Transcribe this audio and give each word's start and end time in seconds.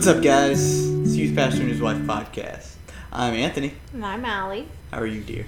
What's 0.00 0.08
up, 0.08 0.22
guys? 0.22 0.86
It's 1.02 1.14
Youth 1.14 1.36
Pastor 1.36 1.60
and 1.60 1.70
His 1.70 1.82
Wife 1.82 1.98
podcast. 1.98 2.72
I'm 3.12 3.34
Anthony. 3.34 3.74
And 3.92 4.02
I'm 4.02 4.24
Allie. 4.24 4.66
How 4.90 4.98
are 5.00 5.06
you, 5.06 5.20
dear? 5.20 5.44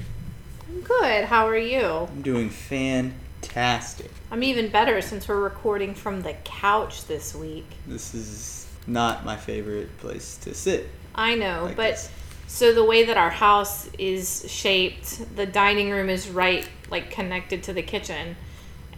I'm 0.69 0.83
good. 0.83 1.25
How 1.25 1.49
are 1.49 1.57
you? 1.57 1.81
I'm 1.83 2.21
doing 2.21 2.51
fantastic. 2.51 4.11
I'm 4.31 4.43
even 4.43 4.69
better 4.69 5.01
since 5.01 5.27
we're 5.27 5.41
recording 5.41 5.95
from 5.95 6.21
the 6.21 6.35
couch 6.45 7.07
this 7.07 7.35
week. 7.35 7.65
This 7.87 8.15
is 8.15 8.67
not 8.87 9.25
my 9.25 9.39
favorite 9.39 9.97
place 9.97 10.37
to 10.43 10.53
sit. 10.53 10.87
I 11.15 11.35
know, 11.35 11.63
Like 11.65 11.77
but 11.77 11.91
this. 11.93 12.11
so 12.47 12.75
the 12.75 12.85
way 12.85 13.07
that 13.07 13.17
our 13.17 13.31
house 13.31 13.89
is 13.99 14.45
shaped, 14.53 15.35
the 15.35 15.47
dining 15.47 15.89
room 15.89 16.11
is 16.11 16.29
right 16.29 16.69
like 16.91 17.11
connected 17.11 17.63
to 17.63 17.73
the 17.73 17.83
kitchen. 17.83 18.37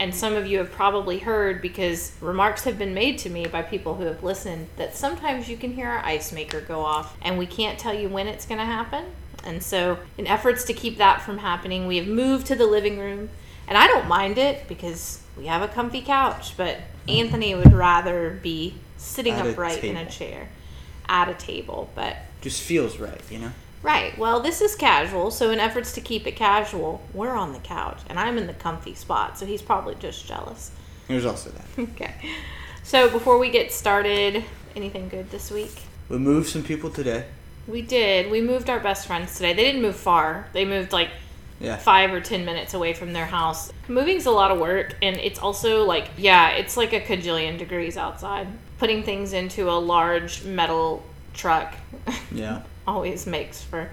And 0.00 0.14
some 0.14 0.34
of 0.34 0.46
you 0.46 0.58
have 0.58 0.72
probably 0.72 1.18
heard 1.18 1.62
because 1.62 2.12
remarks 2.21 2.64
have 2.64 2.79
been 2.79 2.94
made 2.94 3.18
to 3.18 3.30
me 3.30 3.46
by 3.46 3.62
people 3.62 3.94
who 3.94 4.04
have 4.04 4.25
listened 4.25 4.68
that 4.76 4.96
sometimes 4.96 5.48
you 5.48 5.57
can 5.57 5.72
hear 5.72 5.89
our 5.89 6.04
ice 6.04 6.32
maker 6.32 6.61
go 6.61 6.80
off 6.80 7.16
and 7.22 7.39
we 7.39 7.46
can't 7.46 7.79
tell 7.79 7.94
you 7.94 8.08
when 8.08 8.26
it's 8.26 8.44
going 8.44 8.58
to 8.58 8.64
happen. 8.64 9.04
And 9.44 9.62
so, 9.62 9.99
in 10.16 10.26
efforts 10.26 10.64
to 10.64 10.72
keep 10.72 10.96
that 10.99 11.21
from 11.21 11.38
happening, 11.38 11.86
we 11.86 11.99
have 11.99 12.08
moved 12.08 12.46
to 12.46 12.57
the 12.57 12.66
living 12.66 12.99
room. 12.99 13.29
And 13.68 13.79
I 13.79 13.86
don't 13.86 14.08
mind 14.08 14.38
it 14.38 14.66
because 14.68 15.22
we 15.36 15.46
have 15.46 15.62
a 15.62 15.68
comfy 15.68 16.00
couch, 16.00 16.57
but 16.57 16.79
Anthony 17.08 17.54
would 17.54 17.72
rather 17.72 18.38
be 18.43 18.74
sitting 18.96 19.35
At 19.35 19.46
upright 19.46 19.85
in 19.85 19.96
a 19.96 20.08
chair 20.08 20.49
at 21.08 21.29
a 21.29 21.35
table. 21.35 21.90
But 21.94 22.16
Just 22.40 22.63
feels 22.63 22.99
right, 22.99 23.21
you 23.30 23.38
know? 23.38 23.52
Right. 23.84 24.16
Well, 24.16 24.40
this 24.40 24.62
is 24.62 24.74
casual, 24.74 25.30
so 25.30 25.50
in 25.50 25.61
efforts 25.61 25.93
to 25.93 26.00
keep 26.00 26.26
it 26.26 26.36
casual, 26.36 27.02
we're 27.12 27.34
on 27.36 27.52
the 27.52 27.58
couch, 27.58 28.00
and 28.08 28.18
I'm 28.18 28.38
in 28.38 28.46
the 28.46 28.54
comfy 28.54 28.94
spot, 28.94 29.38
so 29.38 29.44
he's 29.44 29.60
probably 29.60 29.94
just 29.96 30.26
jealous. 30.26 30.70
There's 31.07 31.26
also 31.26 31.50
that. 31.50 31.66
Okay. 31.93 32.14
So 32.83 33.10
before 33.10 33.38
we 33.38 33.50
get 33.50 33.72
started, 33.72 34.42
anything 34.74 35.10
good 35.10 35.30
this 35.30 35.50
week? 35.50 35.82
We 36.08 36.16
moved 36.16 36.48
some 36.48 36.62
people 36.62 36.88
today. 36.88 37.26
We 37.68 37.82
did. 37.82 38.30
We 38.30 38.41
moved 38.41 38.70
our 38.70 38.80
best 38.80 39.06
friends 39.06 39.34
today. 39.36 39.52
They 39.52 39.64
didn't 39.64 39.82
move 39.82 39.96
far. 39.96 40.48
They 40.54 40.64
moved 40.64 40.92
like 40.92 41.10
Yeah. 41.60 41.76
five 41.76 42.10
or 42.14 42.20
ten 42.22 42.46
minutes 42.46 42.72
away 42.72 42.94
from 42.94 43.12
their 43.12 43.26
house. 43.26 43.70
Moving's 43.86 44.24
a 44.24 44.30
lot 44.30 44.50
of 44.50 44.58
work, 44.58 44.94
and 45.02 45.16
it's 45.19 45.38
also 45.38 45.84
like, 45.84 46.08
yeah, 46.16 46.50
it's 46.52 46.78
like 46.78 46.94
a 46.94 47.00
cajillion 47.02 47.58
degrees 47.58 47.98
outside. 47.98 48.48
Putting 48.78 49.02
things 49.02 49.34
into 49.34 49.69
a 49.70 49.76
large 49.78 50.42
metal 50.44 51.02
truck 51.34 51.74
Yeah. 52.32 52.62
always 52.86 53.27
makes 53.27 53.62
for. 53.62 53.90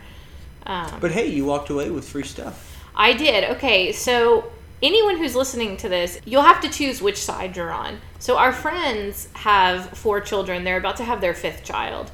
Um, 0.65 0.99
But 0.99 1.11
hey, 1.11 1.27
you 1.27 1.45
walked 1.45 1.69
away 1.69 1.89
with 1.89 2.07
free 2.07 2.23
stuff. 2.23 2.67
I 2.95 3.13
did. 3.13 3.45
Okay, 3.55 3.91
so 3.91 4.51
anyone 4.81 5.17
who's 5.17 5.35
listening 5.35 5.77
to 5.77 5.89
this, 5.89 6.19
you'll 6.25 6.41
have 6.43 6.61
to 6.61 6.69
choose 6.69 7.01
which 7.01 7.17
side 7.17 7.55
you're 7.55 7.71
on. 7.71 7.99
So 8.19 8.37
our 8.37 8.53
friends 8.53 9.29
have 9.33 9.89
four 9.89 10.21
children. 10.21 10.63
They're 10.63 10.77
about 10.77 10.97
to 10.97 11.03
have 11.03 11.21
their 11.21 11.33
fifth 11.33 11.63
child. 11.63 12.11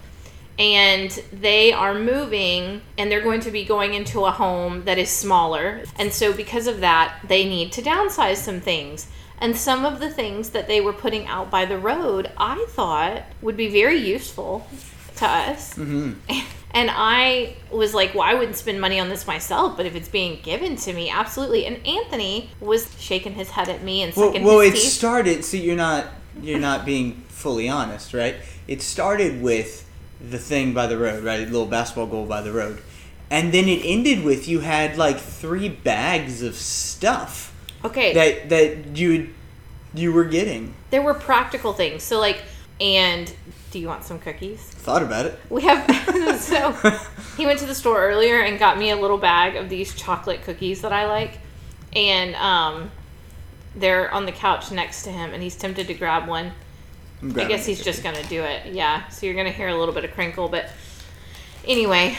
And 0.60 1.12
they 1.32 1.72
are 1.72 1.94
moving 1.94 2.82
and 2.98 3.12
they're 3.12 3.22
going 3.22 3.42
to 3.42 3.52
be 3.52 3.64
going 3.64 3.94
into 3.94 4.26
a 4.26 4.32
home 4.32 4.86
that 4.86 4.98
is 4.98 5.10
smaller. 5.10 5.84
And 5.98 6.12
so 6.12 6.34
because 6.34 6.66
of 6.66 6.80
that, 6.80 7.20
they 7.28 7.48
need 7.48 7.72
to 7.74 7.82
downsize 7.82 8.38
some 8.38 8.60
things. 8.60 9.08
And 9.40 9.56
some 9.56 9.86
of 9.86 10.00
the 10.00 10.10
things 10.10 10.50
that 10.52 10.68
they 10.68 10.82
were 10.82 10.94
putting 10.94 11.28
out 11.28 11.52
by 11.52 11.66
the 11.66 11.78
road, 11.78 12.32
I 12.38 12.66
thought 12.70 13.24
would 13.42 13.56
be 13.56 13.68
very 13.68 13.98
useful 13.98 14.68
to 15.18 15.26
us. 15.28 15.74
Mm-hmm. 15.76 16.14
And 16.72 16.92
I 16.92 17.56
was 17.72 17.94
like, 17.94 18.14
well, 18.14 18.24
I 18.24 18.34
wouldn't 18.36 18.56
spend 18.58 18.80
money 18.80 19.00
on 19.00 19.10
this 19.10 19.26
myself, 19.26 19.78
but 19.78 19.86
if 19.86 19.96
it's 19.96 20.10
being 20.10 20.40
given 20.44 20.76
to 20.76 20.94
me, 20.94 21.10
absolutely. 21.10 21.66
And 21.66 21.86
Anthony 21.88 22.50
was 22.60 22.90
shaking 23.00 23.34
his 23.34 23.50
head 23.52 23.70
at 23.70 23.82
me 23.84 24.04
and 24.04 24.14
Well, 24.16 24.28
sucking 24.28 24.44
well, 24.44 24.60
it 24.60 24.74
his 24.74 24.84
teeth. 24.84 24.92
started. 24.92 25.46
See, 25.46 25.62
you're 25.62 25.76
not 25.78 26.08
you're 26.42 26.60
not 26.60 26.86
being 26.86 27.24
fully 27.30 27.68
honest, 27.68 28.14
right? 28.14 28.36
It 28.68 28.82
started 28.82 29.42
with 29.42 29.90
the 30.20 30.38
thing 30.38 30.74
by 30.74 30.86
the 30.88 30.98
road, 30.98 31.24
right? 31.24 31.40
A 31.40 31.46
little 31.46 31.66
basketball 31.66 32.08
goal 32.08 32.26
by 32.26 32.42
the 32.42 32.52
road, 32.52 32.82
and 33.32 33.52
then 33.54 33.68
it 33.68 33.82
ended 33.84 34.24
with 34.24 34.48
you 34.48 34.60
had 34.60 34.98
like 34.98 35.18
three 35.20 35.70
bags 35.70 36.44
of 36.44 36.54
stuff 36.56 37.56
okay, 37.84 38.14
that 38.14 38.50
that 38.50 38.98
you 38.98 39.30
you 39.96 40.12
were 40.14 40.26
getting. 40.26 40.76
there 40.92 41.02
were 41.02 41.14
practical 41.16 41.74
things. 41.74 42.04
So, 42.04 42.20
like, 42.20 42.44
and 42.80 43.34
do 43.72 43.80
you 43.80 43.88
want 43.88 44.04
some 44.04 44.20
cookies? 44.20 44.62
Thought 44.88 45.04
about 45.04 45.26
it. 45.26 45.38
We 45.50 45.64
have, 45.64 46.40
so 46.40 46.72
he 47.36 47.46
went 47.46 47.60
to 47.60 47.66
the 47.66 47.76
store 47.76 48.02
earlier 48.02 48.40
and 48.40 48.58
got 48.58 48.78
me 48.78 48.90
a 48.92 48.96
little 48.96 49.18
bag 49.18 49.58
of 49.58 49.68
these 49.68 49.94
chocolate 49.94 50.44
cookies 50.44 50.80
that 50.80 50.94
I 50.94 51.08
like. 51.08 51.40
And 51.92 52.34
um, 52.36 52.90
they're 53.76 54.10
on 54.14 54.26
the 54.26 54.32
couch 54.32 54.72
next 54.72 55.04
to 55.04 55.10
him, 55.10 55.34
and 55.34 55.44
he's 55.44 55.58
tempted 55.58 55.88
to 55.88 55.94
grab 55.94 56.30
one. 56.30 56.54
I 57.22 57.44
guess 57.50 57.66
he's 57.66 57.84
just 57.84 58.02
gonna 58.02 58.24
do 58.30 58.44
it. 58.44 58.74
Yeah. 58.74 59.06
So 59.10 59.26
you're 59.26 59.36
gonna 59.36 59.52
hear 59.52 59.68
a 59.68 59.78
little 59.78 59.94
bit 59.94 60.06
of 60.06 60.12
crinkle, 60.12 60.48
but 60.48 60.70
anyway, 61.66 62.16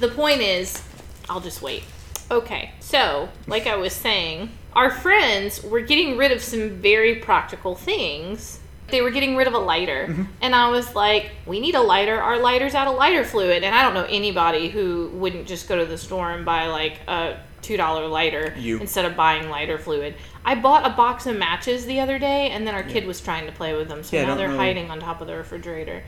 the 0.00 0.08
point 0.08 0.40
is, 0.40 0.82
I'll 1.28 1.40
just 1.40 1.62
wait. 1.62 1.84
Okay. 2.28 2.72
So, 2.80 3.28
like 3.46 3.68
I 3.68 3.76
was 3.76 3.92
saying, 3.92 4.50
our 4.72 4.90
friends 4.90 5.62
were 5.62 5.80
getting 5.80 6.16
rid 6.16 6.32
of 6.32 6.42
some 6.42 6.70
very 6.70 7.14
practical 7.14 7.76
things. 7.76 8.58
They 8.90 9.02
were 9.02 9.10
getting 9.10 9.36
rid 9.36 9.46
of 9.46 9.54
a 9.54 9.58
lighter, 9.58 10.06
Mm-hmm. 10.08 10.22
and 10.42 10.54
I 10.54 10.70
was 10.70 10.94
like, 10.94 11.30
"We 11.46 11.60
need 11.60 11.74
a 11.74 11.80
lighter. 11.80 12.20
Our 12.20 12.38
lighter's 12.38 12.74
out 12.74 12.86
of 12.88 12.96
lighter 12.96 13.24
fluid." 13.24 13.62
And 13.64 13.74
I 13.74 13.82
don't 13.82 13.94
know 13.94 14.04
anybody 14.08 14.68
who 14.68 15.10
wouldn't 15.14 15.46
just 15.46 15.68
go 15.68 15.76
to 15.78 15.86
the 15.86 15.98
store 15.98 16.30
and 16.32 16.44
buy 16.44 16.66
like 16.68 16.98
a 17.08 17.36
two 17.62 17.76
dollar 17.76 18.06
lighter 18.06 18.54
You. 18.58 18.78
instead 18.78 19.04
of 19.04 19.14
buying 19.16 19.50
lighter 19.50 19.78
fluid. 19.78 20.14
I 20.44 20.54
bought 20.54 20.86
a 20.86 20.90
box 20.96 21.26
of 21.26 21.36
matches 21.36 21.84
the 21.86 22.00
other 22.00 22.18
day, 22.18 22.50
and 22.50 22.66
then 22.66 22.74
our 22.74 22.82
kid 22.82 23.06
was 23.06 23.20
trying 23.20 23.44
to 23.46 23.52
play 23.52 23.74
with 23.76 23.88
them, 23.88 24.02
so 24.02 24.16
Yeah, 24.16 24.26
now 24.26 24.34
they're 24.34 24.48
hiding 24.50 24.90
on 24.90 24.98
top 25.00 25.20
of 25.20 25.26
the 25.26 25.36
refrigerator. 25.36 26.02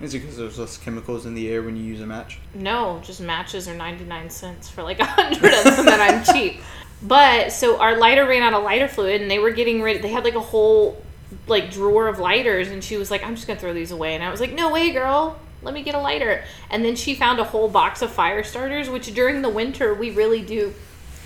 Is 0.00 0.12
it 0.12 0.18
because 0.18 0.36
there's 0.36 0.58
less 0.58 0.76
chemicals 0.76 1.24
in 1.24 1.34
the 1.34 1.48
air 1.48 1.62
when 1.62 1.76
you 1.76 1.84
use 1.84 2.00
a 2.02 2.06
match? 2.06 2.38
No, 2.54 3.00
just 3.02 3.20
matches 3.20 3.66
are 3.68 3.74
99 3.74 4.28
cents 4.28 4.68
for 4.68 4.82
like 4.82 4.98
a 5.00 5.04
hundred 5.06 5.54
of 5.54 5.64
them 5.76 5.86
that 5.86 6.00
I'm 6.00 6.24
cheap. 6.34 6.60
But 7.02 7.52
so 7.52 7.78
our 7.78 7.96
lighter 7.96 8.26
ran 8.26 8.42
out 8.42 8.52
of 8.54 8.62
lighter 8.64 8.88
fluid 8.88 9.22
and 9.22 9.30
they 9.30 9.38
were 9.38 9.52
getting 9.52 9.80
rid 9.82 10.02
they 10.02 10.08
had 10.08 10.24
like 10.24 10.34
a 10.34 10.40
whole 10.40 11.00
like 11.46 11.70
drawer 11.70 12.08
of 12.08 12.18
lighters 12.18 12.68
and 12.68 12.82
she 12.82 12.96
was 12.96 13.10
like, 13.10 13.24
I'm 13.24 13.34
just 13.34 13.46
gonna 13.46 13.58
throw 13.58 13.72
these 13.74 13.90
away 13.90 14.14
and 14.14 14.22
I 14.22 14.30
was 14.30 14.40
like, 14.40 14.52
No 14.52 14.70
way, 14.70 14.90
girl, 14.92 15.38
let 15.62 15.74
me 15.74 15.82
get 15.82 15.94
a 15.94 16.00
lighter. 16.00 16.44
And 16.70 16.84
then 16.84 16.96
she 16.96 17.14
found 17.14 17.38
a 17.40 17.44
whole 17.44 17.68
box 17.68 18.02
of 18.02 18.10
fire 18.10 18.42
starters, 18.44 18.88
which 18.88 19.12
during 19.14 19.42
the 19.42 19.48
winter 19.48 19.94
we 19.94 20.10
really 20.10 20.42
do 20.42 20.74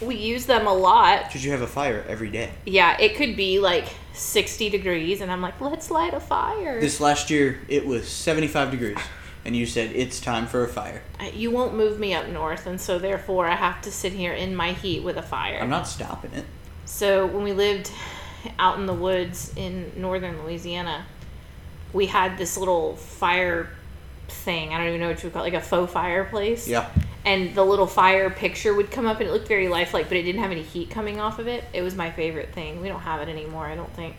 we 0.01 0.15
use 0.15 0.47
them 0.47 0.67
a 0.67 0.73
lot. 0.73 1.27
Because 1.27 1.45
you 1.45 1.51
have 1.51 1.61
a 1.61 1.67
fire 1.67 2.05
every 2.09 2.31
day. 2.31 2.51
Yeah, 2.65 2.99
it 2.99 3.17
could 3.17 3.37
be 3.37 3.59
like 3.61 3.87
60 4.15 4.71
degrees 4.71 5.21
and 5.21 5.31
I'm 5.31 5.43
like, 5.43 5.61
let's 5.61 5.91
light 5.91 6.15
a 6.15 6.21
fire. 6.21 6.81
This 6.81 7.01
last 7.01 7.31
year, 7.31 7.61
it 7.69 7.87
was 7.87 8.09
75 8.09 8.71
degrees, 8.71 8.97
and 9.45 9.55
you 9.55 9.67
said 9.67 9.93
it's 9.95 10.21
time 10.21 10.47
for 10.47 10.65
a 10.65 10.69
fire. 10.69 11.03
you 11.35 11.51
won't 11.51 11.75
move 11.75 11.99
me 11.99 12.15
up 12.15 12.29
north 12.29 12.67
and 12.67 12.81
so 12.81 12.99
therefore 12.99 13.47
I 13.47 13.57
have 13.57 13.83
to 13.83 13.93
sit 13.93 14.13
here 14.13 14.33
in 14.33 14.55
my 14.55 14.73
heat 14.73 15.03
with 15.03 15.17
a 15.17 15.23
fire. 15.23 15.59
I'm 15.61 15.71
not 15.71 15.87
stopping 15.87 16.33
it. 16.33 16.47
So 16.87 17.27
when 17.27 17.45
we 17.45 17.53
lived 17.53 17.93
out 18.59 18.79
in 18.79 18.87
the 18.87 18.95
woods 18.95 19.53
in 19.57 19.93
northern 19.97 20.43
Louisiana, 20.43 21.05
we 21.93 22.07
had 22.07 22.39
this 22.39 22.57
little 22.57 22.97
fire 22.97 23.71
thing. 24.29 24.73
I 24.73 24.79
don't 24.79 24.89
even 24.89 25.01
know 25.01 25.09
what 25.09 25.23
you 25.23 25.27
would 25.29 25.33
call 25.33 25.43
it, 25.45 25.53
like 25.53 25.63
a 25.63 25.65
faux 25.65 25.93
fireplace. 25.93 26.69
Yeah. 26.69 26.89
And 27.25 27.55
the 27.55 27.65
little 27.65 27.87
fire 27.87 28.31
picture 28.31 28.73
would 28.75 28.91
come 28.91 29.07
up 29.07 29.21
and 29.21 29.29
it 29.29 29.33
looked 29.33 29.49
very 29.49 29.69
lifelike, 29.69 30.09
but 30.09 30.17
it 30.17 30.23
didn't 30.23 30.41
have 30.41 30.51
any 30.53 30.63
heat 30.63 30.91
coming 30.91 31.21
off 31.21 31.39
of 31.39 31.49
it. 31.49 31.65
It 31.75 31.83
was 31.83 31.95
my 31.95 32.11
favorite 32.11 32.53
thing. 32.55 32.81
We 32.81 32.89
don't 32.89 33.01
have 33.01 33.21
it 33.21 33.29
anymore, 33.29 33.67
I 33.67 33.75
don't 33.75 33.93
think. 33.95 34.15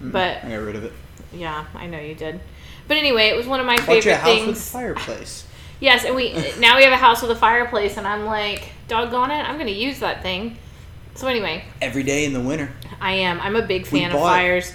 But 0.00 0.44
I 0.44 0.50
got 0.50 0.56
rid 0.56 0.76
of 0.76 0.84
it. 0.84 0.92
yeah, 1.32 1.64
I 1.74 1.86
know 1.86 1.98
you 2.00 2.14
did. 2.14 2.40
But 2.88 2.96
anyway, 2.96 3.28
it 3.28 3.36
was 3.36 3.46
one 3.46 3.60
of 3.60 3.66
my 3.66 3.76
Bought 3.76 3.88
you 3.88 3.98
a 3.98 4.02
favorite 4.02 4.16
house 4.16 4.26
with 4.28 4.42
a 4.42 4.44
things. 4.46 4.70
fireplace. 4.70 5.46
Yes, 5.80 6.04
and 6.04 6.14
we 6.14 6.32
now 6.60 6.76
we 6.76 6.84
have 6.84 6.92
a 6.92 6.96
house 6.96 7.22
with 7.22 7.32
a 7.32 7.36
fireplace, 7.36 7.96
and 7.96 8.06
I'm 8.06 8.24
like, 8.24 8.70
doggone 8.86 9.32
it, 9.32 9.40
I'm 9.42 9.58
gonna 9.58 9.72
use 9.72 9.98
that 9.98 10.22
thing. 10.22 10.56
So 11.16 11.26
anyway, 11.26 11.64
Every 11.80 12.04
day 12.04 12.24
in 12.24 12.32
the 12.32 12.40
winter. 12.40 12.70
I 13.02 13.12
am. 13.14 13.40
I'm 13.40 13.56
a 13.56 13.62
big 13.62 13.84
fan 13.86 14.12
of 14.12 14.20
fires. 14.20 14.72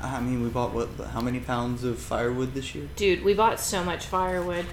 I 0.00 0.20
mean, 0.20 0.42
we 0.42 0.48
bought 0.48 0.72
what? 0.72 0.88
How 1.12 1.20
many 1.20 1.40
pounds 1.40 1.82
of 1.82 1.98
firewood 1.98 2.54
this 2.54 2.74
year? 2.74 2.88
Dude, 2.96 3.24
we 3.24 3.34
bought 3.34 3.58
so 3.58 3.82
much 3.82 4.06
firewood. 4.06 4.64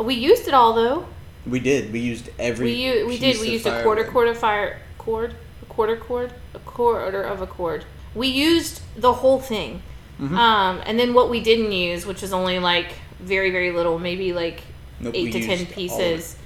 We 0.00 0.14
used 0.14 0.46
it 0.46 0.54
all 0.54 0.72
though. 0.72 1.06
We 1.46 1.58
did. 1.58 1.92
We 1.92 1.98
used 2.00 2.30
every. 2.38 2.66
We 2.66 2.72
u- 2.74 3.06
we 3.06 3.18
did. 3.18 3.40
We 3.40 3.50
used 3.50 3.66
a 3.66 3.82
quarter 3.82 4.02
firewood. 4.04 4.12
cord 4.12 4.28
of 4.28 4.38
fire 4.38 4.78
cord, 4.98 5.34
a 5.62 5.66
quarter 5.66 5.96
cord, 5.96 6.32
a 6.54 6.58
quarter 6.60 7.22
of 7.22 7.42
a 7.42 7.46
cord. 7.46 7.84
We 8.14 8.28
used 8.28 8.82
the 8.96 9.12
whole 9.14 9.40
thing. 9.40 9.82
Mm-hmm. 10.20 10.36
Um, 10.36 10.80
and 10.86 10.98
then 10.98 11.14
what 11.14 11.30
we 11.30 11.40
didn't 11.40 11.72
use, 11.72 12.06
which 12.06 12.22
is 12.22 12.32
only 12.32 12.58
like 12.58 12.92
very 13.20 13.50
very 13.50 13.72
little, 13.72 13.98
maybe 13.98 14.32
like 14.32 14.62
Nope, 15.00 15.14
eight 15.16 15.32
to 15.32 15.40
ten 15.40 15.50
used 15.50 15.62
all 15.62 15.68
of 15.68 15.74
pieces. 15.74 16.36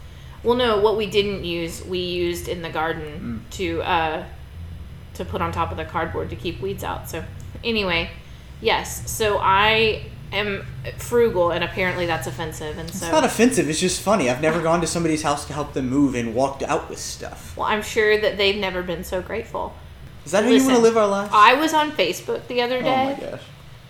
Well, 0.42 0.56
no, 0.56 0.80
what 0.80 0.96
we 0.96 1.06
didn't 1.06 1.44
use, 1.44 1.84
we 1.84 1.98
used 1.98 2.48
in 2.48 2.62
the 2.62 2.68
Mm. 2.68 2.72
garden 2.72 3.44
to 3.52 3.82
uh, 3.82 4.24
to 5.22 5.30
put 5.30 5.40
on 5.40 5.52
top 5.52 5.70
of 5.70 5.76
the 5.76 5.84
cardboard 5.84 6.30
to 6.30 6.36
keep 6.36 6.60
weeds 6.60 6.84
out. 6.84 7.08
So, 7.08 7.24
anyway, 7.62 8.10
yes. 8.60 9.10
So 9.10 9.38
I 9.38 10.06
am 10.32 10.64
frugal, 10.98 11.50
and 11.50 11.62
apparently 11.62 12.06
that's 12.06 12.26
offensive. 12.26 12.78
And 12.78 12.90
so, 12.90 13.06
It's 13.06 13.12
not 13.12 13.24
offensive. 13.24 13.68
It's 13.68 13.80
just 13.80 14.00
funny. 14.00 14.30
I've 14.30 14.40
never 14.40 14.60
gone 14.60 14.80
to 14.80 14.86
somebody's 14.86 15.22
house 15.22 15.46
to 15.46 15.52
help 15.52 15.74
them 15.74 15.88
move 15.88 16.14
and 16.14 16.34
walked 16.34 16.62
out 16.62 16.88
with 16.88 16.98
stuff. 16.98 17.56
well, 17.56 17.66
I'm 17.66 17.82
sure 17.82 18.20
that 18.20 18.36
they've 18.36 18.56
never 18.56 18.82
been 18.82 19.04
so 19.04 19.22
grateful. 19.22 19.74
Is 20.24 20.32
that 20.32 20.44
how 20.44 20.50
you 20.50 20.62
want 20.64 20.76
to 20.76 20.82
live 20.82 20.96
our 20.96 21.06
lives? 21.08 21.30
I 21.34 21.54
was 21.54 21.74
on 21.74 21.90
Facebook 21.92 22.46
the 22.46 22.62
other 22.62 22.78
oh 22.78 22.82
my 22.82 23.14
day, 23.14 23.30
gosh. 23.32 23.40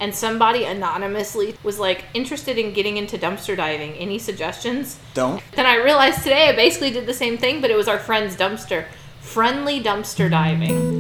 and 0.01 0.15
somebody 0.15 0.65
anonymously 0.65 1.55
was 1.63 1.79
like 1.79 2.07
interested 2.15 2.57
in 2.59 2.73
getting 2.73 2.97
into 2.97 3.19
dumpster 3.19 3.55
diving. 3.55 3.93
Any 3.95 4.19
suggestions? 4.19 4.99
Don't. 5.13 5.43
Then 5.53 5.67
I 5.67 5.77
realized 5.77 6.23
today 6.23 6.49
I 6.49 6.57
basically 6.57 6.91
did 6.91 7.07
the 7.07 7.15
same 7.15 7.37
thing, 7.37 7.61
but 7.61 7.71
it 7.71 7.77
was 7.77 7.87
our 7.87 7.99
friend's 7.99 8.35
dumpster. 8.35 8.87
Friendly 9.21 9.83
dumpster 9.83 10.31
diving. 10.31 10.92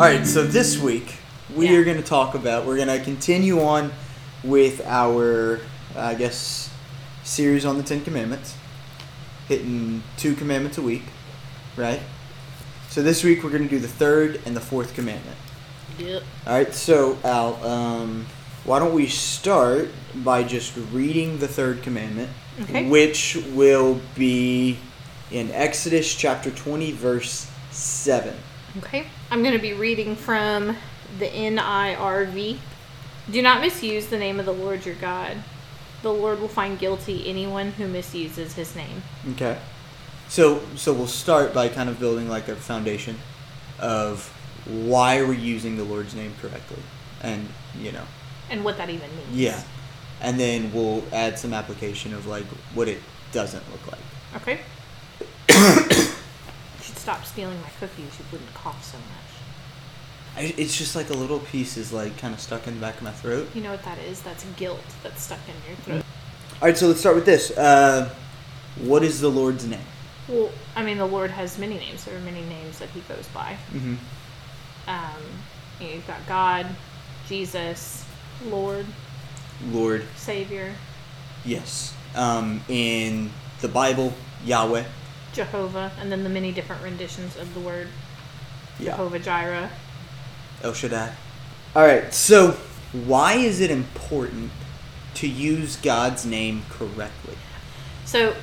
All 0.00 0.06
right, 0.06 0.26
so 0.26 0.44
this 0.46 0.78
week 0.78 1.16
we 1.54 1.66
Yeah. 1.68 1.74
are 1.76 1.84
going 1.84 1.98
to 1.98 2.02
talk 2.02 2.34
about. 2.34 2.64
We're 2.64 2.76
going 2.76 2.88
to 2.88 3.00
continue 3.04 3.60
on 3.62 3.92
with 4.42 4.80
our, 4.86 5.60
I 5.94 6.14
guess, 6.14 6.70
series 7.22 7.66
on 7.66 7.76
the 7.76 7.82
Ten 7.82 8.02
Commandments, 8.02 8.54
hitting 9.46 10.02
two 10.16 10.34
commandments 10.34 10.78
a 10.78 10.80
week, 10.80 11.02
right? 11.76 12.00
So 12.88 13.02
this 13.02 13.22
week 13.22 13.44
we're 13.44 13.50
going 13.50 13.64
to 13.64 13.68
do 13.68 13.78
the 13.78 13.88
third 13.88 14.40
and 14.46 14.56
the 14.56 14.60
fourth 14.62 14.94
commandment. 14.94 15.36
Yep. 15.98 16.22
All 16.46 16.54
right, 16.54 16.72
so 16.72 17.18
Al, 17.22 17.62
um, 17.62 18.24
why 18.64 18.78
don't 18.78 18.94
we 18.94 19.06
start 19.06 19.90
by 20.14 20.44
just 20.44 20.72
reading 20.94 21.40
the 21.40 21.48
third 21.48 21.82
commandment, 21.82 22.30
Okay. 22.62 22.88
which 22.88 23.36
will 23.52 24.00
be 24.16 24.78
in 25.30 25.50
Exodus 25.50 26.14
chapter 26.14 26.50
twenty, 26.50 26.90
verse 26.90 27.48
seven. 27.70 28.34
Okay. 28.78 29.06
I'm 29.30 29.42
going 29.42 29.54
to 29.54 29.60
be 29.62 29.72
reading 29.72 30.16
from 30.16 30.76
the 31.18 31.26
NIRV. 31.26 32.58
Do 33.30 33.42
not 33.42 33.60
misuse 33.60 34.06
the 34.06 34.18
name 34.18 34.38
of 34.40 34.46
the 34.46 34.52
Lord 34.52 34.86
your 34.86 34.94
God. 34.96 35.36
The 36.02 36.12
Lord 36.12 36.40
will 36.40 36.48
find 36.48 36.78
guilty 36.78 37.28
anyone 37.28 37.72
who 37.72 37.86
misuses 37.86 38.54
his 38.54 38.74
name. 38.74 39.02
Okay. 39.32 39.58
So 40.28 40.62
so 40.76 40.92
we'll 40.92 41.06
start 41.08 41.52
by 41.52 41.68
kind 41.68 41.88
of 41.88 41.98
building 41.98 42.28
like 42.28 42.48
a 42.48 42.56
foundation 42.56 43.18
of 43.78 44.28
why 44.66 45.20
we're 45.22 45.32
using 45.34 45.76
the 45.76 45.84
Lord's 45.84 46.14
name 46.14 46.32
correctly. 46.40 46.82
And, 47.22 47.48
you 47.78 47.92
know, 47.92 48.04
And 48.48 48.64
what 48.64 48.76
that 48.78 48.88
even 48.88 49.10
means. 49.16 49.28
yeah. 49.32 49.62
And 50.20 50.38
then 50.38 50.72
we'll 50.72 51.02
add 51.12 51.38
some 51.38 51.52
application 51.52 52.14
of 52.14 52.26
like 52.26 52.44
what 52.74 52.88
it 52.88 53.00
doesn't 53.32 53.64
look 53.72 53.86
like. 53.90 54.00
Okay. 54.42 54.60
you 57.10 57.16
stop 57.16 57.26
stealing 57.26 57.60
my 57.60 57.70
cookies. 57.80 58.18
You 58.18 58.24
wouldn't 58.30 58.54
cough 58.54 58.84
so 58.84 58.98
much. 58.98 60.36
I, 60.36 60.54
it's 60.56 60.76
just 60.76 60.94
like 60.94 61.10
a 61.10 61.14
little 61.14 61.40
piece 61.40 61.76
is 61.76 61.92
like 61.92 62.16
kind 62.18 62.32
of 62.32 62.40
stuck 62.40 62.66
in 62.68 62.74
the 62.74 62.80
back 62.80 62.96
of 62.96 63.02
my 63.02 63.10
throat. 63.10 63.48
You 63.54 63.62
know 63.62 63.72
what 63.72 63.82
that 63.84 63.98
is? 63.98 64.22
That's 64.22 64.44
guilt 64.56 64.84
that's 65.02 65.22
stuck 65.22 65.40
in 65.48 65.54
your 65.66 65.76
throat. 65.78 66.04
All 66.62 66.68
right, 66.68 66.76
so 66.76 66.86
let's 66.86 67.00
start 67.00 67.16
with 67.16 67.24
this. 67.24 67.50
Uh, 67.56 68.14
what 68.82 69.02
is 69.02 69.20
the 69.20 69.30
Lord's 69.30 69.66
name? 69.66 69.80
Well, 70.28 70.50
I 70.76 70.84
mean, 70.84 70.98
the 70.98 71.06
Lord 71.06 71.30
has 71.30 71.58
many 71.58 71.74
names. 71.74 72.04
There 72.04 72.16
are 72.16 72.20
many 72.20 72.42
names 72.42 72.78
that 72.78 72.90
He 72.90 73.00
goes 73.00 73.26
by. 73.34 73.56
Mm-hmm. 73.72 73.94
Um, 74.86 75.22
you 75.80 75.86
know, 75.86 75.94
you've 75.94 76.06
got 76.06 76.24
God, 76.28 76.66
Jesus, 77.26 78.04
Lord, 78.46 78.86
Lord, 79.70 80.04
Savior, 80.16 80.74
yes. 81.44 81.94
Um, 82.14 82.62
in 82.68 83.30
the 83.60 83.68
Bible, 83.68 84.12
Yahweh. 84.44 84.84
Jehovah, 85.32 85.92
and 86.00 86.10
then 86.10 86.24
the 86.24 86.28
many 86.28 86.52
different 86.52 86.82
renditions 86.82 87.36
of 87.36 87.52
the 87.54 87.60
word 87.60 87.88
Yeah. 88.78 88.92
Jehovah 88.92 89.18
Jireh. 89.18 89.70
El 90.62 90.72
Shaddai. 90.72 91.12
All 91.74 91.86
right, 91.86 92.12
so 92.12 92.56
why 92.92 93.34
is 93.34 93.60
it 93.60 93.70
important 93.70 94.50
to 95.14 95.28
use 95.28 95.76
God's 95.76 96.26
name 96.26 96.62
correctly? 96.68 97.36
So, 98.04 98.34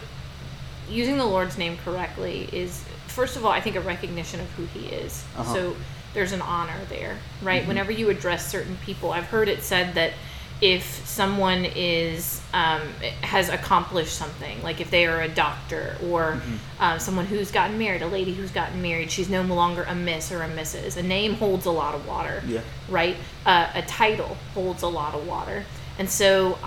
using 0.89 1.17
the 1.17 1.25
Lord's 1.25 1.57
name 1.57 1.77
correctly 1.83 2.47
is, 2.53 2.83
first 3.07 3.35
of 3.35 3.45
all, 3.45 3.51
I 3.51 3.59
think 3.59 3.75
a 3.75 3.81
recognition 3.81 4.39
of 4.39 4.49
who 4.51 4.65
He 4.67 4.87
is. 4.87 5.25
Uh-huh. 5.37 5.53
So, 5.53 5.75
there's 6.13 6.31
an 6.31 6.41
honor 6.41 6.79
there, 6.89 7.17
right? 7.41 7.67
Whenever 7.67 7.91
you 7.91 8.09
address 8.09 8.49
certain 8.49 8.77
people, 8.77 9.11
I've 9.11 9.25
heard 9.25 9.49
it 9.49 9.61
said 9.61 9.93
that 9.95 10.13
if 10.61 11.05
someone 11.05 11.65
is 11.75 12.41
um, 12.53 12.81
has 13.21 13.49
accomplished 13.49 14.13
something, 14.15 14.61
like 14.63 14.81
if 14.81 14.89
they 14.89 15.05
are 15.05 15.21
a 15.21 15.27
doctor 15.27 15.95
or 16.03 16.41
uh, 16.79 16.97
someone 16.97 17.25
who's 17.25 17.51
gotten 17.51 17.77
married, 17.77 18.01
a 18.01 18.07
lady 18.07 18.33
who's 18.33 18.51
gotten 18.51 18.81
married, 18.81 19.11
she's 19.11 19.29
no 19.29 19.43
longer 19.43 19.83
a 19.83 19.93
miss 19.93 20.31
or 20.31 20.41
a 20.41 20.49
Mrs. 20.49 20.97
A 20.97 21.03
name 21.03 21.35
holds 21.35 21.65
a 21.65 21.71
lot 21.71 21.93
of 21.93 22.07
water 22.07 22.41
Yeah. 22.47 22.61
right? 22.89 23.15
Uh, 23.45 23.67
a 23.75 23.81
title 23.83 24.35
holds 24.53 24.81
a 24.83 24.87
lot 24.87 25.13
of 25.13 25.27
water. 25.27 25.63
And 25.99 26.09
so 26.09 26.57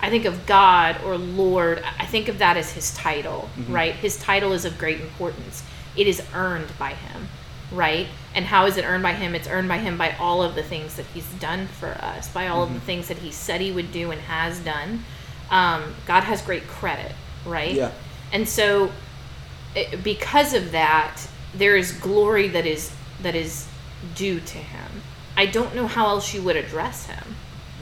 I 0.00 0.08
think 0.10 0.24
of 0.24 0.46
God 0.46 0.96
or 1.04 1.18
Lord, 1.18 1.82
I 1.98 2.06
think 2.06 2.28
of 2.28 2.38
that 2.38 2.56
as 2.56 2.72
his 2.72 2.94
title, 2.94 3.50
right? 3.68 3.94
His 3.94 4.16
title 4.16 4.52
is 4.52 4.64
of 4.64 4.78
great 4.78 5.00
importance. 5.00 5.62
It 5.96 6.06
is 6.06 6.22
earned 6.34 6.70
by 6.78 6.90
him, 6.94 7.28
right? 7.72 8.06
And 8.34 8.44
how 8.44 8.66
is 8.66 8.76
it 8.76 8.84
earned 8.84 9.02
by 9.02 9.12
him? 9.12 9.34
It's 9.34 9.48
earned 9.48 9.68
by 9.68 9.78
him 9.78 9.98
by 9.98 10.12
all 10.12 10.42
of 10.42 10.54
the 10.54 10.62
things 10.62 10.96
that 10.96 11.06
he's 11.06 11.28
done 11.34 11.66
for 11.66 11.88
us, 11.88 12.28
by 12.32 12.48
all 12.48 12.62
of 12.62 12.72
the 12.72 12.80
things 12.80 13.08
that 13.08 13.18
he 13.18 13.30
said 13.30 13.60
he 13.60 13.72
would 13.72 13.92
do 13.92 14.10
and 14.10 14.20
has 14.22 14.60
done. 14.60 15.04
Um, 15.50 15.94
God 16.06 16.24
has 16.24 16.42
great 16.42 16.66
credit, 16.66 17.12
right? 17.44 17.74
Yeah. 17.74 17.92
And 18.32 18.48
so 18.48 18.90
it, 19.74 20.02
because 20.02 20.54
of 20.54 20.72
that, 20.72 21.20
there 21.54 21.76
is 21.76 21.92
glory 21.92 22.48
that 22.48 22.66
is 22.66 22.92
that 23.22 23.34
is 23.34 23.66
due 24.14 24.40
to 24.40 24.58
him. 24.58 25.02
I 25.36 25.46
don't 25.46 25.74
know 25.74 25.86
how 25.86 26.06
else 26.08 26.34
you 26.34 26.42
would 26.42 26.56
address 26.56 27.06
him. 27.06 27.36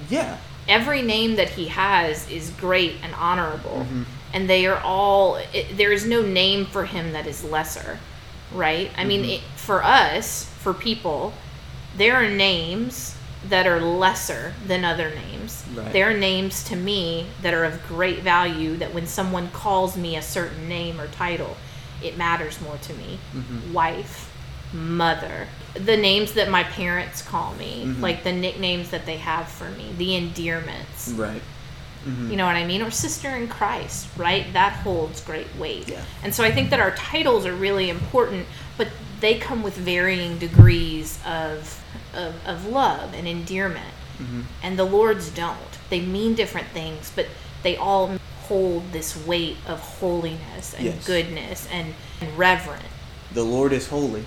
Yeah. 0.08 0.38
Every 0.68 1.02
name 1.02 1.36
that 1.36 1.50
he 1.50 1.66
has 1.68 2.28
is 2.30 2.50
great 2.50 2.96
and 3.02 3.14
honorable, 3.14 3.86
and 4.32 4.48
they 4.50 4.66
are 4.66 4.80
all. 4.80 5.36
It, 5.52 5.76
there 5.76 5.92
is 5.92 6.06
no 6.06 6.22
name 6.22 6.66
for 6.66 6.84
him 6.84 7.12
that 7.12 7.26
is 7.26 7.44
lesser, 7.44 7.98
right? 8.52 8.90
I 8.96 9.04
mean, 9.04 9.22
mm-hmm. 9.22 9.30
it, 9.30 9.40
for 9.56 9.82
us, 9.82 10.44
for 10.44 10.74
people, 10.74 11.32
there 11.96 12.14
are 12.16 12.28
names 12.28 13.16
that 13.48 13.66
are 13.66 13.80
lesser 13.80 14.54
than 14.66 14.84
other 14.84 15.10
names. 15.10 15.64
Right. 15.74 15.92
There 15.92 16.10
are 16.10 16.16
names 16.16 16.64
to 16.64 16.76
me 16.76 17.26
that 17.42 17.54
are 17.54 17.64
of 17.64 17.86
great 17.86 18.20
value. 18.20 18.76
That 18.76 18.92
when 18.92 19.06
someone 19.06 19.50
calls 19.50 19.96
me 19.96 20.16
a 20.16 20.22
certain 20.22 20.68
name 20.68 21.00
or 21.00 21.06
title, 21.08 21.56
it 22.02 22.16
matters 22.16 22.60
more 22.60 22.76
to 22.76 22.94
me. 22.94 23.18
Mm-hmm. 23.34 23.72
Wife, 23.72 24.32
mother, 24.72 25.46
the 25.74 25.96
names 25.96 26.32
that 26.32 26.50
my 26.50 26.64
parents 26.64 27.22
call 27.22 27.54
me, 27.54 27.84
mm-hmm. 27.84 28.02
like 28.02 28.24
the 28.24 28.32
nicknames 28.32 28.90
that 28.90 29.06
they 29.06 29.18
have 29.18 29.48
for 29.48 29.70
me, 29.70 29.92
the 29.96 30.14
endearments. 30.16 31.10
Right. 31.10 31.42
You 32.06 32.36
know 32.36 32.46
what 32.46 32.54
I 32.54 32.64
mean? 32.64 32.82
Or 32.82 32.90
sister 32.92 33.30
in 33.30 33.48
Christ, 33.48 34.06
right? 34.16 34.52
That 34.52 34.72
holds 34.74 35.20
great 35.20 35.48
weight. 35.58 35.88
Yeah. 35.88 36.02
And 36.22 36.32
so 36.32 36.44
I 36.44 36.52
think 36.52 36.70
that 36.70 36.78
our 36.78 36.92
titles 36.92 37.44
are 37.46 37.54
really 37.54 37.90
important, 37.90 38.46
but 38.78 38.88
they 39.18 39.38
come 39.38 39.62
with 39.64 39.74
varying 39.74 40.38
degrees 40.38 41.18
of 41.26 41.82
of, 42.14 42.34
of 42.46 42.66
love 42.66 43.12
and 43.12 43.26
endearment. 43.26 43.92
And 44.62 44.78
the 44.78 44.84
Lord's 44.84 45.30
don't. 45.30 45.58
They 45.90 46.00
mean 46.00 46.34
different 46.34 46.68
things, 46.68 47.12
but 47.14 47.26
they 47.62 47.76
all 47.76 48.16
hold 48.44 48.92
this 48.92 49.14
weight 49.26 49.56
of 49.66 49.80
holiness 49.80 50.72
and 50.74 50.84
Yes. 50.86 51.06
goodness 51.06 51.68
and, 51.70 51.92
and 52.20 52.38
reverence. 52.38 52.84
The 53.34 53.42
Lord 53.42 53.72
is 53.72 53.88
holy, 53.88 54.24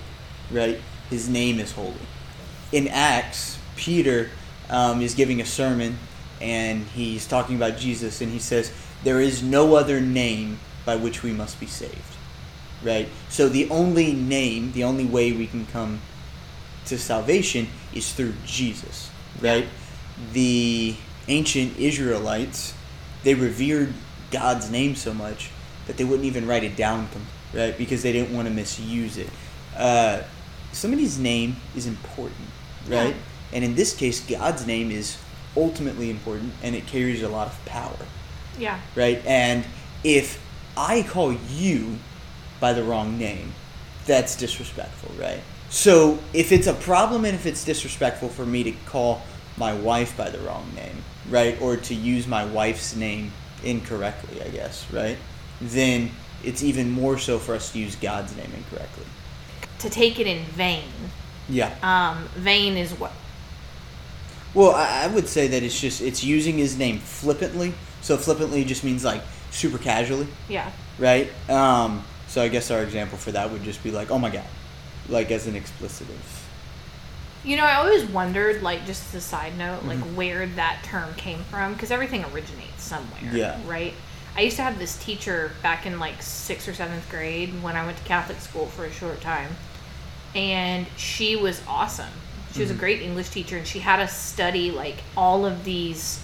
right? 0.51 0.79
His 1.09 1.27
name 1.27 1.59
is 1.59 1.71
holy. 1.71 2.05
In 2.71 2.87
Acts, 2.87 3.57
Peter 3.77 4.29
um, 4.69 5.01
is 5.01 5.15
giving 5.15 5.41
a 5.41 5.45
sermon 5.45 5.97
and 6.41 6.85
he's 6.87 7.27
talking 7.27 7.55
about 7.55 7.77
Jesus 7.77 8.21
and 8.21 8.31
he 8.31 8.39
says, 8.39 8.71
There 9.03 9.19
is 9.19 9.43
no 9.43 9.75
other 9.75 9.99
name 9.99 10.59
by 10.85 10.95
which 10.95 11.23
we 11.23 11.31
must 11.31 11.59
be 11.59 11.65
saved, 11.65 12.15
right? 12.83 13.09
So 13.29 13.49
the 13.49 13.69
only 13.69 14.13
name, 14.13 14.71
the 14.71 14.83
only 14.83 15.05
way 15.05 15.31
we 15.31 15.47
can 15.47 15.65
come 15.67 16.01
to 16.85 16.97
salvation 16.97 17.67
is 17.93 18.11
through 18.13 18.33
Jesus, 18.45 19.09
right? 19.41 19.67
The 20.33 20.95
ancient 21.27 21.77
Israelites, 21.77 22.73
they 23.23 23.35
revered 23.35 23.93
God's 24.31 24.71
name 24.71 24.95
so 24.95 25.13
much 25.13 25.51
that 25.87 25.97
they 25.97 26.03
wouldn't 26.03 26.25
even 26.25 26.47
write 26.47 26.63
it 26.63 26.75
down, 26.75 27.07
right? 27.53 27.77
Because 27.77 28.03
they 28.03 28.11
didn't 28.11 28.35
want 28.35 28.47
to 28.47 28.53
misuse 28.53 29.17
it. 29.17 29.29
Uh, 29.75 30.21
somebody's 30.71 31.19
name 31.19 31.55
is 31.75 31.87
important, 31.87 32.47
right? 32.87 33.15
Yeah. 33.15 33.21
And 33.53 33.63
in 33.63 33.75
this 33.75 33.95
case, 33.95 34.19
God's 34.19 34.65
name 34.67 34.91
is 34.91 35.17
ultimately 35.57 36.09
important 36.09 36.53
and 36.63 36.75
it 36.75 36.85
carries 36.87 37.21
a 37.23 37.29
lot 37.29 37.47
of 37.47 37.65
power 37.65 37.97
Yeah. 38.57 38.79
right? 38.95 39.21
And 39.25 39.65
if 40.03 40.41
I 40.77 41.03
call 41.03 41.33
you 41.33 41.97
by 42.59 42.73
the 42.73 42.83
wrong 42.83 43.17
name, 43.17 43.53
that's 44.05 44.35
disrespectful, 44.35 45.11
right? 45.19 45.41
So 45.69 46.19
if 46.33 46.51
it's 46.51 46.67
a 46.67 46.73
problem 46.73 47.25
and 47.25 47.35
if 47.35 47.45
it's 47.45 47.63
disrespectful 47.63 48.29
for 48.29 48.45
me 48.45 48.63
to 48.63 48.71
call 48.85 49.21
my 49.57 49.73
wife 49.73 50.15
by 50.17 50.29
the 50.29 50.39
wrong 50.39 50.69
name, 50.75 51.03
right, 51.29 51.59
or 51.61 51.77
to 51.77 51.93
use 51.93 52.25
my 52.27 52.45
wife's 52.45 52.95
name 52.95 53.31
incorrectly, 53.63 54.41
I 54.41 54.49
guess, 54.49 54.85
right, 54.91 55.17
then 55.61 56.11
it's 56.43 56.63
even 56.63 56.89
more 56.89 57.17
so 57.17 57.37
for 57.37 57.53
us 57.55 57.71
to 57.73 57.79
use 57.79 57.95
God's 57.95 58.35
name 58.35 58.51
incorrectly. 58.55 59.05
To 59.79 59.89
take 59.89 60.19
it 60.19 60.27
in 60.27 60.43
vain. 60.45 60.83
Yeah. 61.49 61.75
Um, 61.83 62.27
vain 62.35 62.77
is 62.77 62.91
what? 62.93 63.11
Well, 64.53 64.71
I, 64.75 65.03
I 65.03 65.07
would 65.07 65.27
say 65.27 65.47
that 65.47 65.63
it's 65.63 65.79
just 65.79 66.01
it's 66.01 66.23
using 66.23 66.57
his 66.57 66.77
name 66.77 66.99
flippantly. 66.99 67.73
So 68.01 68.17
flippantly 68.17 68.63
just 68.65 68.83
means 68.83 69.03
like 69.03 69.21
super 69.51 69.77
casually. 69.77 70.27
Yeah. 70.47 70.71
right? 70.97 71.29
Um, 71.49 72.03
so 72.27 72.41
I 72.41 72.47
guess 72.47 72.71
our 72.71 72.81
example 72.83 73.17
for 73.17 73.31
that 73.31 73.51
would 73.51 73.63
just 73.63 73.83
be 73.83 73.91
like, 73.91 74.11
oh 74.11 74.19
my 74.19 74.29
god, 74.29 74.45
like 75.07 75.31
as 75.31 75.47
an 75.47 75.55
explicitive. 75.55 76.17
You 77.43 77.55
know, 77.55 77.63
I 77.63 77.75
always 77.75 78.03
wondered, 78.05 78.61
like, 78.61 78.85
just 78.85 79.07
as 79.09 79.15
a 79.15 79.25
side 79.25 79.57
note, 79.57 79.83
like 79.85 79.97
Mhm. 79.97 80.15
where 80.15 80.45
that 80.45 80.83
term 80.83 81.13
came 81.15 81.39
from, 81.45 81.73
because 81.73 81.89
everything 81.89 82.25
originates 82.25 82.83
somewhere. 82.83 83.31
Yeah. 83.33 83.57
Right? 83.65 83.93
I 84.35 84.41
used 84.41 84.57
to 84.57 84.63
have 84.63 84.77
this 84.77 84.97
teacher 84.97 85.51
back 85.63 85.85
in 85.85 85.99
like 85.99 86.21
sixth 86.21 86.67
or 86.67 86.73
seventh 86.73 87.09
grade 87.09 87.63
when 87.63 87.75
I 87.77 87.85
went 87.85 87.97
to 87.97 88.03
Catholic 88.03 88.39
school 88.41 88.65
for 88.67 88.83
a 88.85 88.91
short 88.91 89.21
time. 89.21 89.55
And 90.35 90.85
she 90.97 91.35
was 91.37 91.61
awesome. 91.67 92.11
She 92.59 92.63
was 92.63 92.71
a 92.71 92.75
great 92.75 93.01
English 93.01 93.29
teacher, 93.29 93.55
and 93.55 93.65
she 93.65 93.79
had 93.79 94.01
us 94.01 94.13
study 94.17 94.69
like 94.71 94.97
all 95.15 95.45
of 95.45 95.63
these 95.63 96.19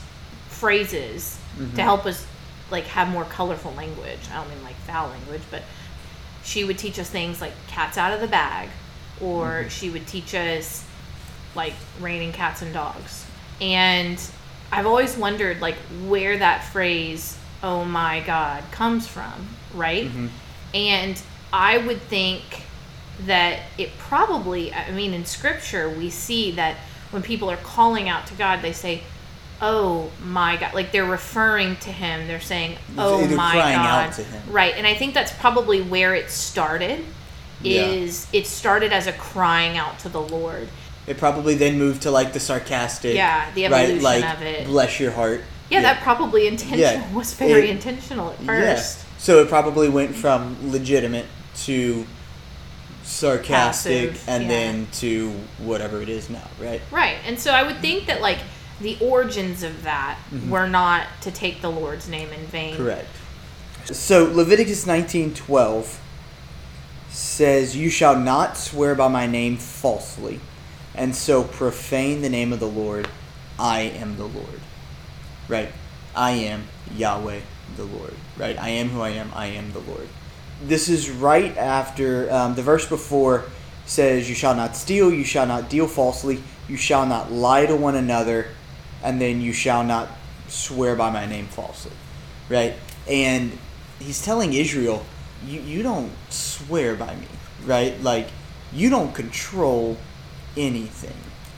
phrases 0.50 1.38
to 1.76 1.82
help 1.82 2.06
us 2.06 2.28
like 2.70 2.84
have 2.88 3.08
more 3.08 3.24
colorful 3.24 3.74
language. 3.74 4.20
I 4.30 4.36
don't 4.36 4.50
mean 4.50 4.62
like 4.64 4.76
foul 4.86 5.08
language, 5.08 5.44
but 5.50 5.64
she 6.44 6.66
would 6.66 6.78
teach 6.78 7.00
us 7.00 7.10
things 7.10 7.40
like 7.40 7.54
cats 7.68 7.98
out 7.98 8.12
of 8.12 8.20
the 8.20 8.28
bag, 8.28 8.68
or 9.22 9.64
Mhm. 9.66 9.70
she 9.72 9.90
would 9.90 10.08
teach 10.08 10.36
us 10.36 10.84
like 11.56 11.74
raining 12.02 12.34
cats 12.34 12.62
and 12.62 12.74
dogs. 12.74 13.24
And 13.62 14.20
I've 14.74 14.86
always 14.86 15.16
wondered 15.16 15.62
like 15.62 15.78
where 16.06 16.38
that 16.38 16.66
phrase 16.66 17.38
"oh 17.64 17.86
my 17.86 18.20
god" 18.20 18.62
comes 18.72 19.08
from, 19.08 19.48
right? 19.74 20.14
Mhm. 20.14 20.30
And 20.74 21.22
I 21.54 21.78
would 21.78 22.02
think 22.10 22.44
that 23.22 23.62
it 23.78 23.98
probably, 23.98 24.74
I 24.74 24.92
mean, 24.92 25.14
in 25.14 25.26
scripture, 25.26 25.90
we 25.90 26.10
see 26.10 26.52
that 26.52 26.78
when 27.12 27.22
people 27.22 27.50
are 27.50 27.58
calling 27.58 28.10
out 28.10 28.28
to 28.28 28.34
God, 28.36 28.62
they 28.62 28.74
say, 28.74 29.02
Oh 29.62 30.12
my 30.22 30.58
God. 30.58 30.74
Like 30.74 30.92
they're 30.92 31.06
referring 31.10 31.78
to 31.78 31.90
him. 31.90 32.28
They're 32.28 32.42
saying, 32.42 32.78
Oh 32.98 33.26
They're 33.26 33.38
my 33.38 33.52
crying 33.54 33.78
God. 33.78 34.08
out 34.08 34.14
to 34.16 34.24
him. 34.24 34.52
Right. 34.52 34.74
And 34.76 34.86
I 34.86 34.96
think 34.96 35.14
that's 35.14 35.32
probably 35.34 35.82
where 35.82 36.14
it 36.14 36.30
started. 36.30 37.06
Yeah. 37.62 37.86
Is 37.86 38.28
it 38.34 38.48
started 38.48 38.92
as 38.92 39.08
a 39.08 39.14
crying 39.14 39.78
out 39.78 39.98
to 40.00 40.10
the 40.10 40.22
Lord. 40.22 40.68
It 41.08 41.18
probably 41.18 41.56
then 41.56 41.78
moved 41.78 42.02
to 42.02 42.12
like 42.12 42.34
the 42.34 42.40
sarcastic. 42.40 43.16
Yeah, 43.16 43.50
the 43.54 43.64
right, 43.68 43.90
evolution 43.90 44.04
like, 44.04 44.36
of 44.36 44.42
it. 44.42 44.68
Bless 44.68 45.00
your 45.00 45.12
heart. 45.12 45.42
Yeah, 45.70 45.82
that 45.84 46.02
probably 46.04 46.48
intentional 46.48 47.08
was 47.14 47.34
very 47.34 47.70
It- 47.70 47.72
intentional 47.72 48.32
at 48.32 48.42
Yeah. 48.42 48.76
first. 48.76 49.06
So 49.20 49.42
it 49.42 49.48
probably 49.48 49.88
went 49.88 50.14
from 50.16 50.58
legitimate 50.70 51.26
to 51.64 52.06
sarcastic 53.06 54.10
Passive, 54.12 54.30
and 54.30 54.44
yeah. 54.44 54.50
then 54.50 54.88
to 54.94 55.30
whatever 55.60 56.02
it 56.02 56.10
is 56.10 56.30
now, 56.30 56.48
right? 56.60 56.82
Right. 56.92 57.18
And 57.26 57.40
so 57.40 57.52
I 57.52 57.64
would 57.64 57.78
think 57.78 58.08
that 58.08 58.20
like 58.20 58.40
the 58.82 58.98
origins 59.00 59.64
of 59.64 59.84
that 59.84 60.18
Mhm. 60.34 60.50
were 60.50 60.68
not 60.68 61.06
to 61.22 61.32
take 61.32 61.62
the 61.62 61.70
Lord's 61.70 62.10
name 62.10 62.30
in 62.34 62.46
vain. 62.48 62.76
Correct. 62.76 63.08
So 63.92 64.26
Leviticus 64.26 64.86
19:12 64.86 66.00
says, 67.12 67.76
"You 67.78 67.90
shall 67.90 68.18
not 68.18 68.58
swear 68.58 68.96
by 68.96 69.08
my 69.08 69.28
name 69.28 69.58
falsely, 69.58 70.40
and 70.96 71.16
so 71.16 71.44
profane 71.44 72.22
the 72.22 72.30
name 72.30 72.52
of 72.52 72.60
the 72.60 72.68
Lord. 72.68 73.08
I 73.60 73.82
am 73.82 74.18
the 74.18 74.26
Lord." 74.26 74.60
Right? 75.48 75.72
I 76.16 76.32
am 76.32 76.68
Yahweh 76.98 77.42
the 77.78 77.84
Lord. 77.84 78.16
Right? 78.36 78.58
I 78.60 78.70
am 78.70 78.90
who 78.90 79.02
I 79.02 79.10
am. 79.10 79.32
I 79.36 79.48
am 79.48 79.72
the 79.74 79.80
Lord. 79.80 80.08
This 80.64 80.90
is 80.90 81.10
right 81.10 81.56
after 81.58 82.32
um, 82.32 82.56
the 82.56 82.62
verse 82.62 82.88
before 82.88 83.46
says, 83.86 84.30
"You 84.30 84.36
shall 84.36 84.56
not 84.56 84.76
steal. 84.76 85.12
You 85.12 85.24
shall 85.24 85.46
not 85.46 85.70
deal 85.70 85.88
falsely. 85.88 86.42
You 86.68 86.78
shall 86.78 87.06
not 87.06 87.32
lie 87.32 87.66
to 87.66 87.76
one 87.76 87.96
another, 87.96 88.48
and 89.04 89.22
then 89.22 89.42
you 89.42 89.54
shall 89.54 89.84
not 89.84 90.10
swear 90.48 90.96
by 90.96 91.12
my 91.12 91.26
name 91.26 91.48
falsely." 91.48 91.92
right? 92.50 92.76
And 93.08 93.58
he's 94.00 94.24
telling 94.24 94.54
Israel, 94.54 95.06
you, 95.46 95.62
you 95.62 95.84
don't 95.84 96.12
swear 96.30 96.96
by 96.96 97.16
me, 97.16 97.28
right? 97.66 98.02
Like, 98.02 98.28
you 98.74 98.90
don't 98.90 99.14
control 99.14 99.98
anything. 100.58 101.16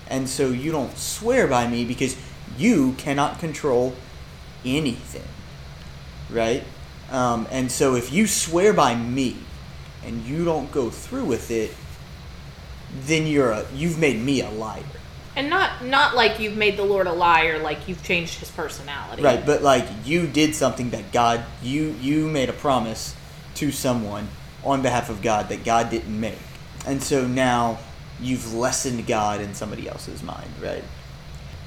And 0.09 0.29
so 0.29 0.49
you 0.49 0.71
don't 0.71 0.97
swear 0.97 1.47
by 1.47 1.67
me 1.67 1.85
because 1.85 2.15
you 2.57 2.93
cannot 2.93 3.39
control 3.39 3.93
anything, 4.65 5.27
right? 6.29 6.63
Um, 7.11 7.47
and 7.51 7.71
so 7.71 7.95
if 7.95 8.11
you 8.11 8.27
swear 8.27 8.73
by 8.73 8.95
me 8.95 9.37
and 10.03 10.23
you 10.25 10.45
don't 10.45 10.71
go 10.71 10.89
through 10.89 11.25
with 11.25 11.51
it, 11.51 11.73
then 13.05 13.27
you're 13.27 13.51
a, 13.51 13.65
you've 13.73 13.97
made 13.97 14.21
me 14.21 14.41
a 14.41 14.49
liar. 14.49 14.83
And 15.35 15.49
not 15.51 15.85
not 15.85 16.15
like 16.15 16.39
you've 16.39 16.57
made 16.57 16.77
the 16.77 16.83
Lord 16.83 17.05
a 17.05 17.13
liar, 17.13 17.59
like 17.59 17.87
you've 17.87 18.01
changed 18.03 18.39
his 18.39 18.49
personality. 18.49 19.21
Right, 19.21 19.45
but 19.45 19.61
like 19.61 19.85
you 20.03 20.25
did 20.25 20.55
something 20.55 20.89
that 20.89 21.11
God 21.11 21.43
you 21.61 21.95
you 22.01 22.27
made 22.27 22.49
a 22.49 22.53
promise 22.53 23.15
to 23.55 23.71
someone 23.71 24.29
on 24.63 24.81
behalf 24.81 25.09
of 25.09 25.21
God 25.21 25.49
that 25.49 25.63
God 25.63 25.91
didn't 25.91 26.19
make. 26.19 26.39
And 26.87 27.03
so 27.03 27.27
now 27.27 27.77
you've 28.19 28.53
lessened 28.53 29.05
God 29.05 29.39
in 29.41 29.53
somebody 29.53 29.87
else's 29.87 30.23
mind, 30.23 30.49
right? 30.61 30.83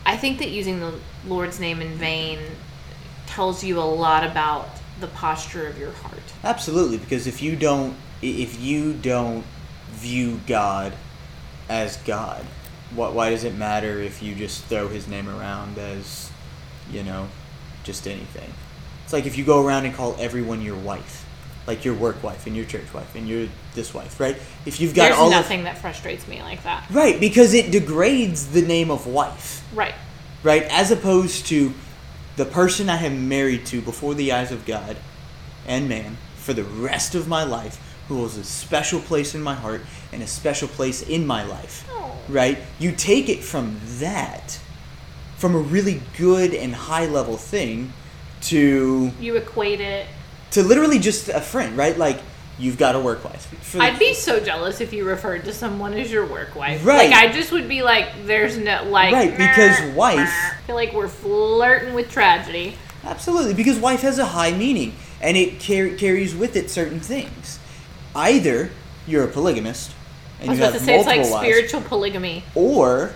I 0.05 0.17
think 0.17 0.39
that 0.39 0.51
using 0.51 0.81
the 0.81 0.95
Lord's 1.27 1.61
name 1.61 1.81
in 1.81 1.95
vain 1.95 2.41
tells 3.27 3.63
you 3.63 3.79
a 3.79 3.83
lot 3.83 4.25
about 4.25 4.69
the 5.01 5.09
posture 5.09 5.67
of 5.67 5.79
your 5.79 5.93
heart. 5.93 6.23
Absolutely, 6.45 6.99
because 6.99 7.27
if 7.27 7.43
you 7.43 7.57
don't 7.57 7.97
if 8.23 8.61
you 8.61 8.93
don't 8.93 9.45
view 9.93 10.41
God 10.47 10.93
as 11.69 11.97
God, 11.99 12.45
what 12.95 13.15
why 13.15 13.31
does 13.31 13.45
it 13.45 13.55
matter 13.55 13.99
if 13.99 14.23
you 14.23 14.35
just 14.35 14.65
throw 14.65 14.89
his 14.89 15.09
name 15.09 15.29
around 15.29 15.79
as, 15.79 16.31
you 16.91 17.03
know, 17.03 17.29
just 17.85 18.07
anything? 18.07 18.53
It's 19.05 19.13
like 19.13 19.27
if 19.27 19.37
you 19.39 19.45
go 19.45 19.65
around 19.65 19.87
and 19.87 19.95
call 19.95 20.17
everyone 20.19 20.63
your 20.63 20.77
wife, 20.77 21.27
like 21.67 21.85
your 21.85 21.95
work 21.95 22.23
wife 22.23 22.47
and 22.47 22.57
your 22.57 22.65
church 22.65 22.93
wife 22.93 23.15
and 23.15 23.29
your 23.29 23.49
this 23.75 23.95
wife, 23.95 24.19
right? 24.21 24.37
If 24.67 24.81
you've 24.81 24.95
got 24.95 25.07
There's 25.09 25.19
all 25.19 25.27
of 25.27 25.33
nothing 25.33 25.65
that 25.65 25.79
frustrates 25.79 26.27
me 26.29 26.43
like 26.43 26.63
that. 26.65 26.89
Right, 26.91 27.19
because 27.19 27.55
it 27.55 27.71
degrades 27.71 28.49
the 28.49 28.63
name 28.63 28.91
of 28.91 29.07
wife, 29.07 29.65
Right. 29.75 29.95
right? 30.43 30.63
As 30.65 30.91
opposed 30.91 31.47
to 31.47 31.73
the 32.41 32.47
person 32.47 32.89
I 32.89 32.97
am 33.05 33.29
married 33.29 33.67
to 33.67 33.83
before 33.83 34.15
the 34.15 34.33
eyes 34.33 34.51
of 34.51 34.65
God 34.65 34.97
and 35.67 35.91
man 35.91 36.17
for 36.37 36.55
the 36.55 36.65
rest 36.65 37.15
of 37.15 37.29
my 37.29 37.45
life, 37.45 37.79
who 38.09 38.17
holds 38.17 38.39
a 38.39 38.45
special 38.45 38.99
place 38.99 39.35
in 39.35 39.43
my 39.43 39.53
heart 39.55 39.83
and 40.11 40.23
a 40.23 40.27
special 40.27 40.67
place 40.67 41.03
in 41.03 41.27
my 41.27 41.45
life, 41.45 41.87
Oh. 41.93 42.17
right? 42.31 42.57
You 42.79 42.93
take 42.93 43.29
it 43.29 43.45
from 43.45 43.79
that, 43.99 44.59
from 45.37 45.55
a 45.55 45.59
really 45.59 46.01
good 46.17 46.55
and 46.55 46.75
high 46.75 47.05
level 47.05 47.37
thing, 47.37 47.93
to 48.45 49.13
You 49.21 49.37
equate 49.37 49.83
it. 49.83 50.07
to 50.53 50.63
literally 50.63 50.99
just 50.99 51.29
a 51.29 51.43
friend, 51.43 51.77
right? 51.77 51.99
Like 51.99 52.21
you've 52.61 52.79
got 52.79 52.95
a 52.95 53.01
work 53.01 53.25
wife. 53.25 53.47
For 53.63 53.81
I'd 53.81 53.99
be 53.99 54.15
so 54.15 54.39
jealous 54.39 54.81
if 54.81 54.93
you 54.93 55.05
referred 55.05 55.45
to 55.47 55.53
someone 55.53 55.95
as 55.95 56.13
your 56.13 56.27
work 56.27 56.55
wife. 56.55 56.85
Right. 56.85 57.11
Like 57.11 57.31
I 57.31 57.33
just 57.33 57.51
would 57.53 57.69
be 57.69 57.83
like, 57.83 58.27
there's 58.27 58.57
no 58.57 58.85
like. 58.85 59.13
Right, 59.13 59.31
because 59.31 59.81
"Meh, 59.81 59.95
wife- 59.95 60.17
meh." 60.19 60.51
I 60.53 60.57
feel 60.67 60.77
like 60.77 60.93
we're 60.93 61.09
flirting 61.09 61.95
with 61.95 62.11
tragedy. 62.11 62.77
Absolutely, 63.03 63.55
because 63.55 63.79
wife 63.79 64.03
has 64.03 64.19
a 64.19 64.27
high 64.27 64.53
meaning 64.53 64.95
and 65.23 65.37
it 65.37 65.59
car- 65.65 65.97
carries 65.97 66.35
with 66.37 66.55
it 66.55 66.71
certain 66.71 67.01
things. 67.01 67.59
Either 68.15 68.71
you're 69.07 69.25
a 69.25 69.29
polygamist 69.29 69.93
and 70.41 70.51
I 70.51 70.53
was 70.53 70.59
you 70.59 70.65
about 70.65 70.73
have 70.75 70.81
to 70.83 70.87
say 70.87 70.99
it's 70.99 71.07
like 71.07 71.21
wives, 71.21 71.47
spiritual 71.47 71.81
polygamy. 71.81 72.45
or 72.55 73.13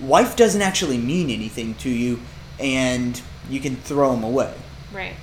wife 0.00 0.36
doesn't 0.36 0.62
actually 0.62 0.98
mean 0.98 1.30
anything 1.30 1.74
to 1.76 1.90
you 1.90 2.20
and 2.58 3.20
you 3.50 3.60
can 3.60 3.76
throw 3.76 4.12
them 4.12 4.24
away. 4.24 4.54
Right. 4.92 5.14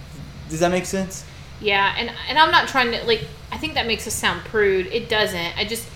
Does 0.49 0.59
that 0.59 0.69
make 0.69 0.85
sense? 0.85 1.25
Yeah, 1.63 1.95
and 1.97 2.11
and 2.27 2.37
I'm 2.37 2.51
not 2.51 2.67
trying 2.67 2.91
to 2.91 3.03
like. 3.05 3.25
I 3.51 3.57
think 3.57 3.75
that 3.75 3.87
makes 3.87 4.05
us 4.05 4.13
sound 4.13 4.41
prude. 4.41 4.87
It 4.87 5.09
doesn't. 5.09 5.57
I 5.57 5.63
just 5.65 5.87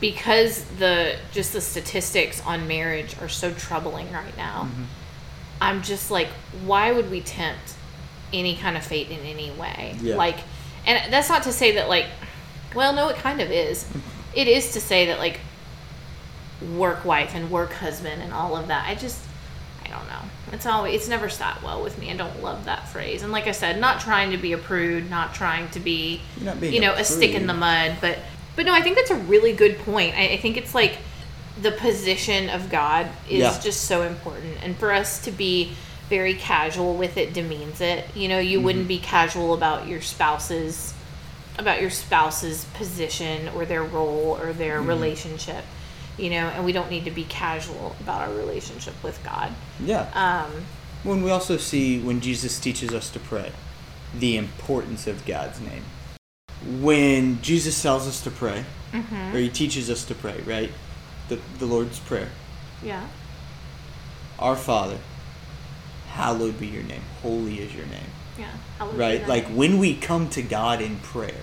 because 0.00 0.64
the 0.78 1.16
just 1.32 1.52
the 1.52 1.60
statistics 1.60 2.44
on 2.46 2.66
marriage 2.66 3.16
are 3.20 3.28
so 3.28 3.52
troubling 3.52 4.10
right 4.12 4.36
now. 4.36 4.64
Mm-hmm. 4.64 4.84
I'm 5.60 5.82
just 5.82 6.10
like, 6.10 6.28
why 6.64 6.92
would 6.92 7.10
we 7.10 7.20
tempt 7.20 7.74
any 8.32 8.56
kind 8.56 8.76
of 8.76 8.84
fate 8.84 9.10
in 9.10 9.20
any 9.20 9.50
way? 9.50 9.96
Yeah. 10.00 10.16
Like, 10.16 10.38
and 10.86 11.12
that's 11.12 11.28
not 11.28 11.42
to 11.44 11.52
say 11.52 11.72
that 11.72 11.88
like, 11.88 12.06
well, 12.74 12.92
no, 12.92 13.08
it 13.08 13.16
kind 13.16 13.40
of 13.40 13.50
is. 13.50 13.86
It 14.34 14.46
is 14.46 14.74
to 14.74 14.80
say 14.80 15.06
that 15.06 15.18
like, 15.18 15.40
work 16.76 17.04
wife 17.04 17.34
and 17.34 17.50
work 17.50 17.72
husband 17.72 18.22
and 18.22 18.32
all 18.32 18.56
of 18.56 18.68
that. 18.68 18.86
I 18.86 18.94
just 18.94 19.24
I 19.84 19.88
don't 19.88 20.06
know. 20.06 20.20
It's 20.52 20.66
always 20.66 20.94
it's 20.94 21.08
never 21.08 21.28
sat 21.28 21.62
well 21.62 21.82
with 21.82 21.98
me. 21.98 22.10
I 22.10 22.16
don't 22.16 22.42
love 22.42 22.64
that 22.66 22.88
phrase. 22.88 23.22
And 23.22 23.32
like 23.32 23.46
I 23.46 23.52
said, 23.52 23.80
not 23.80 24.00
trying 24.00 24.30
to 24.32 24.36
be 24.38 24.52
a 24.52 24.58
prude, 24.58 25.08
not 25.10 25.34
trying 25.34 25.68
to 25.70 25.80
be 25.80 26.20
You're 26.36 26.46
not 26.46 26.60
being 26.60 26.72
you 26.74 26.80
know 26.80 26.92
a 26.94 27.00
a 27.00 27.04
stick 27.04 27.32
in 27.34 27.46
the 27.46 27.54
mud, 27.54 27.96
but 28.00 28.18
but 28.56 28.66
no, 28.66 28.72
I 28.74 28.80
think 28.82 28.96
that's 28.96 29.10
a 29.10 29.16
really 29.16 29.52
good 29.52 29.78
point. 29.78 30.14
I, 30.16 30.30
I 30.30 30.36
think 30.38 30.56
it's 30.56 30.74
like 30.74 30.98
the 31.60 31.72
position 31.72 32.48
of 32.50 32.70
God 32.70 33.08
is 33.28 33.40
Yeah. 33.40 33.58
just 33.60 33.82
so 33.84 34.02
important, 34.02 34.56
and 34.62 34.76
for 34.76 34.92
us 34.92 35.22
to 35.24 35.30
be 35.30 35.72
very 36.08 36.34
casual 36.34 36.94
with 36.94 37.16
it 37.18 37.34
demeans 37.34 37.80
it. 37.82 38.04
You 38.14 38.28
know, 38.28 38.38
you 38.38 38.60
wouldn't 38.60 38.84
Mm-hmm. 38.84 38.88
be 38.88 38.98
casual 38.98 39.52
about 39.54 39.86
your 39.86 40.00
spouse's 40.00 40.94
about 41.58 41.80
your 41.80 41.90
spouse's 41.90 42.64
position 42.74 43.48
or 43.50 43.66
their 43.66 43.82
role 43.82 44.38
or 44.40 44.52
their 44.52 44.78
Mm-hmm. 44.78 44.88
relationship. 44.88 45.64
You 46.18 46.30
know, 46.30 46.48
and 46.48 46.64
we 46.64 46.72
don't 46.72 46.90
need 46.90 47.04
to 47.04 47.10
be 47.12 47.24
casual 47.24 47.94
about 48.00 48.28
our 48.28 48.34
relationship 48.34 48.94
with 49.04 49.22
God. 49.24 49.52
Yeah. 49.80 50.10
Um, 50.14 50.64
When 51.04 51.22
we 51.22 51.30
also 51.30 51.56
see 51.56 52.00
when 52.00 52.20
Jesus 52.20 52.58
teaches 52.58 52.92
us 52.92 53.08
to 53.10 53.20
pray, 53.20 53.52
the 54.18 54.36
importance 54.36 55.06
of 55.06 55.24
God's 55.24 55.60
name. 55.60 55.84
when 56.82 57.40
Jesus 57.40 57.80
tells 57.80 58.06
us 58.08 58.20
to 58.22 58.30
pray, 58.30 58.64
Mm-hmm. 58.92 59.36
or 59.36 59.38
he 59.38 59.50
teaches 59.50 59.90
us 59.90 60.04
to 60.06 60.14
pray, 60.14 60.40
right? 60.46 60.70
The, 61.28 61.38
the 61.58 61.66
Lord's 61.66 61.98
Prayer. 62.00 62.30
Yeah. 62.82 63.06
Our 64.38 64.56
Father, 64.56 64.96
hallowed 66.08 66.58
be 66.58 66.66
your 66.68 66.82
name. 66.84 67.02
Holy 67.22 67.58
is 67.60 67.74
your 67.74 67.84
name. 67.86 68.10
Yeah. 68.38 68.46
Hallowed 68.78 68.94
be 68.94 68.98
right? 68.98 69.28
Like 69.28 69.46
when 69.48 69.78
we 69.78 69.94
come 69.94 70.30
to 70.30 70.42
God 70.42 70.80
in 70.80 70.96
prayer, 71.00 71.42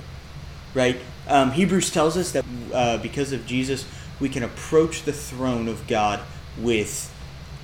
right? 0.74 0.98
Um, 1.28 1.52
Hebrews 1.52 1.92
tells 1.92 2.18
us 2.18 2.32
that 2.32 2.44
uh, 2.74 2.98
because 2.98 3.32
of 3.32 3.46
Jesus, 3.46 3.86
we 4.20 4.30
can 4.30 4.44
approach 4.44 5.04
the 5.04 5.14
throne 5.14 5.68
of 5.68 5.88
God 5.88 6.22
with 6.58 7.14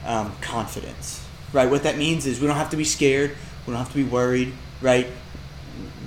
um, 0.06 0.36
confidence, 0.42 1.26
right? 1.54 1.70
What 1.70 1.84
that 1.84 1.98
means 1.98 2.26
is 2.26 2.40
we 2.40 2.48
don't 2.48 2.56
have 2.58 2.72
to 2.72 2.78
be 2.78 2.84
scared, 2.84 3.32
we 3.66 3.72
don't 3.74 3.82
have 3.84 3.92
to 3.92 3.98
be 3.98 4.04
worried, 4.04 4.54
right? 4.82 5.08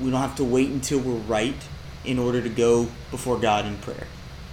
We 0.03 0.11
don't 0.11 0.21
have 0.21 0.37
to 0.37 0.45
wait 0.45 0.71
until 0.71 0.99
we're 1.01 1.15
right 1.15 1.57
in 2.05 2.19
order 2.19 2.43
to 2.43 2.49
go 2.49 2.89
before 3.11 3.39
God 3.39 3.65
in 3.65 3.77
prayer. 3.79 4.07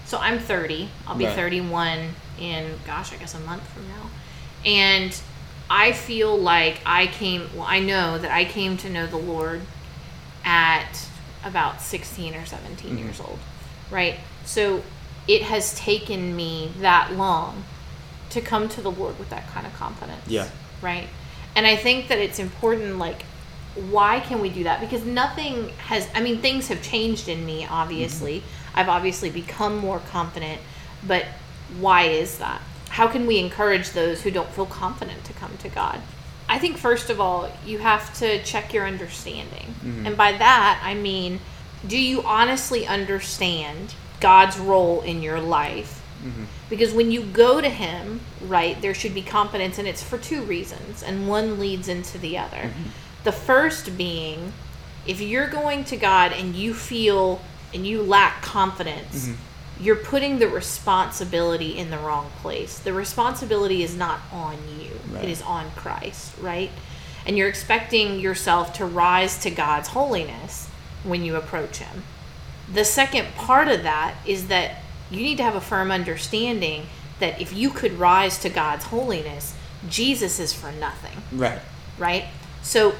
So 0.05 0.17
I'm 0.17 0.39
30. 0.39 0.89
I'll 1.07 1.15
be 1.15 1.25
Right. 1.25 1.35
31 1.35 2.13
in, 2.39 2.73
gosh, 2.85 3.13
I 3.13 3.17
guess 3.17 3.33
a 3.33 3.39
month 3.39 3.65
from 3.67 3.87
now. 3.87 4.09
And 4.65 5.19
I 5.69 5.93
feel 5.93 6.37
like 6.37 6.81
I 6.85 7.07
came, 7.07 7.49
well, 7.55 7.65
I 7.67 7.79
know 7.79 8.17
that 8.17 8.31
I 8.31 8.45
came 8.45 8.77
to 8.77 8.89
know 8.89 9.07
the 9.07 9.17
Lord 9.17 9.61
at 10.43 11.07
about 11.43 11.81
16 11.81 12.35
or 12.35 12.45
17 12.45 12.97
years 12.97 13.19
old, 13.19 13.39
right? 13.89 14.19
So 14.45 14.83
it 15.27 15.43
has 15.43 15.75
taken 15.75 16.35
me 16.35 16.71
that 16.79 17.13
long 17.13 17.63
to 18.31 18.41
come 18.41 18.69
to 18.69 18.81
the 18.81 18.91
Lord 18.91 19.19
with 19.19 19.29
that 19.29 19.47
kind 19.47 19.67
of 19.67 19.73
confidence. 19.73 20.27
Yeah. 20.27 20.49
Right? 20.81 21.07
And 21.55 21.67
I 21.67 21.75
think 21.75 22.07
that 22.07 22.17
it's 22.17 22.39
important, 22.39 22.97
like, 22.97 23.23
why 23.89 24.19
can 24.19 24.41
we 24.41 24.49
do 24.49 24.63
that? 24.63 24.81
Because 24.81 25.05
nothing 25.05 25.69
has, 25.77 26.07
I 26.15 26.21
mean, 26.21 26.41
things 26.41 26.67
have 26.69 26.81
changed 26.81 27.27
in 27.29 27.45
me, 27.45 27.65
obviously. 27.65 28.39
Mm-hmm. 28.39 28.79
I've 28.79 28.89
obviously 28.89 29.29
become 29.29 29.77
more 29.77 29.99
confident, 29.99 30.61
but 31.05 31.25
why 31.79 32.03
is 32.03 32.37
that? 32.39 32.61
How 32.89 33.07
can 33.07 33.27
we 33.27 33.39
encourage 33.39 33.91
those 33.91 34.21
who 34.21 34.31
don't 34.31 34.49
feel 34.49 34.65
confident 34.65 35.23
to 35.25 35.33
come 35.33 35.57
to 35.57 35.69
God? 35.69 36.01
I 36.49 36.59
think, 36.59 36.77
first 36.77 37.09
of 37.09 37.21
all, 37.21 37.49
you 37.65 37.79
have 37.79 38.13
to 38.19 38.43
check 38.43 38.73
your 38.73 38.85
understanding. 38.85 39.75
Mm-hmm. 39.83 40.07
And 40.07 40.17
by 40.17 40.33
that, 40.33 40.81
I 40.83 40.93
mean, 40.93 41.39
do 41.85 41.97
you 41.97 42.21
honestly 42.23 42.85
understand 42.85 43.95
God's 44.19 44.57
role 44.57 45.01
in 45.01 45.21
your 45.21 45.39
life? 45.39 46.01
Mm-hmm. 46.23 46.43
Because 46.69 46.93
when 46.93 47.11
you 47.11 47.23
go 47.23 47.59
to 47.59 47.69
Him, 47.69 48.21
right, 48.45 48.79
there 48.81 48.93
should 48.93 49.13
be 49.13 49.21
confidence, 49.21 49.77
and 49.79 49.87
it's 49.87 50.03
for 50.03 50.17
two 50.17 50.43
reasons, 50.43 51.01
and 51.01 51.27
one 51.27 51.59
leads 51.59 51.87
into 51.87 52.17
the 52.17 52.37
other. 52.37 52.57
Mm-hmm. 52.57 52.89
The 53.23 53.31
first 53.31 53.97
being, 53.97 54.53
if 55.07 55.19
you're 55.19 55.49
going 55.49 55.83
to 55.85 55.97
God 55.97 56.31
and 56.31 56.55
you 56.55 56.73
feel 56.73 57.41
and 57.73 57.87
you 57.87 58.01
lack 58.01 58.41
confidence, 58.41 59.27
mm-hmm. 59.27 59.83
you're 59.83 59.95
putting 59.95 60.39
the 60.39 60.47
responsibility 60.47 61.77
in 61.77 61.89
the 61.89 61.97
wrong 61.97 62.29
place. 62.41 62.77
The 62.79 62.93
responsibility 62.93 63.81
is 63.81 63.95
not 63.95 64.19
on 64.31 64.57
you, 64.79 64.91
Right. 65.11 65.23
it 65.23 65.29
is 65.29 65.41
on 65.41 65.71
Christ, 65.71 66.33
right? 66.39 66.69
And 67.25 67.37
you're 67.37 67.47
expecting 67.47 68.19
yourself 68.19 68.73
to 68.73 68.85
rise 68.85 69.39
to 69.39 69.49
God's 69.49 69.89
holiness 69.89 70.67
when 71.03 71.23
you 71.23 71.35
approach 71.35 71.77
Him. 71.77 72.03
The 72.71 72.85
second 72.85 73.27
part 73.35 73.67
of 73.67 73.83
that 73.83 74.15
is 74.25 74.47
that 74.47 74.77
you 75.09 75.17
need 75.21 75.37
to 75.37 75.43
have 75.43 75.55
a 75.55 75.61
firm 75.61 75.91
understanding 75.91 76.85
that 77.19 77.39
if 77.41 77.53
you 77.53 77.69
could 77.69 77.93
rise 77.99 78.39
to 78.39 78.49
God's 78.49 78.85
holiness, 78.85 79.55
Jesus 79.89 80.39
is 80.39 80.53
for 80.53 80.71
nothing 80.71 81.21
Right. 81.31 81.59
right? 81.97 82.25
So 82.61 82.93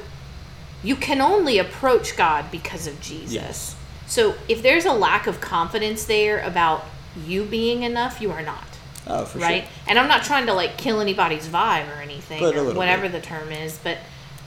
you 0.83 0.95
can 0.95 1.21
only 1.21 1.57
approach 1.59 2.17
God 2.17 2.51
because 2.51 2.87
of 2.87 2.99
Jesus. 3.01 3.33
Yes. 3.33 3.75
So 4.07 4.35
if 4.49 4.61
there's 4.61 4.85
a 4.85 4.93
lack 4.93 5.27
of 5.27 5.39
confidence 5.39 6.05
there 6.05 6.39
about 6.41 6.85
you 7.25 7.43
being 7.45 7.83
enough, 7.83 8.19
you 8.19 8.31
are 8.31 8.41
not. 8.41 8.65
Oh, 9.07 9.25
for 9.25 9.39
right? 9.39 9.63
sure. 9.63 9.71
And 9.87 9.99
I'm 9.99 10.07
not 10.07 10.23
trying 10.23 10.47
to 10.47 10.53
like 10.53 10.77
kill 10.77 10.99
anybody's 11.01 11.47
vibe 11.47 11.89
or 11.95 12.01
anything 12.01 12.43
or 12.43 12.73
whatever 12.73 13.03
bit. 13.03 13.13
the 13.13 13.21
term 13.21 13.51
is, 13.51 13.79
but 13.83 13.97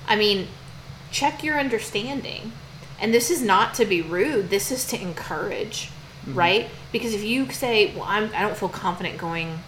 I 0.07 0.17
mean, 0.17 0.49
check 1.11 1.43
your 1.43 1.59
understanding. 1.59 2.53
And 3.05 3.13
this 3.13 3.31
is 3.31 3.43
not 3.43 3.75
to 3.75 3.85
be 3.85 4.01
rude, 4.01 4.49
this 4.49 4.73
is 4.73 4.87
to 4.87 5.01
encourage, 5.01 5.91
Mm-hmm. 6.25 6.39
right? 6.39 6.69
Because 6.91 7.13
if 7.13 7.23
you 7.23 7.51
say, 7.53 7.95
"Well, 7.95 8.07
I'm 8.09 8.31
I 8.35 8.41
don't 8.41 8.57
feel 8.57 8.71
confident 8.71 9.19
going 9.19 9.59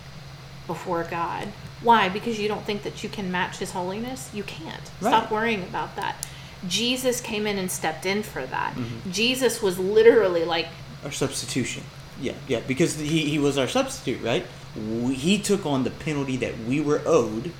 before 0.67 1.05
God." 1.05 1.49
Why? 1.83 2.09
Because 2.09 2.39
you 2.41 2.49
don't 2.49 2.65
think 2.65 2.83
that 2.85 3.03
you 3.03 3.11
can 3.11 3.31
match 3.31 3.59
his 3.59 3.73
holiness? 3.73 4.31
You 4.33 4.43
can't. 4.43 4.87
Stop 5.01 5.31
worrying 5.31 5.63
about 5.65 5.97
that. 5.97 6.27
Jesus 6.67 7.21
came 7.21 7.47
in 7.47 7.59
and 7.59 7.71
stepped 7.71 8.07
in 8.07 8.23
for 8.23 8.47
that. 8.47 8.73
Mm-hmm. 8.75 9.11
Jesus 9.11 9.61
was 9.61 9.79
literally 9.79 10.47
like 10.47 10.69
Our 11.05 11.13
substitution. 11.13 11.83
Yeah, 12.19 12.33
yeah, 12.49 12.61
because 12.67 12.99
he, 12.99 13.29
he 13.29 13.39
was 13.39 13.59
our 13.59 13.69
substitute, 13.69 14.23
right? 14.23 14.47
We, 14.75 15.13
he 15.15 15.39
took 15.39 15.67
on 15.67 15.85
the 15.85 15.91
penalty 15.91 16.39
that 16.39 16.59
we 16.61 16.81
were 16.81 17.03
owed, 17.05 17.53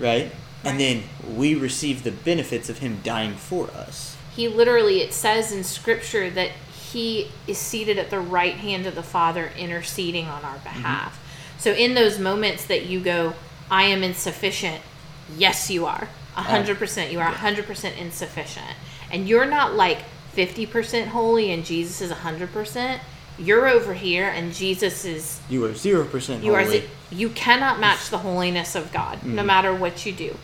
right? 0.00 0.32
And 0.64 0.80
then 0.80 1.02
we 1.36 1.54
received 1.54 2.04
the 2.04 2.12
benefits 2.12 2.70
of 2.70 2.78
him 2.78 3.00
dying 3.04 3.34
for 3.34 3.70
us. 3.72 4.16
He 4.38 4.46
literally 4.46 5.00
it 5.00 5.12
says 5.12 5.50
in 5.50 5.64
scripture 5.64 6.30
that 6.30 6.52
he 6.92 7.28
is 7.48 7.58
seated 7.58 7.98
at 7.98 8.08
the 8.08 8.20
right 8.20 8.54
hand 8.54 8.86
of 8.86 8.94
the 8.94 9.02
father 9.02 9.50
interceding 9.58 10.26
on 10.26 10.44
our 10.44 10.54
mm-hmm. 10.58 10.62
behalf. 10.62 11.20
So 11.58 11.72
in 11.72 11.94
those 11.94 12.20
moments 12.20 12.64
that 12.66 12.86
you 12.86 13.00
go 13.00 13.34
i 13.68 13.82
am 13.82 14.04
insufficient 14.04 14.80
yes 15.36 15.68
you 15.70 15.86
are. 15.86 16.08
100% 16.36 17.10
you 17.10 17.18
are 17.18 17.32
100% 17.32 17.98
insufficient. 17.98 18.76
And 19.10 19.28
you're 19.28 19.44
not 19.44 19.74
like 19.74 20.04
50% 20.36 21.08
holy 21.08 21.50
and 21.50 21.64
jesus 21.64 22.00
is 22.00 22.12
100% 22.12 23.00
you're 23.40 23.66
over 23.66 23.92
here 23.94 24.28
and 24.28 24.54
jesus 24.54 25.04
is 25.04 25.40
You 25.50 25.64
are 25.64 25.74
zero 25.74 26.04
percent 26.04 26.44
you 26.44 26.54
holy. 26.54 26.82
z- 26.82 26.86
you 27.10 27.28
cannot 27.30 27.80
match 27.80 28.08
the 28.10 28.18
holiness 28.18 28.76
of 28.76 28.92
God 28.92 29.24
no 29.24 29.42
mm. 29.42 29.46
matter 29.46 29.74
what 29.74 30.06
you 30.06 30.12
do. 30.12 30.36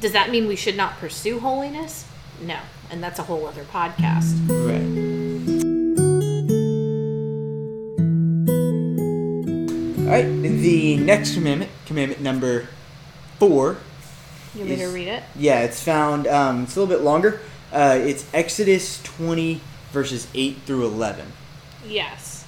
Does 0.00 0.12
that 0.12 0.30
mean 0.30 0.46
we 0.46 0.54
should 0.54 0.76
not 0.76 0.98
pursue 0.98 1.40
holiness? 1.40 2.06
No, 2.42 2.58
and 2.90 3.02
that's 3.02 3.18
a 3.18 3.22
whole 3.22 3.46
other 3.46 3.64
podcast. 3.64 4.36
Right. 4.48 4.82
All 10.02 10.08
right. 10.08 10.42
The 10.42 10.96
next 10.96 11.34
commandment, 11.34 11.70
commandment 11.86 12.20
number 12.20 12.68
four. 13.38 13.78
You 14.54 14.60
want 14.60 14.70
me 14.70 14.76
to 14.76 14.86
read 14.88 15.08
it? 15.08 15.22
Yeah, 15.36 15.60
it's 15.60 15.82
found. 15.82 16.26
Um, 16.26 16.64
it's 16.64 16.76
a 16.76 16.80
little 16.80 16.94
bit 16.94 17.04
longer. 17.04 17.40
Uh, 17.72 17.98
it's 18.00 18.26
Exodus 18.34 19.02
twenty 19.02 19.60
verses 19.92 20.26
eight 20.34 20.58
through 20.66 20.84
eleven. 20.86 21.32
Yes. 21.86 22.44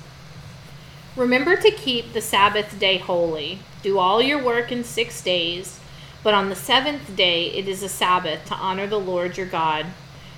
Remember 1.16 1.56
to 1.56 1.70
keep 1.70 2.12
the 2.12 2.20
Sabbath 2.20 2.78
day 2.78 2.98
holy. 2.98 3.60
Do 3.82 3.98
all 3.98 4.20
your 4.20 4.42
work 4.42 4.72
in 4.72 4.82
six 4.82 5.22
days, 5.22 5.78
but 6.24 6.34
on 6.34 6.48
the 6.48 6.56
seventh 6.56 7.14
day 7.14 7.52
it 7.52 7.68
is 7.68 7.84
a 7.84 7.88
Sabbath 7.88 8.44
to 8.46 8.54
honor 8.54 8.88
the 8.88 8.98
Lord 8.98 9.36
your 9.36 9.46
God. 9.46 9.86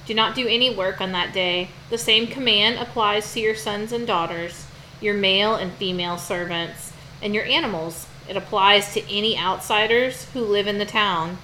Do 0.05 0.12
not 0.12 0.35
do 0.35 0.46
any 0.46 0.75
work 0.75 1.01
on 1.01 1.12
that 1.12 1.33
day. 1.33 1.70
The 1.88 1.96
same 1.96 2.27
command 2.27 2.79
applies 2.79 3.33
to 3.33 3.40
your 3.40 3.55
sons 3.55 3.92
and 3.92 4.07
daughters, 4.07 4.66
your 5.01 5.14
male 5.14 5.55
and 5.55 5.72
female 5.72 6.18
servants, 6.18 6.92
and 7.22 7.35
your 7.35 7.44
animals. 7.44 8.07
It 8.29 8.37
applies 8.37 8.92
to 8.92 9.12
any 9.12 9.38
outsiders 9.38 10.27
who 10.33 10.40
live 10.40 10.66
in 10.66 10.79
the 10.79 10.85
town. 10.85 11.38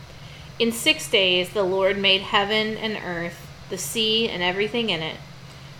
In 0.58 0.72
six 0.72 1.08
days 1.08 1.50
the 1.50 1.62
Lord 1.62 1.96
made 1.96 2.20
heaven 2.22 2.76
and 2.76 2.98
earth, 3.04 3.48
the 3.70 3.78
sea, 3.78 4.28
and 4.28 4.42
everything 4.42 4.90
in 4.90 5.02
it. 5.02 5.16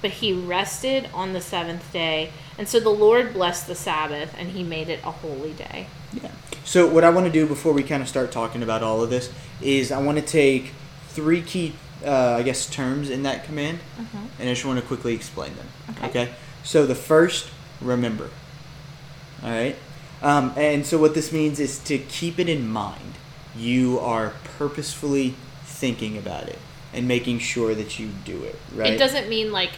But 0.01 0.11
he 0.13 0.33
rested 0.33 1.09
on 1.13 1.33
the 1.33 1.41
seventh 1.41 1.93
day. 1.93 2.33
And 2.59 2.69
so 2.69 2.81
the 2.81 2.91
Lord 2.91 3.33
blessed 3.33 3.67
the 3.67 3.75
Sabbath, 3.75 4.35
and 4.39 4.51
he 4.51 4.63
made 4.63 4.89
it 4.89 5.01
a 5.05 5.11
holy 5.11 5.53
day. 5.53 5.87
Yeah. 6.13 6.31
So 6.65 6.87
what 6.87 7.05
I 7.05 7.11
want 7.11 7.27
to 7.27 7.33
do 7.33 7.47
before 7.47 7.73
we 7.73 7.83
kind 7.83 8.03
of 8.03 8.09
start 8.09 8.31
talking 8.33 8.63
about 8.63 8.83
all 8.83 9.03
of 9.03 9.11
this 9.11 9.33
is 9.61 9.91
I 9.93 10.01
want 10.01 10.19
to 10.19 10.25
take 10.25 10.73
three 11.09 11.43
key, 11.43 11.75
uh, 12.05 12.37
I 12.39 12.43
guess, 12.43 12.69
terms 12.71 13.11
in 13.11 13.25
that 13.25 13.45
command, 13.45 13.81
and 14.39 14.49
I 14.49 14.53
just 14.55 14.65
want 14.65 14.81
to 14.81 14.87
quickly 14.87 15.15
explain 15.15 15.53
them. 15.57 15.67
Okay. 16.05 16.33
So 16.63 16.87
the 16.87 16.95
first, 16.95 17.51
remember. 17.81 18.31
All 19.43 19.51
right. 19.51 19.77
Um, 20.23 20.53
and 20.57 20.87
so 20.87 20.99
what 20.99 21.15
this 21.15 21.33
means 21.33 21.59
is 21.59 21.79
to 21.81 21.99
keep 21.99 22.39
it 22.39 22.49
in 22.49 22.69
mind. 22.69 23.15
You 23.57 23.99
are 23.99 24.33
purposefully 24.57 25.35
thinking 25.65 26.17
about 26.17 26.49
it 26.49 26.59
and 26.95 27.09
making 27.09 27.41
sure 27.41 27.75
that 27.75 27.99
you 27.99 28.11
do 28.25 28.45
it. 28.45 28.57
Right. 28.75 28.93
It 28.93 28.99
doesn't 28.99 29.29
mean 29.29 29.51
like 29.51 29.73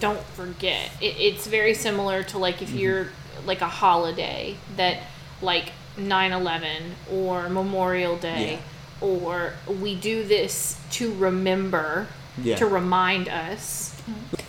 don't 0.00 0.20
forget. 0.20 0.90
It, 1.00 1.16
it's 1.18 1.46
very 1.46 1.74
similar 1.74 2.22
to 2.24 2.38
like 2.38 2.62
if 2.62 2.68
Mm-hmm. 2.68 2.78
you're 2.78 3.06
like 3.44 3.60
a 3.60 3.68
holiday 3.68 4.56
that 4.76 4.98
like 5.42 5.72
9/11 5.98 6.94
or 7.10 7.48
Memorial 7.48 8.16
Day 8.16 8.60
or 9.00 9.52
we 9.66 9.94
do 9.94 10.22
this 10.24 10.76
to 10.92 11.12
remember 11.14 12.06
Yeah. 12.42 12.56
to 12.56 12.66
remind 12.66 13.28
us. 13.28 13.92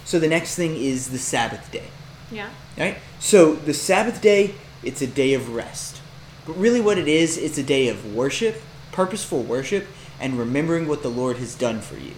So 0.06 0.20
the 0.20 0.28
next 0.28 0.56
thing 0.56 0.76
is 0.78 1.10
the 1.10 1.18
Sabbath 1.18 1.72
day. 1.72 1.88
Yeah. 2.32 2.50
Right? 2.78 2.98
So 3.20 3.56
the 3.56 3.74
Sabbath 3.74 4.22
day, 4.22 4.56
it's 4.84 5.02
a 5.02 5.08
day 5.08 5.34
of 5.34 5.50
rest. 5.56 6.00
But 6.46 6.58
really 6.58 6.80
what 6.82 6.98
it 6.98 7.08
is, 7.08 7.38
it's 7.38 7.58
a 7.58 7.64
day 7.64 7.88
of 7.88 8.14
worship, 8.14 8.62
purposeful 8.92 9.42
worship, 9.44 9.88
and 10.20 10.38
remembering 10.38 10.88
what 10.88 11.02
the 11.02 11.10
Lord 11.10 11.38
has 11.38 11.56
done 11.56 11.82
for 11.82 11.96
you. 11.96 12.14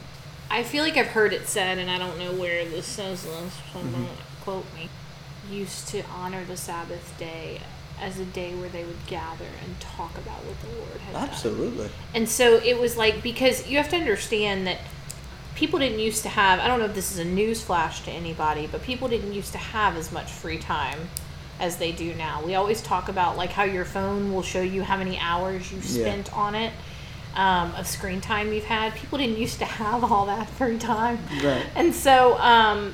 I 0.52 0.64
feel 0.64 0.84
like 0.84 0.98
I've 0.98 1.08
heard 1.08 1.34
it 1.34 1.48
said, 1.48 1.78
and 1.78 1.90
I 1.90 1.98
don't 1.98 2.20
know 2.20 2.32
where 2.34 2.64
this 2.66 2.86
says 2.86 3.24
this, 3.24 3.54
so 3.74 3.80
Mm-hmm. 3.80 3.92
don't 4.04 4.18
quote 4.44 4.66
me. 4.76 4.90
Used 5.50 5.88
to 5.90 6.04
honor 6.14 6.44
the 6.46 6.58
Sabbath 6.58 7.18
day 7.18 7.62
as 8.00 8.20
a 8.20 8.26
day 8.26 8.54
where 8.56 8.70
they 8.70 8.84
would 8.84 9.08
gather 9.08 9.46
and 9.64 9.80
talk 9.80 10.18
about 10.18 10.44
what 10.46 10.60
the 10.62 10.78
Lord 10.78 11.00
had 11.02 11.14
done. 11.14 11.30
Absolutely. 11.30 11.90
And 12.14 12.28
so 12.28 12.56
it 12.56 12.80
was 12.80 12.98
like 12.98 13.24
because 13.24 13.68
you 13.68 13.78
have 13.78 13.90
to 13.90 13.96
understand 13.96 14.68
that 14.68 14.80
people 15.56 15.80
didn't 15.80 16.00
used 16.00 16.24
to 16.24 16.30
have 16.30 16.60
I 16.60 16.68
don't 16.68 16.80
know 16.80 16.86
if 16.86 16.94
this 16.96 17.12
is 17.12 17.20
a 17.20 17.26
news 17.26 17.62
flash 17.64 18.02
to 18.04 18.12
anybody, 18.12 18.68
but 18.72 18.82
people 18.84 19.08
didn't 19.08 19.34
used 19.34 19.52
to 19.54 19.58
have 19.58 19.96
as 19.96 20.12
much 20.12 20.30
free 20.32 20.58
time 20.58 21.00
as 21.60 21.78
they 21.78 21.92
do 21.94 22.14
now. 22.16 22.44
We 22.46 22.56
always 22.56 22.82
talk 22.82 23.08
about 23.08 23.38
like 23.38 23.52
how 23.52 23.64
your 23.64 23.86
phone 23.86 24.34
will 24.34 24.42
show 24.44 24.62
you 24.62 24.84
how 24.84 24.98
many 24.98 25.18
hours 25.18 25.72
you 25.72 25.78
Yeah. 25.78 25.84
spent 26.12 26.34
on 26.38 26.56
it. 26.56 26.74
Um, 27.36 27.74
of 27.76 27.86
screen 27.86 28.22
time 28.22 28.54
you've 28.54 28.64
had. 28.64 28.96
People 28.96 29.18
didn't 29.18 29.38
used 29.38 29.60
to 29.60 29.66
have 29.84 30.10
all 30.10 30.26
that 30.28 30.50
free 30.52 30.78
time. 30.78 31.20
Right. 31.44 31.66
And 31.76 31.94
so, 31.94 32.38
um, 32.40 32.94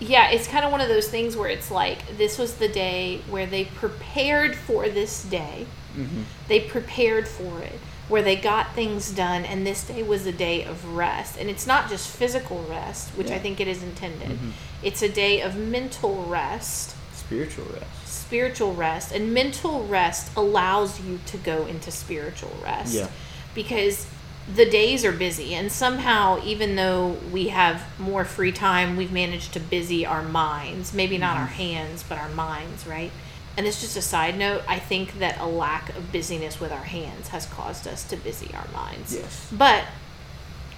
yeah, 0.00 0.30
it's 0.30 0.46
kind 0.48 0.64
of 0.64 0.72
one 0.72 0.80
of 0.80 0.88
those 0.88 1.08
things 1.08 1.36
where 1.36 1.48
it's 1.48 1.70
like 1.70 2.16
this 2.18 2.38
was 2.38 2.54
the 2.54 2.68
day 2.68 3.20
where 3.30 3.46
they 3.46 3.64
prepared 3.66 4.56
for 4.56 4.88
this 4.88 5.22
day. 5.24 5.66
Mm-hmm. 5.96 6.22
They 6.48 6.60
prepared 6.60 7.28
for 7.28 7.60
it, 7.60 7.78
where 8.08 8.22
they 8.22 8.36
got 8.36 8.74
things 8.74 9.10
done, 9.12 9.44
and 9.44 9.66
this 9.66 9.84
day 9.86 10.02
was 10.02 10.26
a 10.26 10.32
day 10.32 10.64
of 10.64 10.84
rest. 10.96 11.36
And 11.38 11.48
it's 11.48 11.66
not 11.66 11.88
just 11.88 12.08
physical 12.08 12.64
rest, 12.68 13.10
which 13.16 13.30
I 13.30 13.38
think 13.38 13.60
it 13.60 13.68
is 13.68 13.82
intended, 13.82 14.30
Mhm. 14.30 14.52
it's 14.82 15.02
a 15.02 15.08
day 15.08 15.40
of 15.40 15.54
mental 15.56 16.24
rest, 16.24 16.94
Spiritual 17.14 17.66
rest. 17.72 17.86
spiritual 18.26 18.74
rest. 18.74 19.12
And 19.12 19.32
mental 19.32 19.86
rest 19.86 20.30
allows 20.36 21.00
you 21.00 21.20
to 21.26 21.36
go 21.38 21.66
into 21.66 21.90
spiritual 21.90 22.54
rest 22.62 22.94
Yeah. 22.94 23.06
because 23.54 24.06
the 24.52 24.68
days 24.68 25.04
are 25.04 25.12
busy 25.12 25.54
and 25.54 25.72
somehow 25.72 26.38
even 26.44 26.76
though 26.76 27.16
we 27.32 27.48
have 27.48 27.82
more 27.98 28.24
free 28.24 28.52
time 28.52 28.96
we've 28.96 29.12
managed 29.12 29.52
to 29.54 29.60
busy 29.60 30.04
our 30.04 30.22
minds. 30.22 30.92
Maybe 30.92 31.16
not 31.18 31.36
our 31.36 31.46
mm-hmm. 31.46 31.54
hands 31.54 32.04
but 32.06 32.18
our 32.18 32.28
minds 32.28 32.86
right? 32.86 33.10
And 33.56 33.66
it's 33.66 33.80
just 33.80 33.96
a 33.96 34.02
side 34.02 34.36
note 34.36 34.62
i 34.68 34.78
think 34.78 35.18
that 35.18 35.38
a 35.40 35.46
lack 35.46 35.96
of 35.96 36.12
busyness 36.12 36.60
with 36.60 36.72
our 36.72 36.84
hands 36.84 37.28
has 37.28 37.46
caused 37.46 37.86
us 37.86 38.04
to 38.08 38.16
busy 38.16 38.52
our 38.54 38.68
minds. 38.72 39.14
Yes. 39.14 39.48
but 39.50 39.84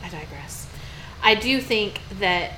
i 0.03 0.09
digress. 0.09 0.69
I 1.23 1.35
do 1.35 1.61
think 1.61 2.01
that 2.21 2.53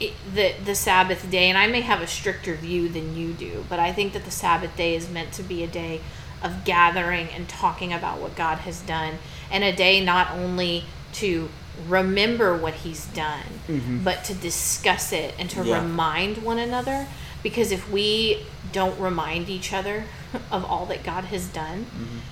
it, 0.00 0.12
the 0.34 0.54
the 0.64 0.74
Sabbath 0.74 1.30
day, 1.30 1.48
and 1.48 1.56
I 1.56 1.66
may 1.66 1.80
have 1.80 2.02
a 2.02 2.06
stricter 2.06 2.54
view 2.54 2.88
than 2.88 3.16
you 3.16 3.32
do, 3.32 3.64
but 3.68 3.78
I 3.78 3.92
think 3.92 4.12
that 4.12 4.24
the 4.24 4.30
Sabbath 4.30 4.76
day 4.76 4.94
is 4.94 5.08
meant 5.08 5.32
to 5.34 5.42
be 5.42 5.62
a 5.62 5.66
day 5.66 6.00
of 6.42 6.64
gathering 6.64 7.28
and 7.28 7.48
talking 7.48 7.92
about 7.92 8.20
what 8.20 8.36
God 8.36 8.58
has 8.58 8.80
done, 8.80 9.14
and 9.54 9.62
a 9.64 9.72
day 9.74 10.04
not 10.04 10.32
only 10.32 10.84
to 11.14 11.48
remember 11.88 12.56
what 12.56 12.74
He's 12.74 13.06
done, 13.06 14.00
but 14.04 14.24
to 14.24 14.34
discuss 14.34 15.12
it 15.12 15.34
and 15.38 15.48
to 15.50 15.64
Yeah. 15.64 15.80
remind 15.80 16.38
one 16.38 16.58
another. 16.58 17.06
Because 17.42 17.70
if 17.72 17.88
we 17.90 18.44
don't 18.72 18.98
remind 18.98 19.48
each 19.48 19.72
other 19.72 20.04
of 20.50 20.64
all 20.64 20.86
that 20.86 21.04
God 21.04 21.24
has 21.26 21.46
done, 21.46 21.86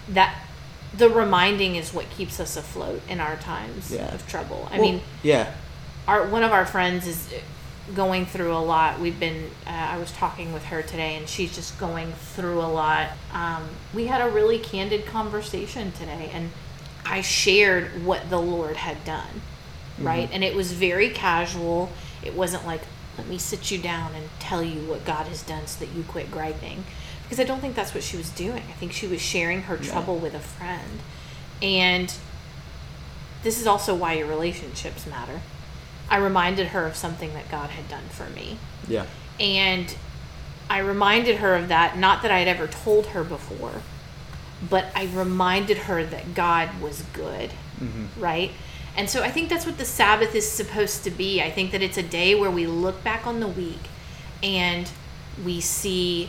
that 0.09 0.35
the 0.97 1.09
reminding 1.09 1.77
is 1.77 1.95
what 1.95 2.11
keeps 2.11 2.41
us 2.41 2.57
afloat 2.57 3.01
in 3.09 3.21
our 3.21 3.37
times 3.37 3.93
Yeah. 3.93 4.13
of 4.13 4.27
trouble. 4.27 4.69
I 4.73 4.79
Well, 4.79 4.83
mean, 4.93 5.01
yeah. 5.23 5.53
our 6.09 6.27
one 6.27 6.43
of 6.43 6.51
our 6.53 6.67
friends 6.67 7.07
is 7.07 7.29
going 7.95 8.27
through 8.27 8.53
a 8.55 8.59
lot. 8.75 9.01
We've 9.01 9.19
been 9.19 9.51
uh, 9.67 9.71
I 9.71 9.97
was 9.99 10.11
talking 10.13 10.53
with 10.53 10.65
her 10.67 10.83
today, 10.83 11.17
and 11.17 11.29
she's 11.29 11.55
just 11.55 11.79
going 11.79 12.13
through 12.35 12.61
a 12.61 12.67
lot. 12.83 13.09
Um, 13.33 13.63
we 13.95 14.07
had 14.07 14.21
a 14.21 14.29
really 14.31 14.59
candid 14.59 15.05
conversation 15.07 15.93
today, 15.93 16.31
and 16.33 16.51
I 17.05 17.21
shared 17.21 18.05
what 18.05 18.31
the 18.31 18.41
Lord 18.41 18.77
had 18.77 19.05
done, 19.05 19.43
mm-hmm. 19.95 20.07
right? 20.07 20.29
And 20.33 20.45
it 20.45 20.55
was 20.55 20.73
very 20.73 21.11
casual. 21.11 21.91
It 22.23 22.35
wasn't 22.35 22.67
like 22.67 22.83
let 23.19 23.27
me 23.27 23.39
sit 23.39 23.71
you 23.71 23.79
down 23.79 24.15
and 24.15 24.29
tell 24.39 24.63
you 24.63 24.81
what 24.89 25.05
God 25.05 25.27
has 25.27 25.43
done 25.43 25.67
so 25.67 25.85
that 25.85 25.95
you 25.95 26.03
quit 26.03 26.31
griping. 26.31 26.85
Because 27.23 27.39
I 27.41 27.45
don't 27.45 27.61
think 27.61 27.75
that's 27.75 27.95
what 27.95 28.03
she 28.03 28.17
was 28.17 28.31
doing. 28.31 28.63
I 28.69 28.73
think 28.73 28.93
she 28.93 29.07
was 29.07 29.21
sharing 29.21 29.63
her 29.63 29.77
trouble 29.77 30.19
with 30.19 30.35
a 30.35 30.41
friend. 30.41 31.01
And 31.61 32.13
this 33.43 33.61
is 33.61 33.67
also 33.67 33.95
why 33.95 34.15
your 34.15 34.27
relationships 34.27 35.07
matter. 35.07 35.41
I 36.11 36.19
reminded 36.19 36.69
her 36.69 36.87
of 36.87 36.97
something 36.97 37.33
that 37.35 37.51
God 37.51 37.71
had 37.71 37.89
done 37.89 38.05
for 38.11 38.29
me. 38.31 38.59
Yeah. 38.89 39.07
And 39.39 39.95
I 40.69 40.79
reminded 40.79 41.37
her 41.37 41.55
of 41.55 41.69
that, 41.69 41.99
not 41.99 42.23
that 42.23 42.31
I 42.31 42.39
had 42.39 42.49
ever 42.49 42.67
told 42.67 43.07
her 43.09 43.25
before, 43.25 43.83
but 44.69 44.87
I 44.95 45.07
reminded 45.07 45.77
her 45.79 46.05
that 46.05 46.35
God 46.35 46.81
was 46.81 47.03
good, 47.13 47.51
mm-hmm. 47.81 48.21
right? 48.21 48.51
And 48.97 49.09
so 49.09 49.23
I 49.23 49.31
think 49.31 49.49
that's 49.49 49.67
what 49.67 49.79
the 49.79 49.85
Sabbath 49.85 50.35
is 50.35 50.51
supposed 50.51 51.05
to 51.05 51.11
be. 51.11 51.43
I 51.43 51.51
think 51.51 51.73
that 51.73 51.83
it's 51.83 51.97
a 51.97 52.03
day 52.03 52.35
where 52.35 52.51
we 52.51 52.67
look 52.67 53.03
back 53.03 53.27
on 53.27 53.41
the 53.41 53.49
week 53.49 53.81
and 54.43 54.91
we 55.45 55.61
see 55.61 56.29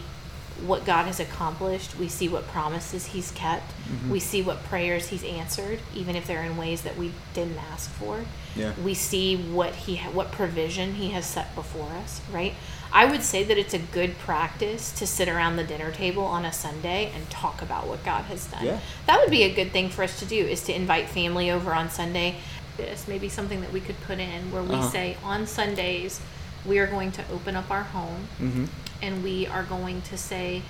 what 0.66 0.86
God 0.86 1.06
has 1.06 1.20
accomplished. 1.20 1.98
We 1.98 2.08
see 2.08 2.30
what 2.30 2.48
promises 2.48 3.08
He's 3.08 3.32
kept. 3.32 3.72
Mm-hmm. 3.72 4.12
We 4.12 4.20
see 4.20 4.42
what 4.42 4.64
prayers 4.64 5.08
He's 5.08 5.24
answered, 5.24 5.80
even 5.94 6.16
if 6.16 6.26
they're 6.26 6.44
in 6.44 6.58
ways 6.58 6.84
that 6.84 6.96
we 6.96 7.12
didn't 7.34 7.58
ask 7.58 7.90
for. 7.92 8.24
Yeah. 8.56 8.74
We 8.84 8.94
see 8.94 9.36
what 9.36 9.74
He 9.74 9.98
what 9.98 10.32
provision 10.32 10.96
He 10.96 11.10
has 11.10 11.26
set 11.26 11.54
before 11.56 11.90
us. 12.04 12.22
Right. 12.32 12.54
I 12.96 13.06
would 13.06 13.24
say 13.24 13.44
that 13.44 13.58
it's 13.58 13.74
a 13.74 13.80
good 13.80 14.18
practice 14.20 14.92
to 15.00 15.08
sit 15.08 15.28
around 15.28 15.56
the 15.58 15.64
dinner 15.64 15.92
table 15.92 16.24
on 16.24 16.46
a 16.46 16.54
Sunday 16.54 17.12
and 17.16 17.28
talk 17.32 17.62
about 17.64 17.88
what 17.88 18.04
God 18.06 18.26
has 18.26 18.46
done. 18.46 18.64
Yeah. 18.66 18.80
That 19.08 19.20
would 19.20 19.32
be 19.32 19.44
a 19.44 19.54
good 19.54 19.72
thing 19.72 19.90
for 19.90 20.04
us 20.04 20.20
to 20.20 20.26
do 20.26 20.36
is 20.38 20.62
to 20.66 20.76
invite 20.76 21.10
family 21.10 21.50
over 21.50 21.74
on 21.74 21.90
Sunday. 21.90 22.36
This 22.78 23.08
maybe 23.08 23.30
something 23.30 23.62
that 23.62 23.74
we 23.74 23.80
could 23.80 24.00
put 24.02 24.20
in 24.20 24.52
where 24.52 24.62
we 24.64 24.76
Uh-huh. 24.76 24.90
say 24.90 25.18
on 25.24 25.48
Sundays 25.48 26.22
we 26.66 26.78
are 26.80 26.88
going 26.88 27.12
to 27.14 27.24
open 27.34 27.56
up 27.56 27.70
our 27.72 27.84
home 27.84 28.28
Mm-hmm. 28.42 28.66
and 29.02 29.24
we 29.24 29.48
are 29.48 29.64
going 29.64 30.02
to 30.04 30.18
say 30.18 30.62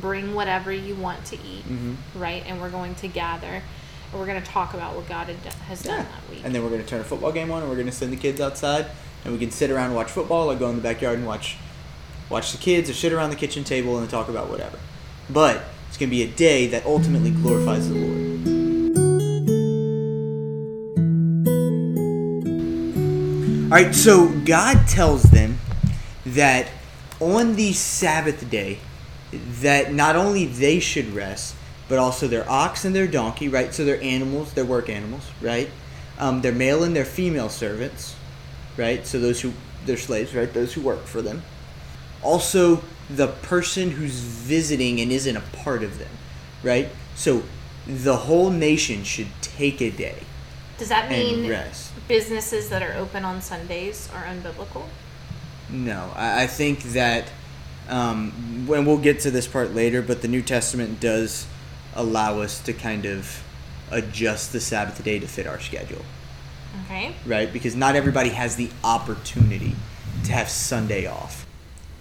bring 0.00 0.34
whatever 0.34 0.72
you 0.72 0.94
want 0.94 1.24
to 1.26 1.36
eat 1.36 1.64
Mhm. 1.68 1.96
right 2.14 2.42
and 2.46 2.60
we're 2.60 2.70
going 2.70 2.94
to 2.96 3.08
gather 3.08 3.46
and 4.10 4.20
we're 4.20 4.26
going 4.26 4.40
to 4.42 4.48
talk 4.48 4.74
about 4.74 4.96
what 4.96 5.06
god 5.08 5.28
has 5.68 5.82
done 5.82 5.98
Yeah. 5.98 6.02
that 6.04 6.30
week 6.30 6.40
And 6.44 6.54
then 6.54 6.62
we're 6.64 6.70
going 6.70 6.82
to 6.82 6.88
turn 6.88 7.00
a 7.00 7.04
football 7.04 7.30
game 7.30 7.50
on 7.52 7.60
and 7.62 7.68
we're 7.68 7.76
going 7.76 7.86
to 7.86 7.92
send 7.92 8.12
the 8.12 8.16
kids 8.16 8.40
outside 8.40 8.86
and 9.24 9.32
we 9.32 9.38
can 9.38 9.50
sit 9.50 9.70
around 9.70 9.86
and 9.86 9.94
watch 9.96 10.10
football 10.10 10.50
or 10.50 10.56
go 10.56 10.68
in 10.70 10.76
the 10.76 10.82
backyard 10.82 11.18
and 11.18 11.26
watch 11.26 11.56
watch 12.30 12.52
the 12.52 12.58
kids 12.58 12.90
or 12.90 12.94
sit 12.94 13.12
around 13.12 13.30
the 13.30 13.36
kitchen 13.36 13.64
table 13.64 13.98
and 13.98 14.08
talk 14.08 14.28
about 14.28 14.48
whatever. 14.48 14.78
But 15.30 15.64
it's 15.88 15.96
going 15.96 16.10
to 16.10 16.16
be 16.16 16.22
a 16.22 16.28
day 16.28 16.66
that 16.68 16.84
ultimately 16.84 17.30
glorifies 17.30 17.88
the 17.88 17.94
Lord. 17.94 18.24
All 23.64 23.80
right, 23.80 23.94
so 23.94 24.28
God 24.44 24.86
tells 24.86 25.24
them 25.24 25.58
that 26.26 26.68
on 27.20 27.56
the 27.56 27.72
Sabbath 27.72 28.48
day 28.50 28.78
that 29.32 29.92
not 29.92 30.16
only 30.16 30.46
they 30.46 30.78
should 30.78 31.14
rest, 31.14 31.56
but 31.88 31.98
also 31.98 32.28
their 32.28 32.48
ox 32.48 32.84
and 32.84 32.94
their 32.94 33.06
donkey, 33.06 33.48
right? 33.48 33.74
So 33.74 33.84
their 33.84 34.00
animals, 34.00 34.52
their 34.52 34.64
work 34.64 34.88
animals, 34.88 35.28
right? 35.40 35.70
Um, 36.18 36.40
their 36.40 36.52
male 36.52 36.84
and 36.84 36.94
their 36.94 37.04
female 37.04 37.48
servants, 37.48 38.14
right? 38.76 39.06
So 39.06 39.18
those 39.18 39.40
who 39.40 39.52
they're 39.86 39.96
slaves, 39.96 40.34
right? 40.34 40.52
Those 40.52 40.72
who 40.72 40.80
work 40.80 41.04
for 41.04 41.20
them. 41.20 41.42
Also, 42.24 42.82
the 43.08 43.28
person 43.28 43.92
who's 43.92 44.18
visiting 44.20 45.00
and 45.00 45.12
isn't 45.12 45.36
a 45.36 45.42
part 45.62 45.82
of 45.82 45.98
them, 45.98 46.10
right? 46.62 46.88
So 47.14 47.42
the 47.86 48.16
whole 48.16 48.50
nation 48.50 49.04
should 49.04 49.28
take 49.42 49.80
a 49.80 49.90
day 49.90 50.16
does 50.78 50.88
that 50.88 51.10
mean 51.10 51.48
rest. 51.48 51.92
businesses 52.08 52.68
that 52.68 52.82
are 52.82 52.94
open 52.94 53.24
on 53.24 53.40
sundays 53.40 54.08
are 54.12 54.24
unbiblical 54.24 54.84
No, 55.70 56.10
I, 56.16 56.42
I 56.42 56.46
think 56.46 56.82
that 56.94 57.30
um, 57.88 58.66
when 58.66 58.86
we'll 58.86 58.98
get 58.98 59.20
to 59.20 59.30
this 59.30 59.46
part 59.46 59.74
later, 59.74 60.00
but 60.00 60.22
the 60.22 60.28
New 60.28 60.40
Testament 60.42 61.00
does 61.00 61.46
allow 61.94 62.40
us 62.40 62.60
to 62.60 62.72
kind 62.72 63.04
of 63.04 63.42
adjust 63.90 64.52
the 64.52 64.60
Sabbath 64.60 65.02
day 65.04 65.18
to 65.18 65.28
fit 65.28 65.46
our 65.46 65.60
schedule, 65.60 66.04
okay 66.86 67.14
right? 67.26 67.52
Because 67.52 67.76
not 67.76 67.94
everybody 67.94 68.30
has 68.30 68.56
the 68.56 68.70
opportunity 68.82 69.76
to 70.24 70.32
have 70.32 70.48
Sunday 70.48 71.06
off. 71.06 71.43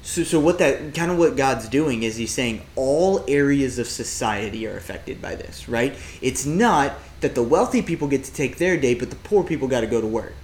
So, 0.04 0.24
so 0.24 0.40
what 0.40 0.60
that 0.60 0.94
kind 0.94 1.12
of 1.12 1.18
what 1.18 1.38
God's 1.38 1.68
doing 1.70 2.04
is 2.04 2.18
He's 2.18 2.34
saying 2.34 2.62
all 2.76 3.24
areas 3.28 3.80
of 3.80 3.88
society 3.88 4.68
are 4.68 4.76
affected 4.76 5.22
by 5.22 5.36
this, 5.36 5.68
right? 5.70 5.96
It's 6.22 6.46
not 6.46 6.94
that 7.22 7.36
the 7.36 7.44
wealthy 7.44 7.82
people 7.82 8.10
get 8.10 8.26
to 8.26 8.34
take 8.34 8.58
their 8.58 8.76
day, 8.78 8.94
but 8.94 9.10
the 9.10 9.16
poor 9.16 9.44
people 9.46 9.70
got 9.70 9.82
to 9.82 9.88
go 9.88 10.02
to 10.02 10.08
work, 10.08 10.36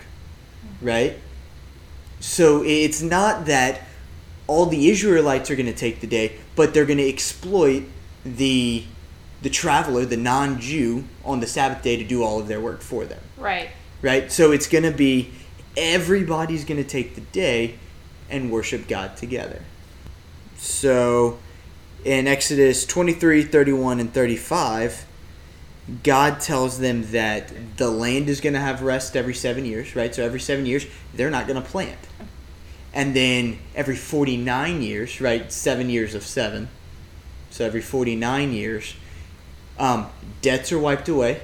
right? 0.81 1.17
So 2.21 2.63
it's 2.63 3.01
not 3.01 3.45
that 3.47 3.81
all 4.47 4.65
the 4.65 4.89
Israelites 4.89 5.51
are 5.51 5.55
going 5.55 5.65
to 5.65 5.73
take 5.73 5.99
the 5.99 6.07
day, 6.07 6.37
but 6.55 6.73
they're 6.73 6.85
going 6.85 6.97
to 6.97 7.07
exploit 7.07 7.83
the 8.25 8.85
the 9.41 9.49
traveler, 9.49 10.03
the 10.03 10.17
non-Jew, 10.17 11.05
on 11.23 11.39
the 11.39 11.47
Sabbath 11.47 11.81
day 11.81 11.95
to 11.95 12.03
do 12.03 12.23
all 12.23 12.39
of 12.39 12.49
their 12.49 12.59
work 12.59 12.81
for 12.81 13.05
them. 13.05 13.21
right 13.37 13.69
Right? 14.01 14.31
So 14.31 14.51
it's 14.51 14.67
going 14.67 14.83
to 14.83 14.91
be 14.91 15.31
everybody's 15.77 16.65
going 16.65 16.81
to 16.81 16.89
take 16.89 17.15
the 17.15 17.21
day 17.21 17.75
and 18.29 18.51
worship 18.51 18.87
God 18.87 19.17
together. 19.17 19.61
So 20.57 21.39
in 22.03 22.27
Exodus 22.27 22.85
23, 22.85 23.43
31, 23.43 23.99
and 23.99 24.13
35, 24.13 25.05
God 26.03 26.39
tells 26.39 26.79
them 26.79 27.11
that 27.11 27.51
the 27.77 27.89
land 27.89 28.29
is 28.29 28.41
going 28.41 28.53
to 28.53 28.59
have 28.59 28.81
rest 28.81 29.15
every 29.15 29.33
seven 29.33 29.65
years, 29.65 29.95
right? 29.95 30.13
So 30.13 30.23
every 30.23 30.39
seven 30.39 30.65
years, 30.65 30.85
they're 31.13 31.31
not 31.31 31.47
going 31.47 31.61
to 31.61 31.67
plant. 31.67 31.97
And 32.93 33.15
then 33.15 33.59
every 33.75 33.95
49 33.95 34.81
years, 34.81 35.21
right? 35.21 35.51
Seven 35.51 35.89
years 35.89 36.15
of 36.15 36.23
seven. 36.23 36.69
So 37.49 37.65
every 37.65 37.81
49 37.81 38.51
years, 38.51 38.95
um, 39.79 40.07
debts 40.41 40.71
are 40.71 40.79
wiped 40.79 41.09
away. 41.09 41.41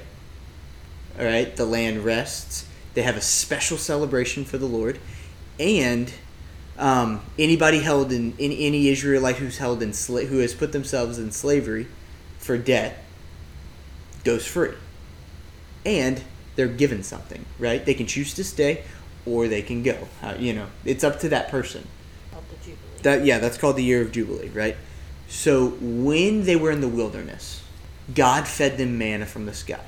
All 1.18 1.24
right, 1.24 1.54
the 1.56 1.64
land 1.64 2.04
rests. 2.04 2.66
They 2.94 3.02
have 3.02 3.16
a 3.16 3.22
special 3.22 3.78
celebration 3.78 4.44
for 4.44 4.58
the 4.58 4.66
Lord, 4.66 4.98
and 5.58 6.12
um, 6.78 7.22
anybody 7.38 7.80
held 7.80 8.12
in, 8.12 8.34
in 8.38 8.52
any 8.52 8.88
Israelite 8.88 9.36
who's 9.36 9.58
held 9.58 9.82
in 9.82 9.90
sla- 9.90 10.26
who 10.26 10.38
has 10.38 10.54
put 10.54 10.72
themselves 10.72 11.18
in 11.18 11.32
slavery 11.32 11.86
for 12.38 12.58
debt 12.58 13.02
goes 14.24 14.46
free, 14.46 14.74
and 15.84 16.22
they're 16.56 16.66
given 16.68 17.02
something. 17.02 17.44
Right? 17.58 17.84
They 17.84 17.94
can 17.94 18.06
choose 18.06 18.34
to 18.34 18.44
stay, 18.44 18.84
or 19.24 19.48
they 19.48 19.62
can 19.62 19.82
go. 19.82 20.08
Uh, 20.22 20.34
you 20.38 20.52
know, 20.52 20.66
it's 20.84 21.04
up 21.04 21.20
to 21.20 21.28
that 21.30 21.48
person. 21.48 21.86
Called 22.32 22.44
the 22.50 22.56
Jubilee. 22.56 23.02
That 23.02 23.24
yeah, 23.24 23.38
that's 23.38 23.58
called 23.58 23.76
the 23.76 23.84
year 23.84 24.02
of 24.02 24.12
jubilee, 24.12 24.48
right? 24.48 24.76
So 25.28 25.70
when 25.80 26.44
they 26.44 26.56
were 26.56 26.70
in 26.70 26.80
the 26.80 26.88
wilderness, 26.88 27.62
God 28.14 28.46
fed 28.46 28.78
them 28.78 28.96
manna 28.98 29.26
from 29.26 29.46
the 29.46 29.54
sky. 29.54 29.84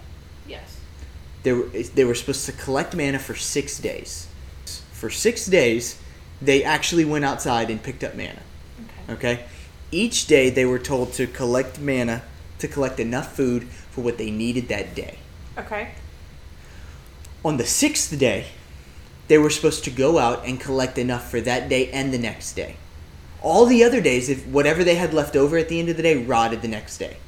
yes. 0.49 0.81
They 1.45 1.53
were 1.53 1.67
they 1.69 2.05
were 2.05 2.15
supposed 2.15 2.47
to 2.47 2.53
collect 2.53 2.95
manna 2.97 3.19
for 3.19 3.35
six 3.37 3.79
days. 3.79 4.27
For 4.93 5.11
six 5.11 5.47
days, 5.47 6.01
they 6.41 6.63
actually 6.63 7.05
went 7.05 7.25
outside 7.25 7.71
and 7.71 7.83
picked 7.83 8.05
up 8.05 8.15
manna. 8.15 8.43
Okay. 9.09 9.13
Okay, 9.13 9.45
each 9.91 10.27
day 10.27 10.51
they 10.51 10.65
were 10.65 10.79
told 10.79 11.13
to 11.15 11.27
collect 11.27 11.79
manna 11.79 12.23
to 12.59 12.69
collect 12.69 13.01
enough 13.01 13.35
food 13.35 13.65
for 13.91 14.03
what 14.03 14.19
they 14.19 14.31
needed 14.31 14.69
that 14.69 14.95
day. 14.95 15.19
Okay. 15.57 15.93
On 17.45 17.57
the 17.57 17.67
sixth 17.67 18.17
day, 18.19 18.47
they 19.29 19.39
were 19.39 19.51
supposed 19.51 19.85
to 19.85 19.91
go 19.91 20.19
out 20.19 20.45
and 20.47 20.61
collect 20.61 20.99
enough 20.99 21.31
for 21.31 21.41
that 21.41 21.69
day 21.69 21.91
and 21.91 22.13
the 22.13 22.19
next 22.19 22.55
day. 22.55 22.77
All 23.41 23.67
the 23.67 23.85
other 23.85 24.01
days, 24.01 24.29
if 24.29 24.47
whatever 24.47 24.83
they 24.83 24.97
had 24.97 25.15
left 25.15 25.37
over 25.37 25.57
at 25.57 25.69
the 25.69 25.79
end 25.79 25.89
of 25.89 25.97
the 25.97 26.03
day, 26.03 26.17
rotted 26.17 26.63
the 26.63 26.69
next 26.69 26.99
day. 26.99 27.19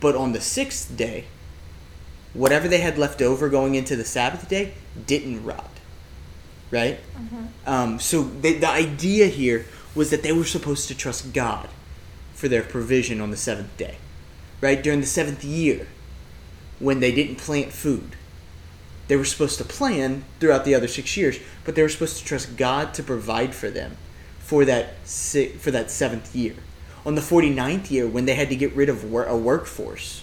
But 0.00 0.16
on 0.16 0.32
the 0.32 0.40
sixth 0.40 0.96
day, 0.96 1.26
whatever 2.32 2.68
they 2.68 2.80
had 2.80 2.96
left 2.96 3.20
over 3.20 3.48
going 3.48 3.74
into 3.74 3.96
the 3.96 4.04
Sabbath 4.04 4.48
day 4.48 4.74
didn't 5.06 5.44
rot. 5.44 5.79
Right? 6.70 6.98
Um, 7.66 7.98
so 7.98 8.22
they, 8.22 8.54
the 8.54 8.68
idea 8.68 9.26
here 9.26 9.66
was 9.94 10.10
that 10.10 10.22
they 10.22 10.32
were 10.32 10.44
supposed 10.44 10.88
to 10.88 10.94
trust 10.94 11.32
God 11.32 11.68
for 12.34 12.48
their 12.48 12.62
provision 12.62 13.20
on 13.20 13.30
the 13.30 13.36
seventh 13.36 13.76
day. 13.76 13.96
Right? 14.60 14.82
During 14.82 15.00
the 15.00 15.06
seventh 15.06 15.42
year, 15.42 15.88
when 16.78 17.00
they 17.00 17.12
didn't 17.12 17.36
plant 17.36 17.72
food 17.72 18.16
they 19.10 19.16
were 19.16 19.24
supposed 19.24 19.58
to 19.58 19.64
plan 19.64 20.22
throughout 20.38 20.64
the 20.64 20.72
other 20.72 20.86
six 20.86 21.16
years, 21.16 21.40
but 21.64 21.74
they 21.74 21.82
were 21.82 21.88
supposed 21.88 22.18
to 22.18 22.24
trust 22.24 22.56
God 22.56 22.94
to 22.94 23.02
provide 23.02 23.56
for 23.56 23.68
them 23.68 23.96
for 24.38 24.64
that 24.64 24.94
si- 25.02 25.48
for 25.48 25.72
that 25.72 25.90
seventh 25.90 26.32
year. 26.32 26.54
On 27.04 27.16
the 27.16 27.20
49th 27.20 27.90
year, 27.90 28.06
when 28.06 28.26
they 28.26 28.36
had 28.36 28.48
to 28.50 28.54
get 28.54 28.72
rid 28.72 28.88
of 28.88 29.02
wor- 29.02 29.24
a 29.24 29.36
workforce, 29.36 30.22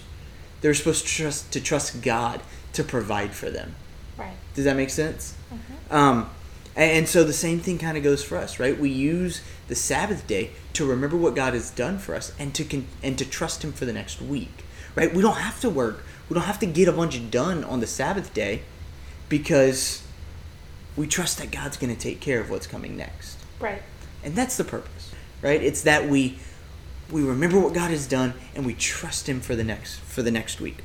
they 0.62 0.68
were 0.68 0.74
supposed 0.74 1.06
to 1.06 1.12
trust 1.14 1.52
to 1.52 1.60
trust 1.60 2.00
God 2.00 2.40
to 2.72 2.82
provide 2.82 3.34
for 3.34 3.50
them. 3.50 3.74
Right. 4.16 4.32
Does 4.54 4.64
that 4.64 4.74
make 4.74 4.88
sense? 4.88 5.34
Um, 5.90 6.30
and, 6.78 7.08
so 7.08 7.24
the 7.24 7.32
same 7.32 7.58
thing 7.58 7.78
kind 7.78 7.96
of 7.96 8.04
goes 8.04 8.22
for 8.22 8.38
us, 8.38 8.60
right? 8.60 8.78
We 8.78 8.90
use 8.90 9.42
the 9.66 9.74
Sabbath 9.74 10.26
day 10.26 10.52
to 10.74 10.86
remember 10.86 11.16
what 11.16 11.34
God 11.34 11.54
has 11.54 11.70
done 11.70 11.98
for 11.98 12.14
us 12.14 12.32
and 12.38 12.54
to 12.54 12.64
con- 12.64 12.86
and 13.02 13.18
to 13.18 13.24
trust 13.24 13.64
Him 13.64 13.72
for 13.72 13.84
the 13.84 13.92
next 13.92 14.22
week, 14.22 14.64
right? 14.94 15.12
We 15.12 15.20
don't 15.20 15.38
have 15.38 15.60
to 15.60 15.70
work. 15.70 16.04
We 16.28 16.34
don't 16.34 16.44
have 16.44 16.60
to 16.60 16.66
get 16.66 16.86
a 16.86 16.92
bunch 16.92 17.30
done 17.30 17.64
on 17.64 17.80
the 17.80 17.86
Sabbath 17.86 18.32
day 18.32 18.62
because 19.28 20.02
we 20.96 21.06
trust 21.06 21.38
that 21.38 21.50
God's 21.50 21.76
going 21.76 21.94
to 21.94 22.00
take 22.00 22.20
care 22.20 22.40
of 22.40 22.50
what's 22.50 22.66
coming 22.66 22.96
next. 22.96 23.38
Right. 23.58 23.82
And 24.22 24.34
that's 24.34 24.56
the 24.56 24.64
purpose, 24.64 25.12
right? 25.42 25.62
It's 25.62 25.82
that 25.82 26.08
we 26.08 26.38
we 27.10 27.22
remember 27.22 27.58
what 27.58 27.72
God 27.72 27.90
has 27.90 28.06
done 28.06 28.34
and 28.54 28.64
we 28.66 28.74
trust 28.74 29.28
Him 29.28 29.40
for 29.40 29.56
the 29.56 29.64
next 29.64 29.98
for 30.00 30.22
the 30.22 30.30
next 30.30 30.60
week. 30.60 30.84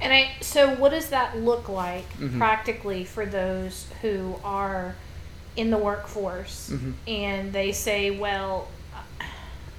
And 0.00 0.12
I 0.12 0.30
so 0.40 0.74
what 0.76 0.90
does 0.90 1.10
that 1.10 1.36
look 1.38 1.68
like 1.68 2.08
Mhm. 2.18 2.38
practically 2.38 3.04
for 3.04 3.26
those 3.26 3.86
who 4.02 4.38
are 4.44 4.94
in 5.56 5.70
the 5.70 5.78
workforce 5.78 6.70
Mhm. 6.72 6.94
and 7.08 7.52
they 7.52 7.72
say, 7.72 8.10
"Well, 8.10 8.68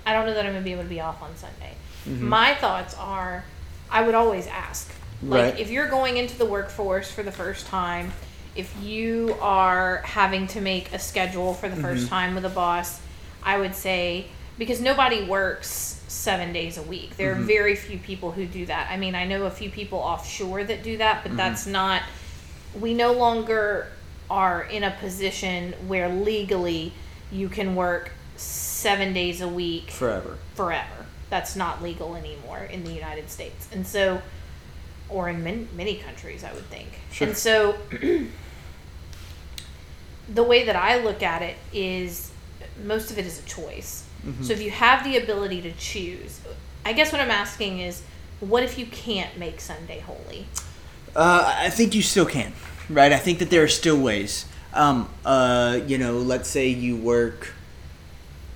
I 0.06 0.14
don't 0.14 0.26
know 0.26 0.34
that 0.34 0.46
I'm 0.46 0.52
going 0.52 0.64
to 0.64 0.66
be 0.66 0.74
able 0.74 0.84
to 0.84 0.90
be 0.90 1.00
off 1.02 1.22
on 1.22 1.36
Sunday." 1.38 1.74
Mhm. 2.08 2.20
My 2.28 2.56
thoughts 2.56 2.96
are 3.00 3.44
I 3.92 4.02
would 4.04 4.14
always 4.16 4.46
ask. 4.48 4.92
Like 5.24 5.44
Right. 5.54 5.60
if 5.60 5.70
you're 5.72 5.88
going 5.88 6.18
into 6.18 6.38
the 6.38 6.46
workforce 6.46 7.10
for 7.12 7.24
the 7.24 7.32
first 7.32 7.66
time, 7.68 8.14
if 8.56 8.72
you 8.82 9.36
are 9.42 10.02
having 10.06 10.48
to 10.48 10.62
make 10.62 10.94
a 10.94 11.00
schedule 11.00 11.54
for 11.54 11.70
the 11.70 11.76
first 11.76 12.06
Mhm. 12.06 12.10
time 12.10 12.36
with 12.36 12.46
a 12.46 12.50
boss, 12.50 13.00
I 13.44 13.58
would 13.58 13.74
say 13.76 14.28
because 14.58 14.80
nobody 14.82 15.24
works 15.24 15.99
7 16.10 16.52
days 16.54 16.78
a 16.78 16.82
week. 16.82 17.16
There 17.18 17.34
Mhm. 17.36 17.40
are 17.40 17.44
very 17.44 17.76
few 17.76 17.98
people 18.00 18.32
who 18.32 18.46
do 18.46 18.66
that. 18.66 18.90
I 18.92 18.98
mean, 18.98 19.16
I 19.16 19.26
know 19.26 19.46
a 19.46 19.52
few 19.52 19.70
people 19.70 20.00
offshore 20.00 20.64
that 20.64 20.84
do 20.84 20.98
that, 20.98 21.24
but 21.24 21.34
Mhm. 21.34 21.38
that's 21.38 21.66
not 21.66 22.04
we 22.80 22.94
no 22.94 23.12
longer 23.14 23.88
are 24.30 24.62
in 24.62 24.84
a 24.84 24.92
position 24.92 25.74
where 25.88 26.08
legally 26.08 26.94
you 27.32 27.50
can 27.50 27.76
work 27.76 28.12
7 28.38 29.12
days 29.14 29.42
a 29.42 29.48
week 29.48 29.90
Forever. 29.90 30.38
forever. 30.54 31.06
That's 31.32 31.56
not 31.56 31.82
legal 31.82 32.16
anymore 32.16 32.60
in 32.72 32.84
the 32.84 32.92
United 32.92 33.30
States. 33.32 33.68
And 33.72 33.86
so, 33.88 34.22
or 35.10 35.30
in 35.30 35.44
many, 35.44 35.68
many 35.76 35.96
countries, 35.96 36.44
I 36.44 36.54
would 36.54 36.70
think. 36.70 36.90
Sure. 37.12 37.28
And 37.28 37.36
so, 37.38 37.76
the 40.30 40.44
way 40.44 40.64
that 40.66 40.76
I 40.76 41.00
look 41.00 41.24
at 41.24 41.42
it 41.42 41.58
is 41.74 42.30
most 42.84 43.10
of 43.12 43.18
it 43.18 43.26
is 43.26 43.40
a 43.40 43.44
choice. 43.44 44.04
Mhm. 44.26 44.46
So, 44.46 44.54
if 44.54 44.62
you 44.62 44.72
have 44.72 45.04
the 45.04 45.18
ability 45.18 45.62
to 45.62 45.72
choose, 45.74 46.40
I 46.86 46.94
guess 46.94 47.12
what 47.12 47.22
I'm 47.22 47.32
asking 47.32 47.80
is, 47.80 48.02
what 48.40 48.64
if 48.64 48.78
you 48.78 48.86
can't 48.86 49.38
make 49.38 49.60
Sunday 49.60 50.00
holy? 50.00 50.46
Uh, 51.16 51.56
I 51.58 51.70
think 51.70 51.96
you 51.96 52.02
still 52.02 52.26
can, 52.26 52.54
right? 52.90 53.12
I 53.12 53.18
think 53.18 53.40
that 53.40 53.50
there 53.50 53.64
are 53.64 53.68
still 53.68 53.98
ways. 53.98 54.46
Um, 54.74 55.10
uh, 55.26 55.80
you 55.88 55.98
know, 55.98 56.18
let's 56.18 56.50
say 56.50 56.68
you 56.68 56.96
work 56.96 57.54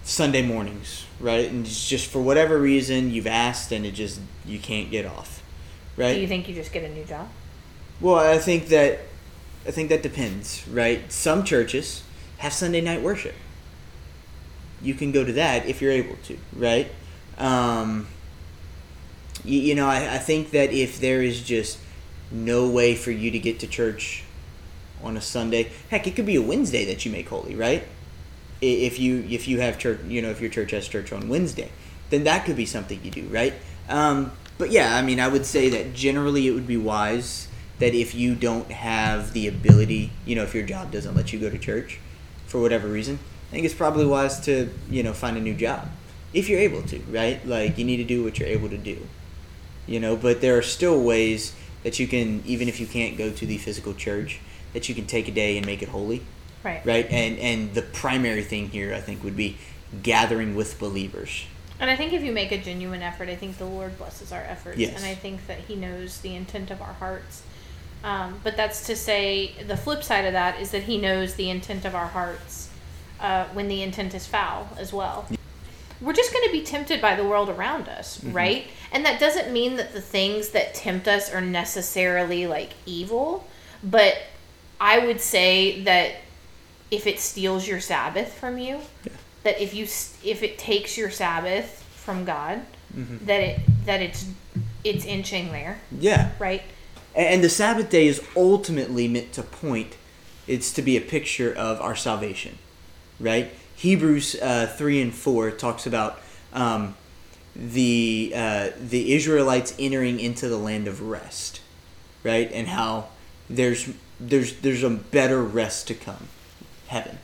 Sunday 0.04 0.41
mornings, 0.41 1.06
right? 1.19 1.49
And 1.49 1.65
it's 1.65 1.88
just 1.88 2.08
for 2.08 2.21
whatever 2.21 2.60
reason 2.60 3.12
you've 3.12 3.28
asked 3.28 3.71
and 3.71 3.86
it 3.86 3.93
just 3.93 4.19
you 4.45 4.60
can't 4.60 4.91
get 4.91 5.06
off, 5.06 5.41
right? 5.97 6.13
Do 6.13 6.19
you 6.19 6.28
think 6.28 6.47
you 6.47 6.56
just 6.56 6.71
get 6.71 6.84
a 6.84 6.89
new 6.89 7.04
job? 7.04 7.30
Well, 7.99 8.15
I 8.15 8.38
think 8.38 8.67
that 8.67 8.99
I 9.65 9.71
think 9.71 9.89
that 9.89 10.04
depends, 10.04 10.67
right? 10.67 11.10
Some 11.12 11.43
churches 11.43 12.04
have 12.38 12.54
Sunday 12.54 12.82
night 12.82 13.02
worship. 13.02 13.36
You 14.84 14.93
can 14.93 15.12
go 15.12 15.24
to 15.24 15.34
that 15.34 15.65
if 15.65 15.82
you're 15.82 15.91
able 15.91 16.17
to, 16.26 16.38
right? 16.56 16.91
Um, 17.38 18.08
you, 19.43 19.60
you 19.60 19.76
know, 19.76 19.88
I, 19.88 20.15
I 20.15 20.17
think 20.17 20.52
that 20.52 20.72
if 20.72 21.00
there 21.00 21.22
is 21.22 21.41
just 21.41 21.80
no 22.32 22.69
way 22.69 22.96
for 22.96 23.12
you 23.12 23.32
to 23.32 23.39
get 23.39 23.60
to 23.60 23.67
church 23.67 24.24
on 25.04 25.17
a 25.17 25.22
Sunday, 25.22 25.72
heck, 25.89 26.08
it 26.08 26.15
could 26.15 26.26
be 26.26 26.36
a 26.36 26.41
Wednesday 26.41 26.86
that 26.86 27.06
you 27.06 27.12
make 27.12 27.30
holy, 27.30 27.56
right? 27.56 27.84
If 28.62 29.00
you 29.00 29.26
if 29.30 29.48
you 29.48 29.60
have 29.60 29.78
church, 29.78 30.00
you 30.08 30.22
know, 30.22 30.30
if 30.30 30.39
your 30.39 30.50
church 30.50 30.72
has 30.72 30.88
church 30.88 31.12
on 31.12 31.28
Wednesday, 31.28 31.69
then 32.10 32.24
that 32.24 32.46
could 32.46 32.56
be 32.56 32.65
something 32.65 33.00
you 33.04 33.12
do, 33.12 33.24
right? 33.24 33.54
Um, 33.89 34.32
but 34.58 34.72
yeah, 34.72 34.96
I 34.96 35.02
mean, 35.02 35.19
I 35.19 35.28
would 35.28 35.46
say 35.46 35.69
that 35.69 35.93
generally 35.93 36.48
it 36.48 36.52
would 36.52 36.67
be 36.67 36.78
wise 36.78 37.48
that 37.80 37.93
if 37.93 38.15
you 38.15 38.36
don't 38.36 38.72
have 38.72 39.34
the 39.34 39.48
ability, 39.48 40.12
you 40.26 40.36
know, 40.36 40.43
if 40.43 40.54
your 40.54 40.65
job 40.65 40.91
doesn't 40.91 41.15
let 41.15 41.34
you 41.34 41.39
go 41.39 41.50
to 41.50 41.58
church 41.58 42.00
for 42.46 42.62
whatever 42.62 42.88
reason, 42.88 43.19
I 43.54 43.58
think 43.58 43.66
it's 43.68 43.76
probably 43.76 44.08
wise 44.08 44.39
to, 44.46 44.68
you 44.89 45.04
know, 45.04 45.13
find 45.13 45.38
a 45.38 45.39
new 45.39 45.54
job 45.54 45.88
if 46.34 46.50
you're 46.50 46.60
able 46.60 46.82
to, 46.82 46.98
right? 47.02 47.46
Like 47.46 47.78
you 47.78 47.86
need 47.86 47.98
to 47.98 48.04
do 48.04 48.24
what 48.24 48.39
you're 48.39 48.50
able 48.50 48.68
to 48.70 48.80
do, 48.80 49.06
you 49.86 50.00
know. 50.00 50.16
But 50.16 50.42
there 50.42 50.58
are 50.58 50.63
still 50.63 51.00
ways 51.00 51.54
that 51.84 52.00
you 52.00 52.08
can, 52.08 52.42
even 52.48 52.68
if 52.68 52.80
you 52.80 52.88
can't 52.88 53.16
go 53.16 53.30
to 53.32 53.46
the 53.46 53.60
physical 53.60 53.94
church, 53.94 54.39
that 54.74 54.89
you 54.89 54.96
can 54.96 55.06
take 55.06 55.28
a 55.28 55.32
day 55.32 55.56
and 55.56 55.68
make 55.68 55.84
it 55.84 55.89
holy, 55.89 56.24
Right. 56.63 56.84
right? 56.84 57.06
And 57.12 57.38
and 57.38 57.76
the 57.76 57.84
primary 57.84 58.42
thing 58.42 58.70
here, 58.70 58.92
I 58.92 59.00
think, 59.02 59.24
would 59.24 59.38
be 59.38 59.58
gathering 60.02 60.56
with 60.56 60.80
believers. 60.80 61.46
And 61.80 61.92
I 61.92 61.96
think 61.96 62.12
if 62.12 62.24
you 62.24 62.32
make 62.32 62.52
a 62.52 62.58
genuine 62.58 63.04
effort, 63.04 63.30
I 63.30 63.36
think 63.36 63.60
the 63.60 63.66
Lord 63.66 64.00
blesses 64.00 64.32
our 64.32 64.42
efforts. 64.42 64.80
Yes. 64.80 64.96
And 64.96 65.06
I 65.06 65.13
think 65.13 65.46
that 65.46 65.60
He 65.60 65.76
knows 65.76 66.22
the 66.22 66.34
intent 66.34 66.72
of 66.72 66.82
our 66.82 66.94
hearts. 66.94 67.44
Um, 68.04 68.39
but 68.44 68.58
that's 68.58 68.88
to 68.88 68.96
say, 68.96 69.52
the 69.68 69.78
flip 69.78 70.02
side 70.04 70.26
of 70.26 70.34
that 70.34 70.60
is 70.60 70.72
that 70.72 70.84
He 70.84 70.98
knows 70.98 71.36
the 71.36 71.52
intent 71.52 71.86
of 71.86 71.94
our 71.94 72.08
hearts 72.08 72.72
uh, 73.24 73.46
when 73.54 73.68
the 73.68 73.82
intent 73.82 74.14
is 74.14 74.28
foul 74.28 74.68
as 74.78 74.94
well. 74.94 75.26
We're 76.02 76.14
just 76.14 76.34
going 76.34 76.46
to 76.46 76.52
be 76.52 76.62
tempted 76.62 77.02
by 77.02 77.16
the 77.16 77.24
world 77.24 77.50
around 77.50 77.88
us, 77.88 78.20
Mm-hmm. 78.20 78.34
right? 78.36 78.68
And 78.92 79.06
that 79.06 79.20
doesn't 79.20 79.52
mean 79.52 79.78
that 79.78 79.94
the 79.94 80.02
things 80.02 80.50
that 80.50 80.76
tempt 80.76 81.08
us 81.08 81.34
are 81.34 81.42
necessarily 81.42 82.46
like 82.46 82.72
evil, 82.86 83.48
but 83.84 84.18
I 84.80 85.00
would 85.00 85.22
say 85.22 85.82
that 85.84 86.16
if 86.92 87.08
it 87.08 87.20
steals 87.20 87.68
your 87.68 87.80
Sabbath 87.80 88.34
from 88.34 88.58
you, 88.58 88.80
Yeah. 89.06 89.14
that 89.44 89.60
if 89.62 89.74
you 89.74 89.86
if 90.24 90.44
it 90.44 90.60
takes 90.60 90.98
your 90.98 91.10
Sabbath 91.10 91.82
from 91.96 92.26
God, 92.26 92.62
Mhm. 92.96 93.26
that 93.26 93.40
it 93.42 93.60
that 93.86 94.02
it's 94.02 94.26
it's 94.84 95.06
inching 95.06 95.52
there, 95.54 95.80
Yeah. 95.98 96.32
right? 96.38 96.62
And 97.16 97.42
the 97.44 97.50
Sabbath 97.50 97.90
day 97.90 98.08
is 98.08 98.22
ultimately 98.36 99.08
meant 99.08 99.32
to 99.34 99.42
point, 99.44 99.96
it's 100.46 100.72
to 100.74 100.82
be 100.82 100.98
a 100.98 101.02
picture 101.02 101.54
of 101.54 101.80
our 101.82 101.96
salvation, 101.96 102.58
right? 103.19 103.52
Hebrews 103.76 104.36
uh, 104.41 104.67
3 104.67 105.02
and 105.02 105.13
4 105.13 105.52
talks 105.52 105.86
about 105.86 106.19
um, 106.54 106.95
the, 107.56 108.34
uh, 108.36 108.69
the 108.80 109.13
Israelites 109.13 109.73
entering 109.80 110.19
into 110.19 110.47
the 110.47 110.58
land 110.58 110.88
of 110.88 111.02
rest, 111.02 111.62
right? 112.23 112.52
And 112.52 112.67
how 112.67 113.08
there's, 113.49 113.89
there's, 114.19 114.60
there's 114.62 114.84
a 114.84 114.89
better 114.89 115.41
rest 115.43 115.88
to 115.88 115.93
come, 115.93 116.28
heaven, 116.88 117.17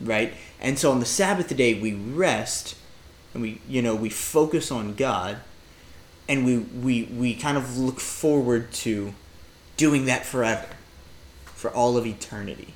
right? 0.00 0.34
And 0.60 0.78
so 0.78 0.90
on 0.90 1.00
the 1.00 1.06
Sabbath 1.06 1.54
day, 1.56 1.74
we 1.74 1.94
rest 1.94 2.76
and 3.34 3.42
we, 3.42 3.60
you 3.68 3.82
know, 3.82 3.94
we 3.94 4.10
focus 4.10 4.70
on 4.70 4.94
God 4.94 5.38
and 6.28 6.44
we, 6.44 6.58
we, 6.58 7.04
we 7.04 7.34
kind 7.34 7.56
of 7.56 7.78
look 7.78 8.00
forward 8.00 8.72
to 8.72 9.14
doing 9.76 10.04
that 10.06 10.24
forever 10.24 10.68
for 11.62 11.70
all 11.70 11.96
of 11.96 12.06
eternity 12.06 12.74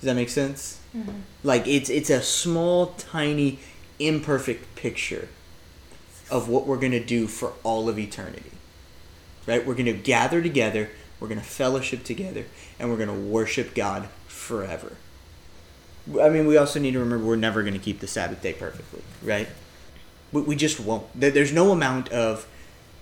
does 0.00 0.06
that 0.06 0.14
make 0.14 0.28
sense 0.28 0.80
Mm-hmm. 0.96 1.10
like 1.42 1.66
it's 1.66 1.90
it's 1.90 2.10
a 2.10 2.22
small 2.22 2.94
tiny 2.98 3.58
imperfect 3.98 4.76
picture 4.76 5.28
of 6.30 6.48
what 6.48 6.66
we're 6.66 6.78
to 6.92 7.04
do 7.04 7.26
for 7.26 7.52
all 7.62 7.88
of 7.88 7.98
eternity. 7.98 8.52
Right? 9.46 9.66
We're 9.66 9.74
to 9.86 9.92
gather 9.92 10.40
together 10.40 10.90
we're 11.20 11.28
to 11.40 11.46
fellowship 11.46 12.04
together 12.04 12.44
and 12.78 12.90
we're 12.90 12.96
to 13.08 13.14
worship 13.14 13.74
god 13.74 14.08
forever. 14.26 14.96
I 16.20 16.28
mean 16.28 16.46
we 16.46 16.56
also 16.56 16.78
need 16.78 16.92
to 16.92 16.98
remember 16.98 17.24
we're 17.24 17.36
never 17.36 17.62
going 17.62 17.74
to 17.74 17.80
keep 17.80 18.00
the 18.00 18.06
sabbath 18.06 18.42
day 18.42 18.52
perfectly 18.52 19.02
right? 19.22 19.48
We, 20.32 20.42
we 20.42 20.56
just 20.56 20.80
won't. 20.80 21.06
There's 21.18 21.52
no 21.52 21.72
amount 21.72 22.10
of 22.10 22.46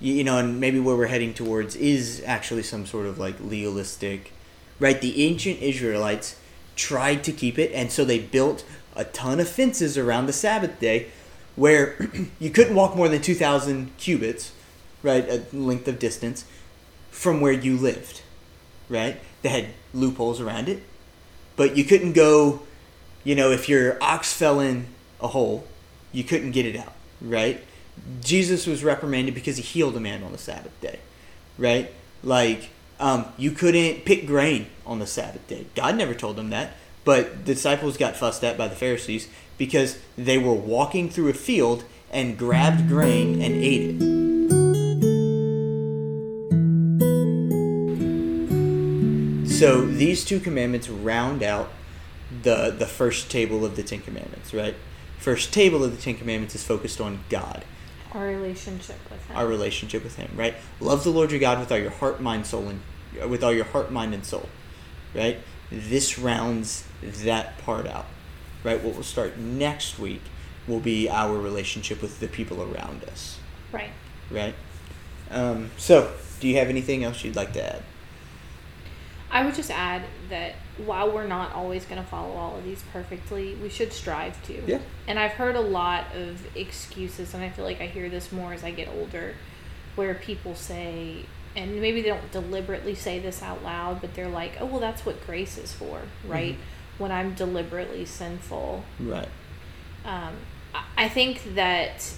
you 0.00 0.24
know, 0.24 0.38
and 0.38 0.58
maybe 0.58 0.80
where 0.80 0.96
we're 0.96 1.06
heading 1.06 1.32
towards 1.32 1.76
is 1.76 2.22
actually 2.26 2.64
some 2.64 2.86
sort 2.86 3.06
of 3.06 3.18
like 3.18 3.36
legalistic, 3.38 4.32
right? 4.80 5.00
The 5.00 5.24
ancient 5.24 5.62
Israelites 5.62 6.36
tried 6.76 7.24
to 7.24 7.32
keep 7.32 7.58
it, 7.58 7.72
and 7.72 7.90
so 7.90 8.04
they 8.04 8.18
built 8.18 8.64
a 8.94 9.04
ton 9.04 9.40
of 9.40 9.48
fences 9.48 9.96
around 9.96 10.26
the 10.26 10.32
Sabbath 10.32 10.78
day 10.80 11.08
where 11.56 11.96
you 12.38 12.50
couldn't 12.50 12.74
walk 12.74 12.96
more 12.96 13.08
than 13.08 13.22
2,000 13.22 13.96
cubits, 13.98 14.52
right? 15.02 15.28
A 15.28 15.44
length 15.56 15.88
of 15.88 15.98
distance 15.98 16.44
from 17.10 17.40
where 17.40 17.52
you 17.52 17.76
lived, 17.76 18.22
right? 18.88 19.20
They 19.42 19.48
had 19.48 19.66
loopholes 19.92 20.40
around 20.40 20.68
it, 20.68 20.82
but 21.56 21.76
you 21.76 21.84
couldn't 21.84 22.12
go, 22.12 22.62
you 23.24 23.34
know, 23.34 23.50
if 23.50 23.68
your 23.68 24.02
ox 24.02 24.32
fell 24.32 24.60
in 24.60 24.86
a 25.20 25.28
hole, 25.28 25.66
you 26.12 26.24
couldn't 26.24 26.52
get 26.52 26.66
it 26.66 26.76
out, 26.76 26.92
right? 27.20 27.62
Jesus 28.20 28.66
was 28.66 28.82
reprimanded 28.82 29.34
because 29.34 29.56
he 29.56 29.62
healed 29.62 29.96
a 29.96 30.00
man 30.00 30.22
on 30.22 30.32
the 30.32 30.38
Sabbath 30.38 30.78
day, 30.80 30.98
right? 31.58 31.92
Like, 32.22 32.70
um, 33.00 33.26
you 33.36 33.50
couldn't 33.50 34.04
pick 34.04 34.26
grain 34.26 34.66
on 34.86 34.98
the 34.98 35.06
Sabbath 35.06 35.46
day. 35.48 35.66
God 35.74 35.96
never 35.96 36.14
told 36.14 36.36
them 36.36 36.50
that, 36.50 36.74
but 37.04 37.44
the 37.44 37.54
disciples 37.54 37.96
got 37.96 38.16
fussed 38.16 38.44
at 38.44 38.56
by 38.56 38.68
the 38.68 38.76
Pharisees 38.76 39.28
because 39.58 39.98
they 40.16 40.38
were 40.38 40.54
walking 40.54 41.08
through 41.08 41.28
a 41.28 41.34
field 41.34 41.84
and 42.10 42.38
grabbed 42.38 42.88
grain 42.88 43.40
and 43.40 43.54
ate 43.54 43.90
it. 43.90 44.22
So 49.62 49.86
these 49.86 50.24
two 50.24 50.40
commandments 50.40 50.88
round 50.88 51.42
out 51.42 51.70
the 52.42 52.74
the 52.76 52.86
first 52.86 53.30
table 53.30 53.64
of 53.64 53.76
the 53.76 53.82
Ten 53.84 54.00
Commandments, 54.00 54.52
right? 54.52 54.74
First 55.18 55.52
table 55.52 55.84
of 55.84 55.94
the 55.94 56.02
Ten 56.02 56.16
Commandments 56.16 56.56
is 56.56 56.64
focused 56.64 57.00
on 57.00 57.20
God 57.28 57.64
Our 58.14 58.26
relationship 58.26 58.98
with 59.10 59.24
him. 59.26 59.36
our 59.36 59.46
relationship 59.46 60.04
with 60.04 60.16
him, 60.16 60.30
right? 60.34 60.54
Love 60.80 61.04
the 61.04 61.10
Lord 61.10 61.30
your 61.30 61.40
God 61.40 61.58
with 61.58 61.72
all 61.72 61.78
your 61.78 61.90
heart, 61.90 62.20
mind, 62.20 62.46
soul, 62.46 62.68
and 62.68 63.30
with 63.30 63.42
all 63.42 63.52
your 63.52 63.64
heart, 63.64 63.90
mind, 63.90 64.14
and 64.14 64.24
soul, 64.24 64.48
right? 65.14 65.38
This 65.70 66.18
rounds 66.18 66.84
that 67.02 67.58
part 67.58 67.86
out, 67.86 68.06
right? 68.64 68.82
What 68.82 68.96
will 68.96 69.02
start 69.02 69.38
next 69.38 69.98
week 69.98 70.22
will 70.66 70.80
be 70.80 71.08
our 71.08 71.36
relationship 71.36 72.02
with 72.02 72.20
the 72.20 72.28
people 72.28 72.62
around 72.62 73.04
us, 73.04 73.38
right. 73.72 73.90
right? 74.30 74.54
Um, 75.30 75.70
so, 75.76 76.12
do 76.40 76.48
you 76.48 76.56
have 76.56 76.68
anything 76.68 77.04
else 77.04 77.24
you'd 77.24 77.36
like 77.36 77.52
to 77.54 77.76
add? 77.76 77.82
I 79.32 79.44
would 79.44 79.54
just 79.54 79.70
add 79.70 80.02
that 80.28 80.54
while 80.76 81.10
we're 81.10 81.26
not 81.26 81.54
always 81.54 81.86
going 81.86 82.00
to 82.00 82.06
follow 82.06 82.34
all 82.34 82.56
of 82.56 82.64
these 82.64 82.84
perfectly, 82.92 83.54
we 83.54 83.70
should 83.70 83.92
strive 83.92 84.40
to. 84.46 84.62
Yeah. 84.66 84.80
And 85.08 85.18
I've 85.18 85.32
heard 85.32 85.56
a 85.56 85.60
lot 85.60 86.14
of 86.14 86.54
excuses, 86.54 87.32
and 87.32 87.42
I 87.42 87.48
feel 87.48 87.64
like 87.64 87.80
I 87.80 87.86
hear 87.86 88.10
this 88.10 88.30
more 88.30 88.52
as 88.52 88.62
I 88.62 88.72
get 88.72 88.88
older, 88.88 89.34
where 89.96 90.14
people 90.14 90.54
say, 90.54 91.24
and 91.56 91.80
maybe 91.80 92.02
they 92.02 92.10
don't 92.10 92.30
deliberately 92.30 92.94
say 92.94 93.18
this 93.20 93.42
out 93.42 93.62
loud, 93.62 94.02
but 94.02 94.14
they're 94.14 94.28
like, 94.28 94.58
oh, 94.60 94.66
well, 94.66 94.80
that's 94.80 95.06
what 95.06 95.24
grace 95.24 95.56
is 95.56 95.72
for, 95.72 96.02
right? 96.26 96.56
When 96.98 97.10
I'm 97.10 97.32
deliberately 97.32 98.04
sinful. 98.04 98.84
Right. 99.00 99.28
Um, 100.04 100.34
I 100.96 101.08
think 101.08 101.54
that 101.54 102.14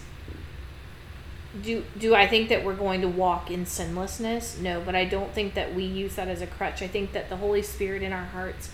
do 1.63 1.85
do 1.99 2.15
I 2.15 2.27
think 2.27 2.49
that 2.49 2.65
we're 2.65 2.75
going 2.77 3.01
to 3.03 3.09
walk 3.09 3.51
in 3.51 3.65
sinlessness? 3.67 4.59
No, 4.59 4.81
but 4.85 4.95
I 4.95 5.05
don't 5.05 5.33
think 5.33 5.55
that 5.55 5.75
we 5.75 5.85
use 5.85 6.17
that 6.17 6.29
as 6.29 6.43
a 6.43 6.47
crutch. 6.47 6.83
I 6.83 6.89
think 6.89 7.13
that 7.13 7.29
the 7.29 7.37
Holy 7.37 7.63
Spirit 7.63 8.03
in 8.03 8.13
our 8.13 8.25
hearts 8.25 8.71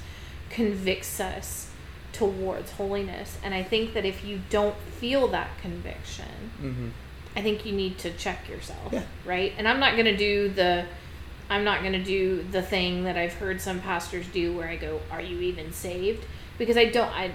convicts 0.48 1.20
us 1.20 1.68
towards 2.12 2.72
holiness, 2.72 3.38
and 3.44 3.54
I 3.54 3.62
think 3.62 3.94
that 3.94 4.04
if 4.04 4.24
you 4.24 4.40
don't 4.50 4.76
feel 4.98 5.28
that 5.28 5.50
conviction, 5.60 6.26
Mm-hmm. 6.60 6.88
I 7.36 7.42
think 7.42 7.64
you 7.64 7.72
need 7.72 7.96
to 7.98 8.10
check 8.10 8.48
yourself, 8.48 8.92
Yeah. 8.92 9.04
right? 9.24 9.52
And 9.56 9.68
I'm 9.68 9.78
not 9.78 9.92
going 9.92 10.06
to 10.06 10.16
do 10.16 10.48
the 10.48 10.84
I'm 11.48 11.64
not 11.64 11.80
going 11.80 11.92
to 11.94 12.02
do 12.02 12.42
the 12.50 12.62
thing 12.62 13.04
that 13.04 13.16
I've 13.16 13.34
heard 13.34 13.60
some 13.60 13.80
pastors 13.80 14.26
do 14.28 14.52
where 14.56 14.68
I 14.68 14.76
go, 14.76 15.00
"Are 15.10 15.20
you 15.20 15.38
even 15.40 15.72
saved?" 15.72 16.24
because 16.58 16.76
I 16.76 16.86
don't 16.86 17.08
I 17.10 17.30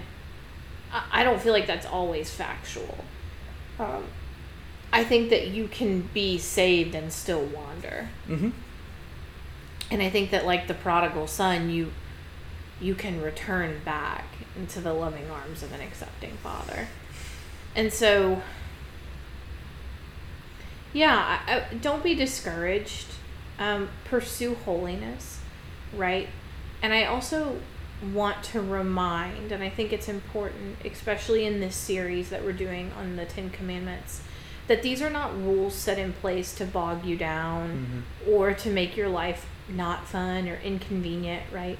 I 0.92 1.02
I 1.20 1.24
don't 1.24 1.40
feel 1.40 1.52
like 1.54 1.66
that's 1.66 1.86
always 1.86 2.30
factual. 2.30 2.98
Um, 3.78 4.04
I 4.92 5.04
think 5.04 5.30
that 5.30 5.48
you 5.48 5.68
can 5.68 6.02
be 6.14 6.38
saved 6.38 6.94
and 6.94 7.12
still 7.12 7.44
wander. 7.44 8.08
Mm-hmm. 8.28 8.50
And 9.90 10.02
I 10.02 10.10
think 10.10 10.30
that 10.30 10.46
like 10.46 10.66
the 10.66 10.74
prodigal 10.74 11.26
son, 11.26 11.70
you 11.70 11.92
you 12.80 12.94
can 12.94 13.22
return 13.22 13.80
back 13.84 14.24
into 14.56 14.80
the 14.80 14.92
loving 14.92 15.30
arms 15.30 15.62
of 15.62 15.72
an 15.72 15.80
accepting 15.80 16.36
father. 16.42 16.88
And 17.74 17.92
so 17.92 18.42
yeah, 20.92 21.40
I, 21.46 21.54
I, 21.54 21.74
don't 21.74 22.02
be 22.02 22.14
discouraged. 22.14 23.06
Um, 23.58 23.88
pursue 24.04 24.54
holiness, 24.54 25.40
right? 25.94 26.28
And 26.82 26.92
I 26.92 27.04
also 27.04 27.60
want 28.12 28.42
to 28.44 28.60
remind, 28.60 29.50
and 29.50 29.62
I 29.62 29.70
think 29.70 29.92
it's 29.92 30.08
important, 30.08 30.76
especially 30.84 31.46
in 31.46 31.60
this 31.60 31.74
series 31.74 32.28
that 32.30 32.44
we're 32.44 32.52
doing 32.52 32.92
on 32.98 33.16
the 33.16 33.24
Ten 33.24 33.50
Commandments, 33.50 34.22
that 34.68 34.82
these 34.82 35.00
are 35.00 35.10
not 35.10 35.36
rules 35.36 35.74
set 35.74 35.98
in 35.98 36.12
place 36.12 36.54
to 36.56 36.64
bog 36.64 37.04
you 37.04 37.16
down 37.16 38.04
or 38.28 38.52
to 38.54 38.70
make 38.70 38.96
your 38.96 39.08
life 39.08 39.48
not 39.68 40.06
fun 40.06 40.48
or 40.48 40.56
inconvenient, 40.56 41.42
right? 41.52 41.78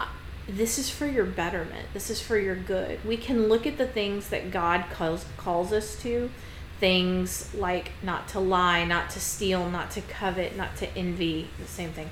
Uh, 0.00 0.06
This 0.48 0.78
is 0.78 0.90
for 0.90 1.06
your 1.06 1.24
betterment. 1.24 1.88
This 1.92 2.10
is 2.10 2.20
for 2.20 2.36
your 2.38 2.56
good. 2.56 3.04
We 3.04 3.16
can 3.16 3.48
look 3.48 3.66
at 3.66 3.78
the 3.78 3.86
things 3.86 4.28
that 4.30 4.50
God 4.50 4.84
calls 4.92 5.24
calls 5.36 5.72
us 5.72 6.00
to, 6.02 6.30
things 6.80 7.52
like 7.54 7.92
not 8.02 8.28
to 8.28 8.40
lie, 8.40 8.84
not 8.84 9.10
to 9.10 9.20
steal, 9.20 9.68
not 9.68 9.90
to 9.92 10.00
covet, 10.00 10.56
not 10.56 10.76
to 10.76 10.88
envy, 10.96 11.48
the 11.58 11.66
same 11.66 11.90
thing. 11.90 12.10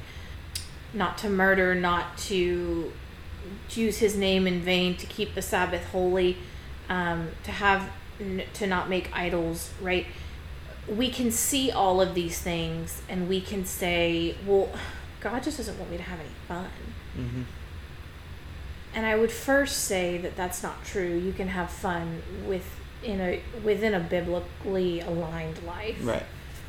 Not 0.93 1.19
to 1.19 1.29
murder, 1.29 1.75
not 1.75 2.17
to 2.19 2.93
use 3.71 3.99
his 3.99 4.17
name 4.17 4.47
in 4.47 4.61
vain, 4.61 4.97
to 4.97 5.07
keep 5.07 5.35
the 5.35 5.43
Sabbath 5.43 5.85
holy, 5.91 6.37
um, 6.89 7.29
to 7.45 7.51
have 7.51 7.91
n- 8.21 8.45
to 8.55 8.67
not 8.67 8.89
make 8.89 9.11
idols, 9.13 9.71
right? 9.81 10.07
We 10.89 11.11
can 11.11 11.31
see 11.31 11.71
all 11.71 12.01
of 12.01 12.15
these 12.15 12.39
things 12.39 13.03
and 13.09 13.29
we 13.29 13.41
can 13.41 13.65
say, 13.65 14.37
well, 14.47 14.71
God 15.21 15.43
just 15.43 15.57
doesn't 15.57 15.79
want 15.79 15.91
me 15.91 15.97
to 15.97 16.03
have 16.03 16.21
any 16.21 16.29
fun. 16.47 16.71
Mm-hmm. 17.19 17.43
And 18.95 19.05
I 19.05 19.17
would 19.17 19.33
first 19.33 19.85
say 19.85 20.17
that 20.19 20.37
that's 20.37 20.63
not 20.63 20.85
true. 20.85 21.17
You 21.17 21.33
can 21.33 21.49
have 21.49 21.71
fun 21.71 22.23
with 22.47 22.65
in 23.03 23.21
a 23.21 23.43
within 23.63 23.95
a 23.95 24.01
biblically 24.01 25.01
aligned 25.01 25.63
life. 25.65 25.99
Right. 26.03 26.23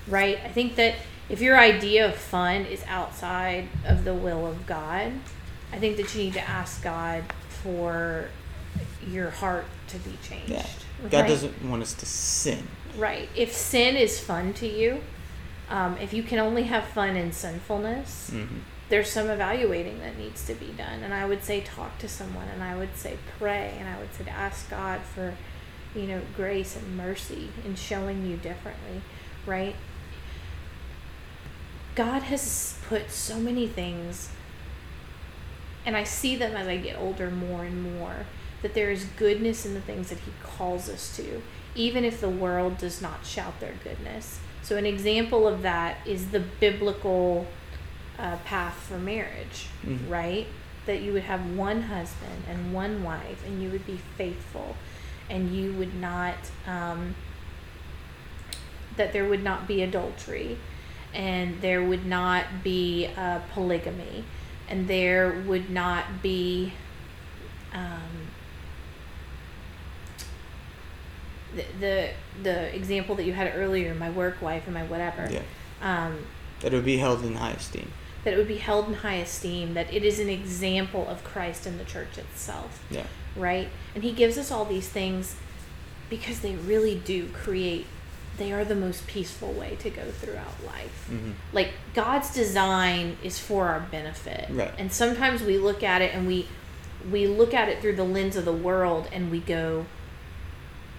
Right? 0.08 0.40
I 0.44 0.50
think 0.50 0.76
that 0.76 0.96
if 1.30 1.42
your 1.42 1.58
idea 1.58 2.08
of 2.08 2.16
fun 2.16 2.66
is 2.66 2.84
outside 2.88 3.68
of 3.86 4.04
the 4.04 4.14
will 4.14 4.46
of 4.46 4.66
God, 4.66 5.12
I 5.72 5.78
think 5.78 5.98
that 5.98 6.14
you 6.16 6.24
need 6.24 6.34
to 6.34 6.50
ask 6.50 6.84
God 6.84 7.24
for 7.48 8.30
your 9.10 9.30
heart 9.30 9.66
to 9.90 9.98
be 10.00 10.18
changed. 10.24 10.52
Yeah. 10.52 10.66
God 11.04 11.14
right? 11.22 11.28
doesn't 11.28 11.64
want 11.66 11.82
us 11.84 11.94
to 11.94 12.06
sin. 12.06 12.68
Right. 12.98 13.30
If 13.36 13.54
sin 13.54 13.96
is 13.96 14.20
fun 14.20 14.54
to 14.56 14.68
you, 14.68 15.02
um, 15.70 15.98
if 15.98 16.14
you 16.14 16.24
can 16.24 16.40
only 16.40 16.64
have 16.64 16.86
fun 16.86 17.16
in 17.16 17.32
sinfulness, 17.32 18.32
Mm-hmm. 18.34 18.60
there's 18.90 19.10
some 19.12 19.30
evaluating 19.30 20.00
that 20.00 20.18
needs 20.18 20.46
to 20.48 20.54
be 20.56 20.68
done. 20.78 21.04
And 21.04 21.14
I 21.14 21.26
would 21.26 21.44
say 21.44 21.62
talk 21.62 21.98
to 22.00 22.08
someone, 22.08 22.48
and 22.48 22.64
I 22.64 22.76
would 22.76 22.96
say 22.96 23.18
pray, 23.38 23.76
and 23.80 23.88
I 23.88 24.00
would 24.00 24.14
say 24.14 24.24
to 24.24 24.32
ask 24.32 24.70
God 24.70 25.02
for, 25.02 25.36
you 25.96 26.04
know, 26.08 26.22
grace 26.36 26.76
and 26.76 26.96
mercy 26.98 27.50
in 27.66 27.76
showing 27.76 28.26
you 28.26 28.38
differently, 28.38 29.02
right? 29.46 29.76
God 31.96 32.24
has 32.24 32.78
put 32.88 33.12
so 33.12 33.40
many 33.40 33.68
things, 33.68 34.30
and 35.86 35.96
I 35.98 36.04
see 36.04 36.36
them 36.36 36.56
as 36.56 36.68
I 36.68 36.78
get 36.78 36.98
older 36.98 37.30
more 37.32 37.64
and 37.64 37.82
more, 37.98 38.26
that 38.62 38.74
there 38.74 38.92
is 38.92 39.06
goodness 39.18 39.66
in 39.66 39.74
the 39.74 39.82
things 39.82 40.10
that 40.10 40.20
He 40.20 40.32
calls 40.44 40.90
us 40.90 41.16
to, 41.18 41.42
even 41.76 42.04
if 42.04 42.20
the 42.20 42.30
world 42.30 42.78
does 42.78 43.02
not 43.02 43.26
shout 43.26 43.60
their 43.60 43.74
goodness. 43.84 44.40
So, 44.64 44.78
an 44.78 44.86
example 44.86 45.48
of 45.48 45.62
that 45.62 45.98
is 46.06 46.30
the 46.32 46.40
biblical 46.40 47.48
uh, 48.20 48.38
path 48.46 48.74
for 48.74 48.98
marriage, 48.98 49.68
Mhm. 49.86 50.10
right? 50.10 50.48
That 50.88 51.02
you 51.02 51.14
would 51.14 51.24
have 51.24 51.46
one 51.56 51.84
husband 51.84 52.44
and 52.50 52.74
one 52.74 53.04
wife, 53.04 53.46
and 53.46 53.62
you 53.62 53.70
would 53.70 53.86
be 53.86 54.00
faithful, 54.18 54.76
and 55.30 55.56
you 55.56 55.74
would 55.74 55.94
not, 55.94 56.36
um, 56.66 57.14
that 58.96 59.14
there 59.14 59.26
would 59.26 59.44
not 59.44 59.68
be 59.68 59.84
adultery, 59.84 60.58
and 61.14 61.62
there 61.62 61.84
would 61.84 62.06
not 62.06 62.64
be 62.64 63.08
uh, 63.16 63.40
polygamy, 63.54 64.24
and 64.68 64.88
there 64.88 65.44
would 65.46 65.70
not 65.70 66.22
be. 66.24 66.74
Um, 67.74 68.32
the, 71.56 71.64
the 71.80 72.10
the 72.44 72.76
example 72.76 73.16
that 73.16 73.24
you 73.24 73.34
had 73.34 73.52
earlier, 73.56 73.94
my 73.96 74.10
work 74.10 74.42
wife 74.42 74.64
and 74.66 74.74
my 74.74 74.84
whatever, 74.84 75.28
Yeah. 75.32 75.42
um, 75.82 76.26
That 76.62 76.74
it 76.74 76.76
would 76.76 76.86
be 76.86 76.98
held 76.98 77.24
in 77.24 77.36
high 77.36 77.52
esteem. 77.52 77.92
that 78.24 78.34
it 78.34 78.38
would 78.38 78.48
be 78.48 78.58
held 78.58 78.88
in 78.90 78.94
high 78.96 79.16
esteem, 79.16 79.74
that 79.76 79.92
it 79.94 80.04
is 80.04 80.20
an 80.20 80.30
example 80.30 81.08
of 81.08 81.24
Christ 81.24 81.66
in 81.66 81.78
the 81.78 81.86
church 81.86 82.18
itself, 82.18 82.84
Yeah. 82.92 83.06
right? 83.36 83.70
And 83.96 84.04
He 84.04 84.12
gives 84.12 84.38
us 84.38 84.52
all 84.52 84.66
these 84.66 84.90
things 84.90 85.36
because 86.10 86.40
they 86.42 86.56
really 86.56 86.96
do 86.96 87.28
create. 87.30 87.86
They 88.38 88.52
are 88.52 88.64
the 88.66 88.76
most 88.76 89.08
peaceful 89.08 89.52
way 89.54 89.78
to 89.80 89.90
go 89.90 90.04
throughout 90.12 90.64
life. 90.66 91.08
hmm 91.10 91.32
Like 91.54 91.72
God's 91.96 92.34
design 92.34 93.18
is 93.24 93.40
for 93.40 93.68
our 93.70 93.80
benefit, 93.80 94.48
Right. 94.50 94.74
and 94.78 94.92
sometimes 94.92 95.42
we 95.42 95.58
look 95.58 95.82
at 95.84 96.02
it 96.02 96.14
and 96.14 96.28
we 96.28 96.48
we 97.12 97.26
look 97.28 97.54
at 97.54 97.70
it 97.70 97.80
through 97.82 97.96
the 97.96 98.04
lens 98.04 98.36
of 98.36 98.44
the 98.44 98.52
world 98.54 99.08
and 99.14 99.32
we 99.32 99.40
go, 99.40 99.86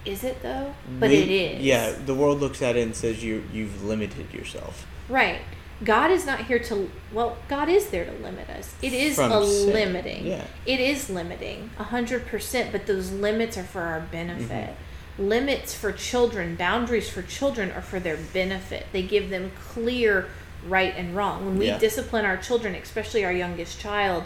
"Is 0.04 0.24
it 0.24 0.42
though?" 0.42 0.74
But 0.98 1.10
We- 1.10 1.16
it 1.16 1.28
is. 1.30 1.62
Yeah, 1.62 1.92
the 2.06 2.14
world 2.14 2.40
looks 2.40 2.62
at 2.62 2.76
it 2.76 2.82
and 2.82 2.94
says 2.94 3.22
you 3.22 3.44
you've 3.52 3.84
limited 3.84 4.32
yourself. 4.32 4.86
Right. 5.08 5.40
God 5.84 6.10
is 6.10 6.26
not 6.26 6.46
here 6.46 6.58
to 6.58 6.90
well, 7.12 7.36
God 7.48 7.68
is 7.68 7.86
there 7.90 8.04
to 8.04 8.10
limit 8.12 8.50
us. 8.50 8.74
It 8.82 8.92
is 8.92 9.14
From 9.14 9.30
a 9.30 9.46
sin, 9.46 9.72
limiting. 9.72 10.26
yeah. 10.26 10.44
It 10.66 10.80
is 10.80 11.08
limiting, 11.08 11.70
a 11.78 11.84
hundred 11.84 12.26
percent, 12.26 12.72
but 12.72 12.86
those 12.86 13.12
limits 13.12 13.56
are 13.56 13.62
for 13.62 13.82
our 13.82 14.00
benefit. 14.00 14.70
Mm-hmm. 14.70 15.28
Limits 15.28 15.74
for 15.74 15.92
children, 15.92 16.56
boundaries 16.56 17.08
for 17.08 17.22
children 17.22 17.70
are 17.72 17.82
for 17.82 18.00
their 18.00 18.16
benefit. 18.32 18.86
They 18.92 19.02
give 19.02 19.30
them 19.30 19.52
clear 19.72 20.28
right 20.66 20.94
and 20.96 21.14
wrong. 21.14 21.44
When 21.46 21.58
we 21.58 21.66
Yeah. 21.66 21.78
discipline 21.78 22.24
our 22.24 22.36
children, 22.36 22.74
especially 22.74 23.24
our 23.24 23.32
youngest 23.32 23.78
child, 23.80 24.24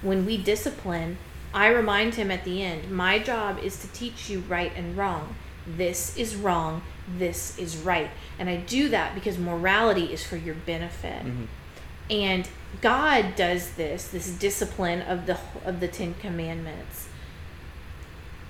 when 0.00 0.24
we 0.24 0.36
discipline, 0.38 1.18
I 1.54 1.68
remind 1.68 2.16
him 2.16 2.32
at 2.32 2.44
the 2.44 2.62
end, 2.62 2.90
my 2.90 3.20
job 3.20 3.60
is 3.60 3.80
to 3.80 3.88
teach 3.88 4.28
you 4.28 4.40
right 4.40 4.72
and 4.74 4.96
wrong. 4.96 5.36
This 5.66 6.16
is 6.16 6.34
wrong, 6.34 6.82
this 7.16 7.56
is 7.58 7.76
right. 7.76 8.10
And 8.38 8.50
I 8.50 8.56
do 8.56 8.88
that 8.88 9.14
because 9.14 9.38
morality 9.38 10.12
is 10.12 10.22
for 10.22 10.36
your 10.36 10.56
benefit. 10.56 11.24
Mhm. 11.24 11.46
And 12.10 12.48
God 12.82 13.36
does 13.36 13.70
this, 13.72 14.08
this 14.08 14.28
discipline 14.30 15.00
of 15.02 15.26
the 15.26 15.38
of 15.64 15.80
the 15.80 15.88
10 15.88 16.14
commandments. 16.14 17.06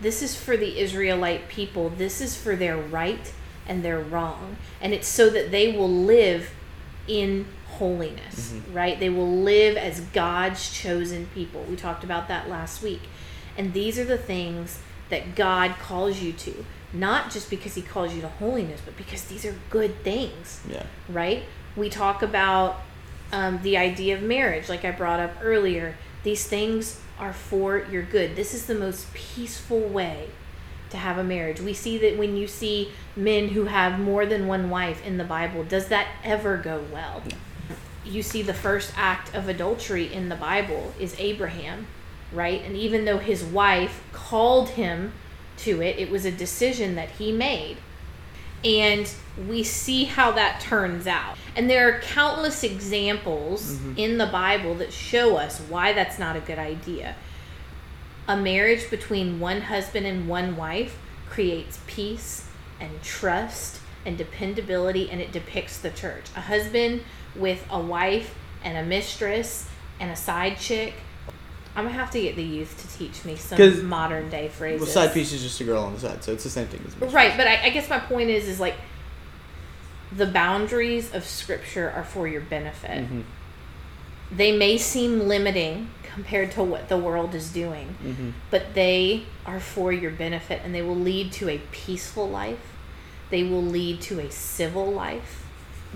This 0.00 0.22
is 0.22 0.34
for 0.34 0.56
the 0.56 0.80
Israelite 0.80 1.48
people. 1.48 1.90
This 1.90 2.20
is 2.20 2.36
for 2.36 2.56
their 2.56 2.76
right 2.76 3.32
and 3.66 3.84
their 3.84 4.00
wrong. 4.00 4.56
And 4.80 4.92
it's 4.92 5.08
so 5.08 5.30
that 5.30 5.50
they 5.50 5.72
will 5.72 5.90
live 5.90 6.50
in 7.06 7.46
holiness, 7.78 8.54
right? 8.72 8.98
They 8.98 9.08
will 9.10 9.30
live 9.38 9.76
as 9.76 10.00
God's 10.00 10.70
chosen 10.72 11.26
people. 11.34 11.62
We 11.68 11.76
talked 11.76 12.04
about 12.04 12.28
that 12.28 12.48
last 12.48 12.82
week. 12.82 13.02
And 13.56 13.72
these 13.72 13.98
are 13.98 14.04
the 14.04 14.18
things 14.18 14.78
that 15.10 15.34
God 15.34 15.72
calls 15.80 16.20
you 16.20 16.32
to, 16.32 16.64
not 16.92 17.30
just 17.30 17.50
because 17.50 17.74
he 17.74 17.82
calls 17.82 18.14
you 18.14 18.20
to 18.22 18.28
holiness, 18.28 18.80
but 18.84 18.96
because 18.96 19.24
these 19.24 19.44
are 19.44 19.54
good 19.70 20.02
things 20.02 20.60
Yeah. 20.68 20.84
right? 21.08 21.42
We 21.76 21.88
talk 21.90 22.22
about 22.22 22.80
um, 23.32 23.60
the 23.62 23.76
idea 23.76 24.16
of 24.16 24.22
marriage, 24.22 24.68
like 24.68 24.84
I 24.84 24.90
brought 24.92 25.20
up 25.20 25.32
earlier. 25.42 25.96
These 26.22 26.46
things 26.46 27.00
are 27.18 27.32
for 27.32 27.86
your 27.90 28.02
good. 28.02 28.34
This 28.36 28.54
is 28.54 28.66
the 28.66 28.74
most 28.74 29.12
peaceful 29.12 29.80
way 29.80 30.28
to 30.90 30.96
have 30.96 31.18
a 31.18 31.24
marriage. 31.24 31.60
We 31.60 31.74
see 31.74 31.98
that 31.98 32.16
when 32.16 32.36
you 32.36 32.46
see 32.46 32.90
men 33.16 33.48
who 33.48 33.64
have 33.64 33.98
more 33.98 34.26
than 34.26 34.46
one 34.46 34.70
wife 34.70 35.04
in 35.04 35.16
the 35.18 35.24
Bible, 35.24 35.64
does 35.64 35.88
that 35.88 36.06
ever 36.22 36.56
go 36.56 36.84
well? 36.92 37.22
You 38.04 38.22
see 38.22 38.42
the 38.42 38.54
first 38.54 38.92
act 38.96 39.34
of 39.34 39.48
adultery 39.48 40.12
in 40.12 40.28
the 40.28 40.36
Bible 40.36 40.92
is 40.98 41.14
Abraham, 41.18 41.86
right? 42.32 42.60
And 42.62 42.76
even 42.76 43.04
though 43.04 43.18
his 43.18 43.42
wife 43.42 44.02
called 44.12 44.70
him 44.70 45.12
to 45.58 45.82
it, 45.82 45.98
it 45.98 46.10
was 46.10 46.24
a 46.24 46.32
decision 46.32 46.94
that 46.96 47.10
he 47.10 47.32
made 47.32 47.78
and 48.64 49.12
we 49.48 49.62
see 49.62 50.04
how 50.04 50.32
that 50.32 50.60
turns 50.60 51.06
out. 51.06 51.36
And 51.54 51.68
there 51.68 51.88
are 51.88 52.00
countless 52.00 52.64
examples 52.64 53.74
mm-hmm. 53.74 53.98
in 53.98 54.18
the 54.18 54.26
Bible 54.26 54.74
that 54.76 54.92
show 54.92 55.36
us 55.36 55.60
why 55.60 55.92
that's 55.92 56.18
not 56.18 56.34
a 56.34 56.40
good 56.40 56.58
idea. 56.58 57.14
A 58.26 58.36
marriage 58.36 58.88
between 58.90 59.38
one 59.38 59.62
husband 59.62 60.06
and 60.06 60.28
one 60.28 60.56
wife 60.56 60.98
creates 61.28 61.78
peace 61.86 62.48
and 62.80 63.02
trust 63.02 63.80
and 64.06 64.16
dependability, 64.16 65.10
and 65.10 65.20
it 65.20 65.30
depicts 65.30 65.78
the 65.78 65.90
church. 65.90 66.24
A 66.36 66.40
husband 66.40 67.02
with 67.36 67.64
a 67.70 67.80
wife 67.80 68.34
and 68.62 68.76
a 68.78 68.82
mistress 68.84 69.68
and 70.00 70.10
a 70.10 70.16
side 70.16 70.58
chick. 70.58 70.94
I'm 71.76 71.84
gonna 71.86 71.96
have 71.96 72.10
to 72.12 72.20
get 72.20 72.36
the 72.36 72.42
youth 72.42 72.80
to 72.80 72.98
teach 72.98 73.24
me 73.24 73.34
some 73.36 73.86
modern 73.86 74.30
day 74.30 74.48
phrases. 74.48 74.80
Well, 74.80 74.90
side 74.90 75.12
piece 75.12 75.32
is 75.32 75.42
just 75.42 75.60
a 75.60 75.64
girl 75.64 75.82
on 75.82 75.94
the 75.94 76.00
side, 76.00 76.22
so 76.22 76.32
it's 76.32 76.44
the 76.44 76.50
same 76.50 76.68
thing 76.68 76.80
as 76.80 76.92
mistress. 76.92 77.12
Right, 77.12 77.36
but 77.36 77.48
I, 77.48 77.64
I 77.64 77.70
guess 77.70 77.90
my 77.90 77.98
point 77.98 78.30
is, 78.30 78.46
is 78.46 78.60
like 78.60 78.74
the 80.12 80.26
boundaries 80.26 81.12
of 81.12 81.24
Scripture 81.24 81.90
are 81.90 82.04
for 82.04 82.28
your 82.28 82.42
benefit. 82.42 83.10
Mhm. 83.10 83.24
They 84.30 84.56
may 84.56 84.78
seem 84.78 85.26
limiting 85.26 85.90
compared 86.14 86.52
to 86.52 86.62
what 86.62 86.88
the 86.88 86.96
world 86.96 87.34
is 87.34 87.50
doing, 87.50 87.96
Mhm. 88.04 88.32
but 88.50 88.74
they 88.74 89.24
are 89.44 89.58
for 89.58 89.92
your 89.92 90.12
benefit, 90.12 90.62
and 90.64 90.72
they 90.72 90.82
will 90.82 90.94
lead 90.96 91.32
to 91.32 91.48
a 91.48 91.58
peaceful 91.72 92.28
life. 92.28 92.58
They 93.30 93.42
will 93.42 93.64
lead 93.64 94.00
to 94.02 94.20
a 94.20 94.30
civil 94.30 94.92
life. 94.92 95.43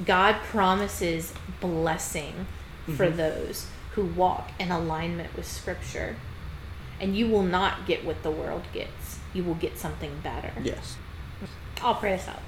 God 0.05 0.37
promises 0.43 1.33
blessing 1.61 2.47
for 2.87 3.07
mm-hmm. 3.07 3.17
those 3.17 3.67
who 3.93 4.05
walk 4.05 4.51
in 4.59 4.71
alignment 4.71 5.35
with 5.37 5.47
Scripture. 5.47 6.17
And 7.01 7.17
you 7.17 7.29
will 7.29 7.43
not 7.43 7.87
get 7.87 8.05
what 8.05 8.23
the 8.23 8.31
world 8.31 8.63
gets. 8.73 9.19
You 9.33 9.45
will 9.45 9.55
get 9.55 9.79
something 9.79 10.21
better. 10.23 10.53
Yes. 10.63 10.97
I'll 11.81 11.95
pray 11.95 12.17
this 12.17 12.29
out. 12.29 12.43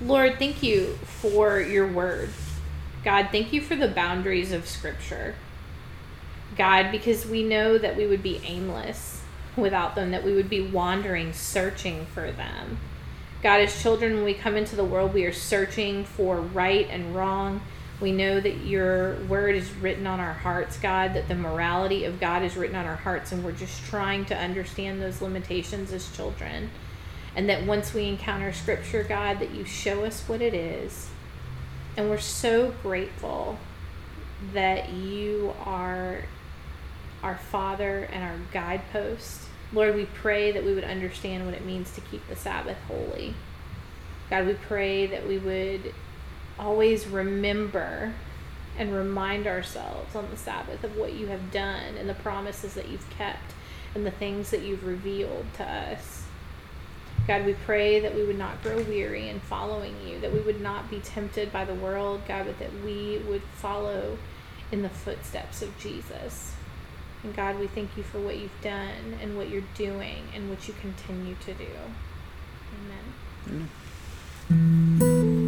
Lord, 0.00 0.38
thank 0.38 0.62
you 0.62 0.94
for 1.04 1.60
your 1.60 1.86
word. 1.86 2.30
God, 3.04 3.28
thank 3.30 3.52
you 3.52 3.60
for 3.60 3.76
the 3.76 3.88
boundaries 3.88 4.52
of 4.52 4.66
Scripture. 4.66 5.36
God, 6.56 6.90
because 6.90 7.26
we 7.26 7.42
know 7.42 7.78
that 7.78 7.96
we 7.96 8.06
would 8.06 8.22
be 8.22 8.40
aimless 8.44 9.22
without 9.56 9.94
them, 9.94 10.10
that 10.10 10.24
we 10.24 10.32
would 10.32 10.50
be 10.50 10.60
wandering, 10.60 11.32
searching 11.32 12.06
for 12.06 12.30
them. 12.30 12.78
God, 13.46 13.60
as 13.60 13.80
children, 13.80 14.16
when 14.16 14.24
we 14.24 14.34
come 14.34 14.56
into 14.56 14.74
the 14.74 14.84
world, 14.84 15.14
we 15.14 15.24
are 15.24 15.32
searching 15.32 16.04
for 16.04 16.40
right 16.40 16.88
and 16.90 17.14
wrong. 17.14 17.60
We 18.00 18.10
know 18.10 18.40
that 18.40 18.64
your 18.64 19.14
word 19.26 19.54
is 19.54 19.72
written 19.74 20.04
on 20.04 20.18
our 20.18 20.32
hearts, 20.32 20.78
God, 20.78 21.14
that 21.14 21.28
the 21.28 21.36
morality 21.36 22.06
of 22.06 22.18
God 22.18 22.42
is 22.42 22.56
written 22.56 22.74
on 22.74 22.86
our 22.86 22.96
hearts, 22.96 23.30
and 23.30 23.44
we're 23.44 23.52
just 23.52 23.84
trying 23.84 24.24
to 24.24 24.36
understand 24.36 25.00
those 25.00 25.22
limitations 25.22 25.92
as 25.92 26.10
children. 26.16 26.70
And 27.36 27.48
that 27.48 27.64
once 27.64 27.94
we 27.94 28.08
encounter 28.08 28.52
Scripture, 28.52 29.04
God, 29.04 29.38
that 29.38 29.52
you 29.52 29.64
show 29.64 30.04
us 30.04 30.24
what 30.26 30.42
it 30.42 30.52
is. 30.52 31.08
And 31.96 32.10
we're 32.10 32.18
so 32.18 32.74
grateful 32.82 33.60
that 34.54 34.92
you 34.92 35.54
are 35.64 36.22
our 37.22 37.36
Father 37.36 38.08
and 38.12 38.24
our 38.24 38.38
guidepost. 38.52 39.45
Lord, 39.72 39.94
we 39.94 40.06
pray 40.06 40.52
that 40.52 40.64
we 40.64 40.74
would 40.74 40.84
understand 40.84 41.44
what 41.44 41.54
it 41.54 41.64
means 41.64 41.92
to 41.94 42.00
keep 42.00 42.26
the 42.28 42.36
Sabbath 42.36 42.78
holy. 42.86 43.34
God, 44.30 44.46
we 44.46 44.54
pray 44.54 45.06
that 45.06 45.26
we 45.26 45.38
would 45.38 45.92
always 46.58 47.06
remember 47.06 48.14
and 48.78 48.94
remind 48.94 49.46
ourselves 49.46 50.14
on 50.14 50.28
the 50.30 50.36
Sabbath 50.36 50.84
of 50.84 50.96
what 50.96 51.14
you 51.14 51.26
have 51.28 51.50
done 51.50 51.96
and 51.96 52.08
the 52.08 52.14
promises 52.14 52.74
that 52.74 52.88
you've 52.88 53.08
kept 53.10 53.54
and 53.94 54.04
the 54.04 54.10
things 54.10 54.50
that 54.50 54.62
you've 54.62 54.84
revealed 54.84 55.46
to 55.54 55.64
us. 55.64 56.24
God, 57.26 57.44
we 57.44 57.54
pray 57.54 57.98
that 57.98 58.14
we 58.14 58.24
would 58.24 58.38
not 58.38 58.62
grow 58.62 58.82
weary 58.82 59.28
in 59.28 59.40
following 59.40 59.96
you, 60.06 60.20
that 60.20 60.32
we 60.32 60.40
would 60.40 60.60
not 60.60 60.90
be 60.90 61.00
tempted 61.00 61.52
by 61.52 61.64
the 61.64 61.74
world, 61.74 62.22
God, 62.28 62.46
but 62.46 62.58
that 62.58 62.70
we 62.84 63.20
would 63.26 63.42
follow 63.54 64.18
in 64.70 64.82
the 64.82 64.88
footsteps 64.88 65.62
of 65.62 65.76
Jesus. 65.78 66.55
And 67.26 67.34
God, 67.34 67.58
we 67.58 67.66
thank 67.66 67.96
you 67.96 68.04
for 68.04 68.20
what 68.20 68.38
you've 68.38 68.60
done 68.62 69.18
and 69.20 69.36
what 69.36 69.48
you're 69.48 69.64
doing 69.74 70.28
and 70.32 70.48
what 70.48 70.68
you 70.68 70.74
continue 70.74 71.34
to 71.34 71.54
do. 71.54 71.66
Amen. 73.50 73.68
Mm. 74.48 75.45